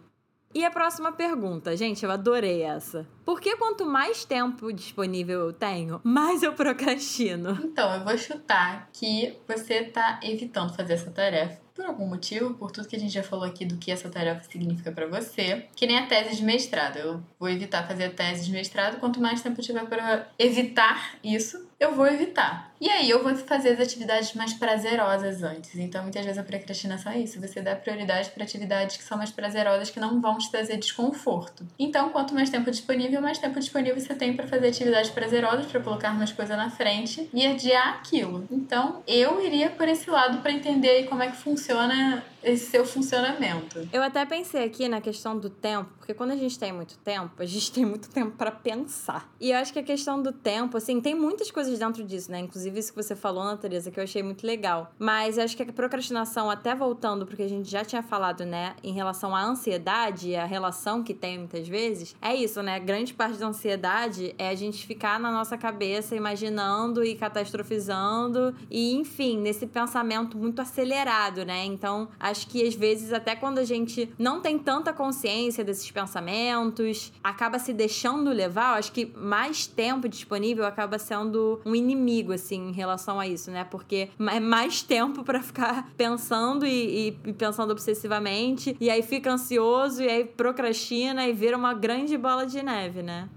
E 0.55 0.65
a 0.65 0.71
próxima 0.71 1.11
pergunta, 1.11 1.77
gente, 1.77 2.05
eu 2.05 2.11
adorei 2.13 2.63
essa. 2.63 3.05
Por 3.25 3.41
que 3.41 3.57
quanto 3.57 3.85
mais 3.85 4.25
tempo 4.25 4.73
disponível 4.73 5.41
eu 5.41 5.53
tenho, 5.53 6.01
mais 6.05 6.45
eu 6.45 6.53
procrastino? 6.53 7.59
Então, 7.65 7.93
eu 7.93 8.05
vou 8.05 8.17
chutar 8.17 8.89
que 8.93 9.37
você 9.49 9.83
tá 9.83 10.21
evitando 10.23 10.73
fazer 10.73 10.93
essa 10.93 11.11
tarefa 11.11 11.65
por 11.75 11.85
algum 11.85 12.07
motivo, 12.07 12.55
por 12.55 12.71
tudo 12.71 12.87
que 12.87 12.95
a 12.95 12.99
gente 12.99 13.13
já 13.13 13.23
falou 13.23 13.45
aqui 13.45 13.65
do 13.65 13.77
que 13.77 13.91
essa 13.91 14.09
tarefa 14.09 14.45
significa 14.45 14.93
para 14.93 15.09
você, 15.09 15.67
que 15.75 15.87
nem 15.87 15.99
a 15.99 16.07
tese 16.07 16.37
de 16.37 16.45
mestrado. 16.45 16.99
Eu 16.99 17.23
vou 17.39 17.49
evitar 17.49 17.87
fazer 17.87 18.05
a 18.05 18.11
tese 18.11 18.45
de 18.45 18.53
mestrado, 18.53 19.01
quanto 19.01 19.21
mais 19.21 19.43
tempo 19.43 19.61
eu 19.61 19.65
tiver 19.65 19.85
para 19.87 20.29
evitar 20.39 21.17
isso, 21.25 21.69
eu 21.79 21.95
vou 21.95 22.07
evitar. 22.07 22.73
E 22.81 22.89
aí 22.89 23.09
eu 23.09 23.23
vou 23.23 23.35
fazer 23.35 23.71
as 23.71 23.81
atividades 23.81 24.35
mais 24.35 24.53
prazerosas 24.53 25.43
antes. 25.43 25.75
Então, 25.77 26.03
muitas 26.03 26.25
vezes 26.25 26.39
a 26.39 26.43
procrastinação 26.43 27.13
é 27.13 27.21
isso, 27.21 27.41
você 27.41 27.63
dá 27.63 27.75
prioridade 27.75 28.31
para 28.31 28.45
atividades 28.45 28.97
que 28.97 29.03
são 29.03 29.17
mais 29.17 29.31
prazerosas, 29.31 29.91
que 29.91 29.99
não 29.99 30.21
vão 30.21 30.37
te 30.39 30.51
trazer 30.51 30.77
desconforto. 30.77 31.67
Então, 31.79 32.11
quanto 32.11 32.35
mais 32.35 32.51
tempo 32.51 32.71
disponível, 32.71 33.23
mais 33.23 33.39
tempo 33.39 33.59
disponível 33.59 33.99
você 33.99 34.15
tem 34.15 34.35
para 34.35 34.47
fazer 34.47 34.69
atividades 34.69 35.11
prazerosas, 35.11 35.67
para 35.67 35.81
colocar 35.81 36.13
umas 36.13 36.33
coisas 36.33 36.57
na 36.57 36.69
frente 36.71 37.29
e 37.33 37.47
adiar 37.47 37.95
aquilo. 37.95 38.47
Então, 38.51 39.03
eu 39.07 39.45
iria 39.45 39.71
por 39.71 39.89
esse 39.89 40.11
lado 40.11 40.43
para 40.43 40.53
entender 40.53 41.05
como 41.05 41.23
é 41.23 41.31
que 41.31 41.37
funciona 41.37 42.23
esse 42.45 42.67
seu 42.67 42.85
funcionamento. 42.85 43.89
Eu 43.93 44.03
até 44.03 44.25
pensei 44.25 44.65
aqui 44.65 44.89
na 44.89 45.01
questão 45.01 45.37
do 45.39 45.49
tempo, 45.49 45.91
porque 45.99 46.15
quando 46.15 46.33
a 46.33 46.37
gente 46.37 46.59
tem 46.59 46.73
muito 46.73 46.97
tempo, 46.99 47.43
a 47.43 47.47
gente 47.47 47.71
tem 47.73 47.85
muito 47.85 48.09
tempo 48.11 48.33
para 48.37 48.51
pensar. 48.51 49.29
E 49.41 49.51
eu 49.51 49.59
acho 49.59 49.73
que 49.73 49.79
a 49.79 49.83
questão 49.83 50.23
do 50.23 50.33
tempo, 50.33 50.77
assim, 50.77 51.01
tem 51.01 51.15
muitas 51.15 51.51
coisas 51.51 51.79
dentro 51.79 52.05
disso, 52.05 52.31
né? 52.31 52.41
Inclusive 52.41 52.79
isso 52.79 52.93
que 52.93 53.03
você 53.03 53.17
falou, 53.17 53.43
Ana 53.43 53.59
que 53.65 53.99
eu 53.99 54.05
achei 54.05 54.23
muito 54.23 54.47
legal. 54.47 54.93
Mas 54.99 55.39
eu 55.39 55.45
acho 55.45 55.57
que 55.57 55.63
a 55.63 55.73
procrastinação, 55.73 56.51
até 56.51 56.75
voltando 56.75 57.27
porque 57.27 57.43
a 57.43 57.49
gente 57.49 57.71
já 57.71 57.85
tinha 57.85 58.03
falado, 58.03 58.45
né, 58.45 58.75
em 58.83 58.93
relação 58.93 59.35
à 59.35 59.43
ansiedade 59.43 60.31
e 60.31 60.37
a 60.37 60.45
relação 60.45 61.03
que 61.03 61.15
tem 61.15 61.39
muitas 61.39 61.67
vezes, 61.67 62.15
é 62.21 62.35
isso, 62.35 62.63
né? 62.63 62.79
Grande 62.79 63.15
parte 63.15 63.39
da 63.39 63.47
ansiedade 63.47 64.35
é 64.39 64.49
a 64.49 64.55
gente 64.55 64.87
ficar 64.87 65.19
na 65.19 65.33
nossa 65.33 65.57
cabeça 65.57 66.15
imaginando 66.15 67.03
e 67.05 67.15
catastrofizando 67.15 68.55
e, 68.71 68.95
enfim, 68.95 69.39
nesse 69.39 69.67
pensamento 69.67 70.37
muito 70.37 70.61
acelerado, 70.61 71.45
né? 71.45 71.65
Então, 71.65 72.09
a 72.21 72.34
acho 72.35 72.49
que 72.49 72.67
às 72.67 72.75
vezes, 72.75 73.13
até 73.13 73.37
quando 73.37 73.59
a 73.59 73.65
gente 73.65 74.13
não 74.19 74.41
tem 74.41 74.59
tanta 74.59 74.93
consciência 74.93 75.63
desses 75.63 75.89
pensamentos, 75.89 77.13
acaba 77.23 77.61
se 77.61 77.73
deixando 77.73 78.31
levar, 78.31 78.77
acho 78.77 78.91
que 78.91 79.07
mais 79.17 79.69
tempo 79.69 80.09
disponível 80.09 80.67
acaba 80.67 80.99
sendo 80.99 81.61
um 81.65 81.77
inimigo, 81.77 82.33
assim, 82.33 82.71
em 82.71 82.73
relação 82.73 83.21
a 83.21 83.27
isso, 83.29 83.53
né? 83.53 83.63
Porque 83.63 84.11
é 84.19 84.41
mais 84.41 84.83
tempo 84.83 85.23
para 85.23 85.41
ficar 85.41 85.89
pensando 85.97 86.67
e, 86.67 87.17
e, 87.25 87.33
pensando 87.35 87.71
obsessivamente, 87.71 88.77
e 88.81 88.91
aí 88.91 89.03
fica 89.03 89.31
ansioso, 89.31 90.03
e 90.03 90.09
aí 90.09 90.25
procrastina 90.25 91.29
e 91.29 91.33
vira 91.33 91.57
uma 91.57 91.73
grande 91.73 92.19
bola 92.19 92.45
de 92.45 92.61
neve, 92.63 93.01
né? 93.03 93.29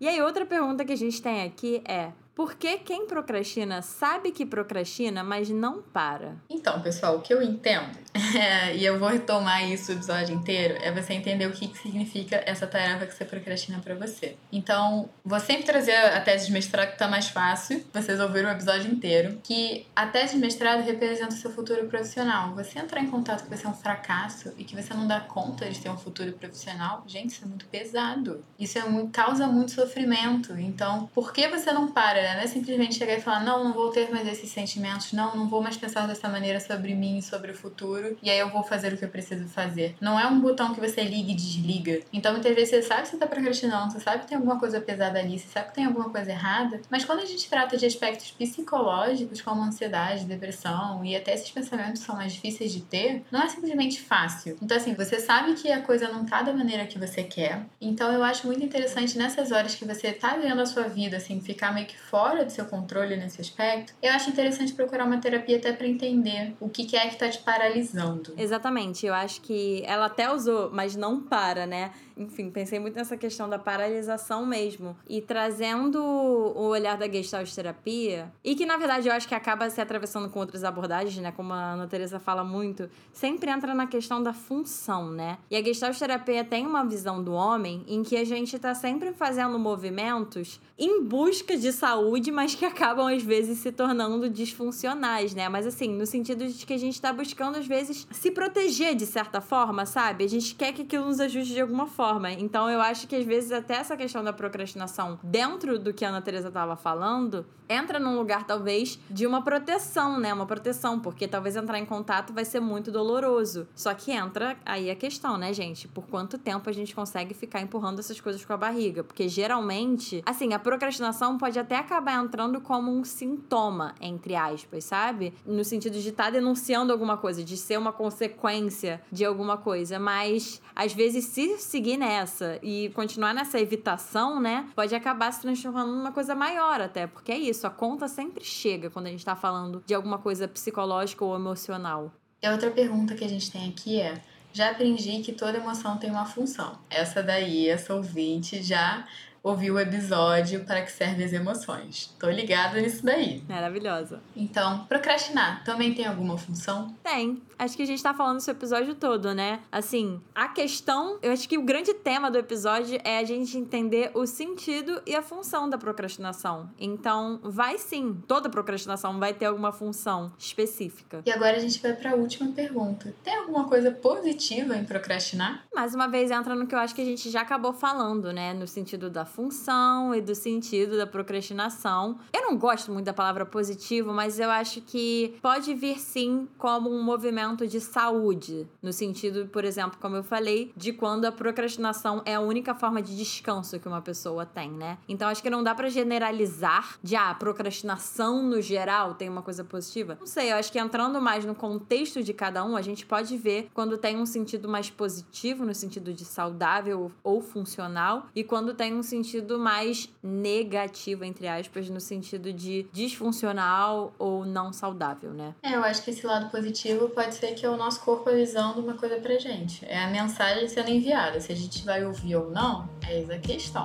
E 0.00 0.06
aí, 0.06 0.20
outra 0.22 0.46
pergunta 0.46 0.84
que 0.84 0.92
a 0.92 0.96
gente 0.96 1.20
tem 1.20 1.42
aqui 1.42 1.82
é: 1.84 2.12
porque 2.38 2.78
quem 2.78 3.04
procrastina 3.04 3.82
sabe 3.82 4.30
que 4.30 4.46
procrastina, 4.46 5.24
mas 5.24 5.50
não 5.50 5.82
para. 5.82 6.36
Então, 6.48 6.80
pessoal, 6.80 7.16
o 7.16 7.20
que 7.20 7.34
eu 7.34 7.42
entendo, 7.42 7.98
é, 8.38 8.76
e 8.76 8.84
eu 8.84 8.96
vou 8.96 9.08
retomar 9.08 9.68
isso 9.68 9.90
o 9.90 9.96
episódio 9.96 10.36
inteiro, 10.36 10.78
é 10.80 10.92
você 10.92 11.14
entender 11.14 11.48
o 11.48 11.50
que, 11.50 11.66
que 11.66 11.76
significa 11.76 12.40
essa 12.46 12.64
tarefa 12.64 13.06
que 13.06 13.12
você 13.12 13.24
procrastina 13.24 13.80
para 13.80 13.96
você. 13.96 14.36
Então, 14.52 15.10
vou 15.24 15.40
sempre 15.40 15.64
trazer 15.64 15.96
a 15.96 16.20
tese 16.20 16.46
de 16.46 16.52
mestrado 16.52 16.92
que 16.92 16.98
tá 16.98 17.08
mais 17.08 17.26
fácil, 17.26 17.84
vocês 17.92 18.20
ouviram 18.20 18.50
o 18.50 18.52
episódio 18.52 18.88
inteiro, 18.88 19.40
que 19.42 19.84
a 19.96 20.06
tese 20.06 20.34
de 20.34 20.40
mestrado 20.40 20.84
representa 20.84 21.34
o 21.34 21.38
seu 21.38 21.50
futuro 21.50 21.88
profissional. 21.88 22.54
Você 22.54 22.78
entrar 22.78 23.00
em 23.00 23.10
contato 23.10 23.48
que 23.48 23.50
você 23.50 23.66
é 23.66 23.68
um 23.68 23.74
fracasso 23.74 24.54
e 24.56 24.62
que 24.62 24.80
você 24.80 24.94
não 24.94 25.08
dá 25.08 25.18
conta 25.18 25.68
de 25.68 25.80
ter 25.80 25.90
um 25.90 25.98
futuro 25.98 26.30
profissional, 26.34 27.02
gente, 27.04 27.30
isso 27.30 27.44
é 27.44 27.48
muito 27.48 27.66
pesado. 27.66 28.44
Isso 28.56 28.78
é 28.78 28.84
muito, 28.84 29.10
causa 29.10 29.48
muito 29.48 29.72
sofrimento. 29.72 30.56
Então, 30.56 31.10
por 31.12 31.32
que 31.32 31.48
você 31.48 31.72
não 31.72 31.88
para? 31.88 32.27
Não 32.34 32.42
é 32.42 32.46
simplesmente 32.46 32.96
chegar 32.96 33.14
e 33.14 33.20
falar, 33.20 33.44
não, 33.44 33.64
não 33.64 33.72
vou 33.72 33.90
ter 33.90 34.10
mais 34.10 34.26
esses 34.26 34.50
sentimentos, 34.50 35.12
não, 35.12 35.36
não 35.36 35.48
vou 35.48 35.62
mais 35.62 35.76
pensar 35.76 36.06
dessa 36.06 36.28
maneira 36.28 36.60
sobre 36.60 36.94
mim 36.94 37.20
sobre 37.20 37.52
o 37.52 37.54
futuro, 37.54 38.16
e 38.22 38.30
aí 38.30 38.38
eu 38.38 38.50
vou 38.50 38.62
fazer 38.62 38.92
o 38.92 38.96
que 38.96 39.04
eu 39.04 39.08
preciso 39.08 39.48
fazer. 39.48 39.96
Não 40.00 40.18
é 40.18 40.26
um 40.26 40.40
botão 40.40 40.74
que 40.74 40.80
você 40.80 41.02
liga 41.02 41.32
e 41.32 41.34
desliga. 41.34 42.00
Então, 42.12 42.32
muitas 42.32 42.54
vezes 42.54 42.70
você 42.70 42.82
sabe 42.82 43.02
que 43.02 43.08
você 43.08 43.16
tá 43.16 43.26
procrastinando, 43.26 43.92
você 43.92 44.00
sabe 44.00 44.22
que 44.22 44.28
tem 44.28 44.36
alguma 44.36 44.58
coisa 44.58 44.80
pesada 44.80 45.18
ali, 45.18 45.38
você 45.38 45.48
sabe 45.48 45.68
que 45.68 45.74
tem 45.74 45.84
alguma 45.84 46.10
coisa 46.10 46.30
errada, 46.30 46.80
mas 46.90 47.04
quando 47.04 47.20
a 47.20 47.24
gente 47.24 47.48
trata 47.48 47.76
de 47.76 47.86
aspectos 47.86 48.30
psicológicos, 48.30 49.40
como 49.40 49.62
ansiedade, 49.62 50.24
depressão 50.24 51.04
e 51.04 51.16
até 51.16 51.34
esses 51.34 51.50
pensamentos 51.50 52.02
são 52.02 52.16
mais 52.16 52.32
difíceis 52.32 52.72
de 52.72 52.80
ter, 52.80 53.24
não 53.30 53.42
é 53.42 53.48
simplesmente 53.48 54.00
fácil. 54.00 54.56
Então, 54.62 54.76
assim, 54.76 54.94
você 54.94 55.20
sabe 55.20 55.54
que 55.54 55.70
a 55.70 55.80
coisa 55.82 56.08
não 56.08 56.24
tá 56.24 56.42
da 56.42 56.52
maneira 56.52 56.86
que 56.86 56.98
você 56.98 57.22
quer. 57.22 57.66
Então, 57.80 58.12
eu 58.12 58.22
acho 58.22 58.46
muito 58.46 58.64
interessante 58.64 59.16
nessas 59.16 59.52
horas 59.52 59.74
que 59.74 59.84
você 59.84 60.12
tá 60.12 60.36
vendo 60.36 60.60
a 60.60 60.66
sua 60.66 60.84
vida, 60.84 61.16
assim, 61.16 61.40
ficar 61.40 61.72
meio 61.72 61.86
que 61.86 61.98
fora 61.98 62.17
fora 62.18 62.44
do 62.44 62.50
seu 62.50 62.64
controle 62.64 63.16
nesse 63.16 63.40
aspecto, 63.40 63.94
eu 64.02 64.12
acho 64.12 64.30
interessante 64.30 64.72
procurar 64.72 65.04
uma 65.04 65.18
terapia 65.18 65.56
até 65.56 65.72
para 65.72 65.86
entender 65.86 66.52
o 66.58 66.68
que, 66.68 66.84
que 66.84 66.96
é 66.96 67.06
que 67.06 67.14
tá 67.14 67.28
te 67.28 67.38
paralisando. 67.38 68.34
Exatamente, 68.36 69.06
eu 69.06 69.14
acho 69.14 69.40
que 69.40 69.84
ela 69.86 70.06
até 70.06 70.28
usou, 70.32 70.68
mas 70.72 70.96
não 70.96 71.20
para, 71.20 71.64
né? 71.64 71.92
Enfim, 72.18 72.50
pensei 72.50 72.80
muito 72.80 72.96
nessa 72.96 73.16
questão 73.16 73.48
da 73.48 73.58
paralisação 73.58 74.44
mesmo. 74.44 74.96
E 75.08 75.22
trazendo 75.22 76.02
o 76.02 76.66
olhar 76.68 76.96
da 76.96 77.08
Gestalt 77.08 77.50
terapia, 77.54 78.32
e 78.42 78.56
que 78.56 78.66
na 78.66 78.76
verdade 78.76 79.08
eu 79.08 79.14
acho 79.14 79.28
que 79.28 79.34
acaba 79.34 79.70
se 79.70 79.80
atravessando 79.80 80.28
com 80.28 80.40
outras 80.40 80.64
abordagens, 80.64 81.16
né? 81.18 81.30
Como 81.30 81.52
a 81.52 81.72
Ana 81.72 81.86
Teresa 81.86 82.18
fala 82.18 82.42
muito, 82.42 82.90
sempre 83.12 83.50
entra 83.50 83.72
na 83.74 83.86
questão 83.86 84.20
da 84.22 84.32
função, 84.32 85.10
né? 85.10 85.38
E 85.48 85.56
a 85.56 85.62
Gestalt 85.62 85.96
terapia 85.96 86.44
tem 86.44 86.66
uma 86.66 86.84
visão 86.84 87.22
do 87.22 87.32
homem 87.32 87.84
em 87.86 88.02
que 88.02 88.16
a 88.16 88.24
gente 88.24 88.58
tá 88.58 88.74
sempre 88.74 89.12
fazendo 89.12 89.58
movimentos 89.58 90.60
em 90.76 91.02
busca 91.04 91.56
de 91.56 91.72
saúde, 91.72 92.32
mas 92.32 92.54
que 92.54 92.64
acabam 92.64 93.06
às 93.06 93.22
vezes 93.22 93.58
se 93.58 93.70
tornando 93.70 94.28
disfuncionais, 94.28 95.34
né? 95.34 95.48
Mas 95.48 95.66
assim, 95.66 95.88
no 95.88 96.06
sentido 96.06 96.46
de 96.46 96.66
que 96.66 96.72
a 96.72 96.78
gente 96.78 97.00
tá 97.00 97.12
buscando 97.12 97.58
às 97.58 97.66
vezes 97.66 98.06
se 98.10 98.30
proteger 98.30 98.94
de 98.96 99.06
certa 99.06 99.40
forma, 99.40 99.86
sabe? 99.86 100.24
A 100.24 100.28
gente 100.28 100.54
quer 100.54 100.72
que 100.72 100.82
aquilo 100.82 101.06
nos 101.06 101.20
ajude 101.20 101.52
de 101.52 101.60
alguma 101.60 101.86
forma 101.86 102.07
forma. 102.08 102.32
Então 102.32 102.70
eu 102.70 102.80
acho 102.80 103.06
que 103.06 103.14
às 103.14 103.24
vezes 103.24 103.52
até 103.52 103.74
essa 103.74 103.96
questão 103.96 104.24
da 104.24 104.32
procrastinação, 104.32 105.18
dentro 105.22 105.78
do 105.78 105.92
que 105.92 106.04
a 106.04 106.08
Ana 106.08 106.22
Teresa 106.22 106.48
estava 106.48 106.74
falando, 106.74 107.44
entra 107.68 107.98
num 107.98 108.16
lugar 108.16 108.46
talvez 108.46 108.98
de 109.10 109.26
uma 109.26 109.42
proteção, 109.42 110.18
né? 110.18 110.32
Uma 110.32 110.46
proteção, 110.46 110.98
porque 110.98 111.28
talvez 111.28 111.54
entrar 111.54 111.78
em 111.78 111.84
contato 111.84 112.32
vai 112.32 112.44
ser 112.44 112.60
muito 112.60 112.90
doloroso. 112.90 113.68
Só 113.74 113.92
que 113.92 114.10
entra 114.10 114.56
aí 114.64 114.90
a 114.90 114.96
questão, 114.96 115.36
né, 115.36 115.52
gente? 115.52 115.86
Por 115.86 116.06
quanto 116.06 116.38
tempo 116.38 116.68
a 116.68 116.72
gente 116.72 116.94
consegue 116.94 117.34
ficar 117.34 117.60
empurrando 117.60 117.98
essas 117.98 118.20
coisas 118.20 118.44
com 118.44 118.52
a 118.52 118.56
barriga? 118.56 119.04
Porque 119.04 119.28
geralmente, 119.28 120.22
assim, 120.24 120.54
a 120.54 120.58
procrastinação 120.58 121.36
pode 121.36 121.58
até 121.58 121.76
acabar 121.76 122.24
entrando 122.24 122.60
como 122.60 122.90
um 122.90 123.04
sintoma, 123.04 123.94
entre 124.00 124.34
aspas, 124.34 124.84
sabe? 124.84 125.34
No 125.44 125.64
sentido 125.64 125.98
de 125.98 126.08
estar 126.08 126.24
tá 126.24 126.30
denunciando 126.30 126.92
alguma 126.92 127.18
coisa, 127.18 127.44
de 127.44 127.56
ser 127.56 127.78
uma 127.78 127.92
consequência 127.92 129.02
de 129.12 129.24
alguma 129.24 129.58
coisa. 129.58 129.98
Mas, 129.98 130.62
às 130.74 130.94
vezes, 130.94 131.26
se 131.26 131.58
seguir 131.58 131.97
nessa 131.98 132.58
e 132.62 132.90
continuar 132.90 133.34
nessa 133.34 133.60
evitação, 133.60 134.40
né, 134.40 134.66
pode 134.74 134.94
acabar 134.94 135.32
se 135.32 135.42
transformando 135.42 135.92
numa 135.92 136.12
coisa 136.12 136.34
maior 136.34 136.80
até. 136.80 137.06
Porque 137.06 137.32
é 137.32 137.36
isso, 137.36 137.66
a 137.66 137.70
conta 137.70 138.08
sempre 138.08 138.44
chega 138.44 138.88
quando 138.88 139.06
a 139.06 139.10
gente 139.10 139.24
tá 139.24 139.36
falando 139.36 139.82
de 139.84 139.92
alguma 139.92 140.18
coisa 140.18 140.48
psicológica 140.48 141.24
ou 141.24 141.34
emocional. 141.34 142.12
E 142.40 142.46
a 142.46 142.52
outra 142.52 142.70
pergunta 142.70 143.14
que 143.14 143.24
a 143.24 143.28
gente 143.28 143.50
tem 143.50 143.68
aqui 143.68 144.00
é: 144.00 144.22
já 144.52 144.70
aprendi 144.70 145.20
que 145.20 145.32
toda 145.32 145.58
emoção 145.58 145.98
tem 145.98 146.10
uma 146.10 146.24
função. 146.24 146.78
Essa 146.88 147.22
daí, 147.22 147.68
essa 147.68 147.94
ouvinte 147.94 148.62
já 148.62 149.04
ouvir 149.42 149.70
o 149.70 149.78
episódio 149.78 150.64
para 150.64 150.82
que 150.82 150.90
servem 150.90 151.24
as 151.24 151.32
emoções. 151.32 152.14
Tô 152.18 152.28
ligada 152.28 152.80
nisso 152.80 153.04
daí. 153.04 153.42
Maravilhosa. 153.48 154.20
Então, 154.36 154.84
procrastinar 154.84 155.64
também 155.64 155.94
tem 155.94 156.06
alguma 156.06 156.36
função? 156.36 156.94
Tem. 157.02 157.40
Acho 157.58 157.76
que 157.76 157.82
a 157.82 157.86
gente 157.86 158.00
tá 158.00 158.14
falando 158.14 158.38
esse 158.38 158.50
episódio 158.50 158.94
todo, 158.94 159.34
né? 159.34 159.60
Assim, 159.72 160.20
a 160.32 160.46
questão, 160.46 161.18
eu 161.20 161.32
acho 161.32 161.48
que 161.48 161.58
o 161.58 161.62
grande 161.62 161.92
tema 161.92 162.30
do 162.30 162.38
episódio 162.38 163.00
é 163.02 163.18
a 163.18 163.24
gente 163.24 163.58
entender 163.58 164.12
o 164.14 164.26
sentido 164.26 165.02
e 165.04 165.16
a 165.16 165.22
função 165.22 165.68
da 165.68 165.76
procrastinação. 165.76 166.70
Então, 166.78 167.40
vai 167.42 167.76
sim, 167.76 168.22
toda 168.28 168.48
procrastinação 168.48 169.18
vai 169.18 169.34
ter 169.34 169.46
alguma 169.46 169.72
função 169.72 170.32
específica. 170.38 171.22
E 171.26 171.32
agora 171.32 171.56
a 171.56 171.58
gente 171.58 171.80
vai 171.80 171.94
para 171.94 172.12
a 172.12 172.14
última 172.14 172.52
pergunta. 172.52 173.12
Tem 173.24 173.34
alguma 173.34 173.64
coisa 173.64 173.90
positiva 173.90 174.76
em 174.76 174.84
procrastinar? 174.84 175.64
Mais 175.74 175.94
uma 175.96 176.06
vez 176.06 176.30
entra 176.30 176.54
no 176.54 176.66
que 176.66 176.76
eu 176.76 176.78
acho 176.78 176.94
que 176.94 177.02
a 177.02 177.04
gente 177.04 177.28
já 177.28 177.40
acabou 177.40 177.72
falando, 177.72 178.32
né, 178.32 178.54
no 178.54 178.68
sentido 178.68 179.10
da 179.10 179.24
função 179.24 180.14
e 180.14 180.20
do 180.20 180.34
sentido 180.34 180.96
da 180.96 181.08
procrastinação. 181.08 182.20
Eu 182.32 182.42
não 182.42 182.56
gosto 182.56 182.92
muito 182.92 183.06
da 183.06 183.12
palavra 183.12 183.44
positivo, 183.44 184.12
mas 184.12 184.38
eu 184.38 184.48
acho 184.48 184.80
que 184.80 185.36
pode 185.42 185.74
vir 185.74 185.98
sim 185.98 186.46
como 186.56 186.88
um 186.88 187.02
movimento 187.02 187.47
de 187.56 187.80
saúde, 187.80 188.66
no 188.82 188.92
sentido, 188.92 189.46
por 189.48 189.64
exemplo, 189.64 189.98
como 190.00 190.16
eu 190.16 190.22
falei, 190.22 190.72
de 190.76 190.92
quando 190.92 191.24
a 191.24 191.32
procrastinação 191.32 192.22
é 192.24 192.34
a 192.34 192.40
única 192.40 192.74
forma 192.74 193.00
de 193.02 193.16
descanso 193.16 193.78
que 193.78 193.88
uma 193.88 194.02
pessoa 194.02 194.44
tem, 194.44 194.70
né? 194.70 194.98
Então 195.08 195.28
acho 195.28 195.42
que 195.42 195.50
não 195.50 195.62
dá 195.62 195.74
para 195.74 195.88
generalizar 195.88 196.98
de 197.02 197.16
ah, 197.16 197.34
procrastinação 197.34 198.42
no 198.42 198.60
geral 198.60 199.14
tem 199.14 199.28
uma 199.28 199.42
coisa 199.42 199.64
positiva. 199.64 200.16
Não 200.20 200.26
sei, 200.26 200.52
eu 200.52 200.56
acho 200.56 200.72
que 200.72 200.78
entrando 200.78 201.20
mais 201.20 201.44
no 201.44 201.54
contexto 201.54 202.22
de 202.22 202.32
cada 202.32 202.64
um, 202.64 202.76
a 202.76 202.82
gente 202.82 203.06
pode 203.06 203.36
ver 203.36 203.70
quando 203.74 203.96
tem 203.98 204.16
um 204.16 204.26
sentido 204.26 204.68
mais 204.68 204.90
positivo, 204.90 205.64
no 205.64 205.74
sentido 205.74 206.12
de 206.12 206.24
saudável 206.24 207.10
ou 207.22 207.40
funcional, 207.40 208.26
e 208.34 208.42
quando 208.44 208.74
tem 208.74 208.94
um 208.94 209.02
sentido 209.02 209.18
sentido 209.38 209.58
mais 209.58 210.08
negativo, 210.22 211.24
entre 211.24 211.46
aspas, 211.46 211.88
no 211.88 212.00
sentido 212.00 212.52
de 212.52 212.86
disfuncional 212.92 214.12
ou 214.18 214.44
não 214.44 214.72
saudável, 214.72 215.32
né? 215.32 215.54
É, 215.62 215.74
eu 215.74 215.84
acho 215.84 216.02
que 216.02 216.10
esse 216.10 216.26
lado 216.26 216.50
positivo 216.50 217.08
pode 217.10 217.37
que 217.46 217.64
é 217.64 217.70
o 217.70 217.76
nosso 217.76 218.00
corpo 218.00 218.28
avisando 218.28 218.80
uma 218.80 218.94
coisa 218.94 219.16
pra 219.16 219.38
gente. 219.38 219.84
É 219.86 219.98
a 219.98 220.08
mensagem 220.08 220.68
sendo 220.68 220.90
enviada. 220.90 221.40
Se 221.40 221.52
a 221.52 221.56
gente 221.56 221.84
vai 221.84 222.04
ouvir 222.04 222.36
ou 222.36 222.50
não, 222.50 222.88
é 223.06 223.20
essa 223.20 223.34
a 223.34 223.38
questão. 223.38 223.84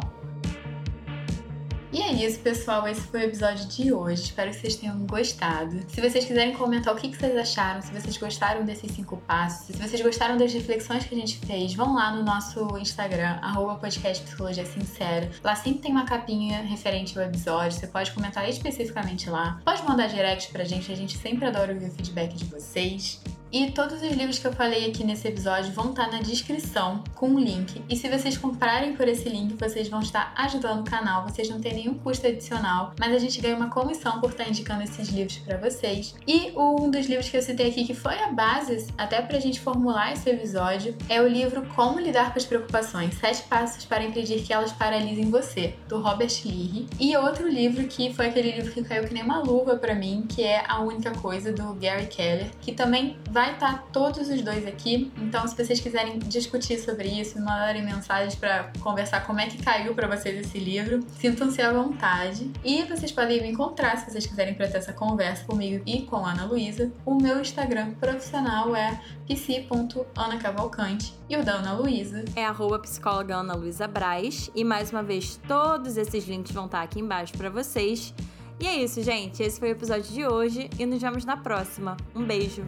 E 1.94 2.02
é 2.02 2.12
isso, 2.12 2.40
pessoal. 2.40 2.88
Esse 2.88 3.02
foi 3.02 3.20
o 3.20 3.24
episódio 3.26 3.68
de 3.68 3.94
hoje. 3.94 4.24
Espero 4.24 4.50
que 4.50 4.58
vocês 4.58 4.76
tenham 4.78 4.98
gostado. 5.06 5.80
Se 5.88 6.02
vocês 6.02 6.26
quiserem 6.26 6.52
comentar 6.54 6.92
o 6.92 6.98
que 6.98 7.16
vocês 7.16 7.38
acharam, 7.38 7.84
se 7.84 7.94
vocês 7.94 8.18
gostaram 8.18 8.66
desses 8.66 8.92
cinco 8.94 9.18
passos, 9.18 9.68
se 9.68 9.74
vocês 9.74 10.02
gostaram 10.02 10.36
das 10.36 10.52
reflexões 10.52 11.06
que 11.06 11.14
a 11.14 11.18
gente 11.18 11.38
fez, 11.46 11.76
vão 11.76 11.94
lá 11.94 12.12
no 12.16 12.24
nosso 12.24 12.80
Instagram, 12.80 13.38
arroba 13.44 13.76
podcast 13.76 14.24
Psicologia 14.24 14.66
Sincera. 14.66 15.30
Lá 15.44 15.56
sempre 15.56 15.82
tem 15.84 15.92
uma 15.92 16.06
capinha 16.06 16.64
referente 16.64 17.16
ao 17.18 17.26
episódio. 17.26 17.80
Você 17.80 17.86
pode 17.86 18.12
comentar 18.12 18.50
especificamente 18.50 19.30
lá. 19.30 19.62
Pode 19.64 19.84
mandar 19.84 20.08
direct 20.08 20.52
pra 20.52 20.64
gente, 20.64 20.92
a 20.92 20.96
gente 20.96 21.16
sempre 21.16 21.46
adora 21.46 21.74
ouvir 21.74 21.90
o 21.90 21.92
feedback 21.92 22.34
de 22.34 22.46
vocês. 22.46 23.22
E 23.54 23.70
todos 23.70 24.02
os 24.02 24.12
livros 24.14 24.40
que 24.40 24.48
eu 24.48 24.52
falei 24.52 24.90
aqui 24.90 25.04
nesse 25.04 25.28
episódio 25.28 25.72
vão 25.74 25.92
estar 25.92 26.12
na 26.12 26.18
descrição 26.18 27.04
com 27.14 27.28
um 27.28 27.40
link. 27.40 27.84
E 27.88 27.96
se 27.96 28.10
vocês 28.10 28.36
comprarem 28.36 28.96
por 28.96 29.08
esse 29.08 29.30
link, 29.30 29.54
vocês 29.54 29.88
vão 29.88 30.00
estar 30.00 30.34
ajudando 30.36 30.80
o 30.80 30.90
canal. 30.90 31.22
Vocês 31.30 31.48
não 31.48 31.62
têm 31.62 31.76
nenhum 31.76 31.94
custo 31.94 32.26
adicional, 32.26 32.96
mas 33.00 33.14
a 33.14 33.20
gente 33.20 33.40
ganha 33.40 33.56
uma 33.56 33.70
comissão 33.70 34.20
por 34.20 34.32
estar 34.32 34.50
indicando 34.50 34.82
esses 34.82 35.10
livros 35.10 35.38
para 35.38 35.58
vocês. 35.58 36.16
E 36.28 36.52
um 36.58 36.90
dos 36.90 37.06
livros 37.06 37.30
que 37.30 37.38
eu 37.38 37.44
citei 37.44 37.70
aqui, 37.70 37.86
que 37.86 37.94
foi 37.94 38.18
a 38.18 38.32
base 38.32 38.88
até 38.98 39.22
pra 39.22 39.40
gente 39.40 39.60
formular 39.60 40.14
esse 40.14 40.28
episódio, 40.28 40.98
é 41.08 41.22
o 41.22 41.28
livro 41.28 41.64
Como 41.76 42.00
Lidar 42.00 42.34
com 42.34 42.40
as 42.40 42.46
Preocupações: 42.46 43.14
Sete 43.20 43.44
Passos 43.44 43.86
para 43.86 44.04
Impedir 44.04 44.42
que 44.42 44.52
Elas 44.52 44.72
Paralisem 44.72 45.30
Você, 45.30 45.76
do 45.88 46.02
Robert 46.02 46.34
Leahy. 46.44 46.88
E 47.00 47.16
outro 47.16 47.48
livro 47.48 47.86
que 47.86 48.12
foi 48.16 48.30
aquele 48.30 48.52
livro 48.52 48.72
que 48.72 48.84
caiu 48.84 49.04
que 49.04 49.14
nem 49.14 49.22
uma 49.22 49.44
luva 49.44 49.76
para 49.76 49.94
mim, 49.94 50.26
que 50.28 50.42
é 50.42 50.64
A 50.68 50.82
Única 50.82 51.12
Coisa, 51.12 51.54
do 51.54 51.76
Gary 51.76 52.08
Keller, 52.08 52.50
que 52.60 52.72
também 52.72 53.16
vai 53.30 53.43
vai 53.44 53.54
estar 53.54 53.88
todos 53.92 54.30
os 54.30 54.42
dois 54.42 54.66
aqui. 54.66 55.12
Então, 55.18 55.46
se 55.46 55.56
vocês 55.56 55.82
quiserem 55.82 56.18
discutir 56.20 56.78
sobre 56.80 57.10
isso, 57.10 57.38
mandarem 57.40 57.84
mensagens 57.84 58.36
para 58.36 58.72
conversar 58.80 59.26
como 59.26 59.42
é 59.42 59.48
que 59.48 59.62
caiu 59.62 59.94
para 59.94 60.08
vocês 60.08 60.46
esse 60.46 60.58
livro, 60.58 61.06
sintam-se 61.20 61.62
à 61.62 61.74
vontade. 61.74 62.50
E 62.64 62.84
vocês 62.84 63.12
podem 63.12 63.42
me 63.42 63.50
encontrar 63.50 63.98
se 63.98 64.10
vocês 64.10 64.26
quiserem 64.26 64.54
para 64.54 64.70
ter 64.70 64.78
essa 64.78 64.94
conversa 64.94 65.44
comigo 65.44 65.84
e 65.86 66.04
com 66.04 66.26
a 66.26 66.32
Ana 66.32 66.46
Luísa. 66.46 66.90
O 67.06 67.16
meu 67.16 67.42
Instagram 67.42 67.96
profissional 67.96 68.74
é 68.74 68.98
psi.anacavalcante 69.28 71.14
e 71.30 71.36
o 71.36 71.44
da 71.44 71.56
Ana 71.56 71.74
Luísa 71.74 72.24
é 72.36 72.46
arroba 72.46 72.80
psicóloga 72.80 73.36
Ana 73.36 73.56
Luísa 73.56 73.88
Braz. 73.90 74.50
E 74.56 74.64
mais 74.64 74.90
uma 74.90 75.04
vez, 75.04 75.38
todos 75.46 75.98
esses 75.98 76.26
links 76.26 76.54
vão 76.54 76.66
estar 76.66 76.82
aqui 76.82 77.02
embaixo 77.02 77.34
para 77.34 77.50
vocês. 77.50 78.14
E 78.58 78.68
é 78.68 78.78
isso, 78.78 79.04
gente. 79.04 79.44
Esse 79.44 79.60
foi 79.60 79.70
o 79.70 79.72
episódio 79.74 80.14
de 80.14 80.26
hoje 80.26 80.70
e 80.80 80.86
nos 80.86 81.02
vemos 81.02 81.26
na 81.26 81.36
próxima. 81.36 81.98
Um 82.16 82.24
beijo! 82.24 82.64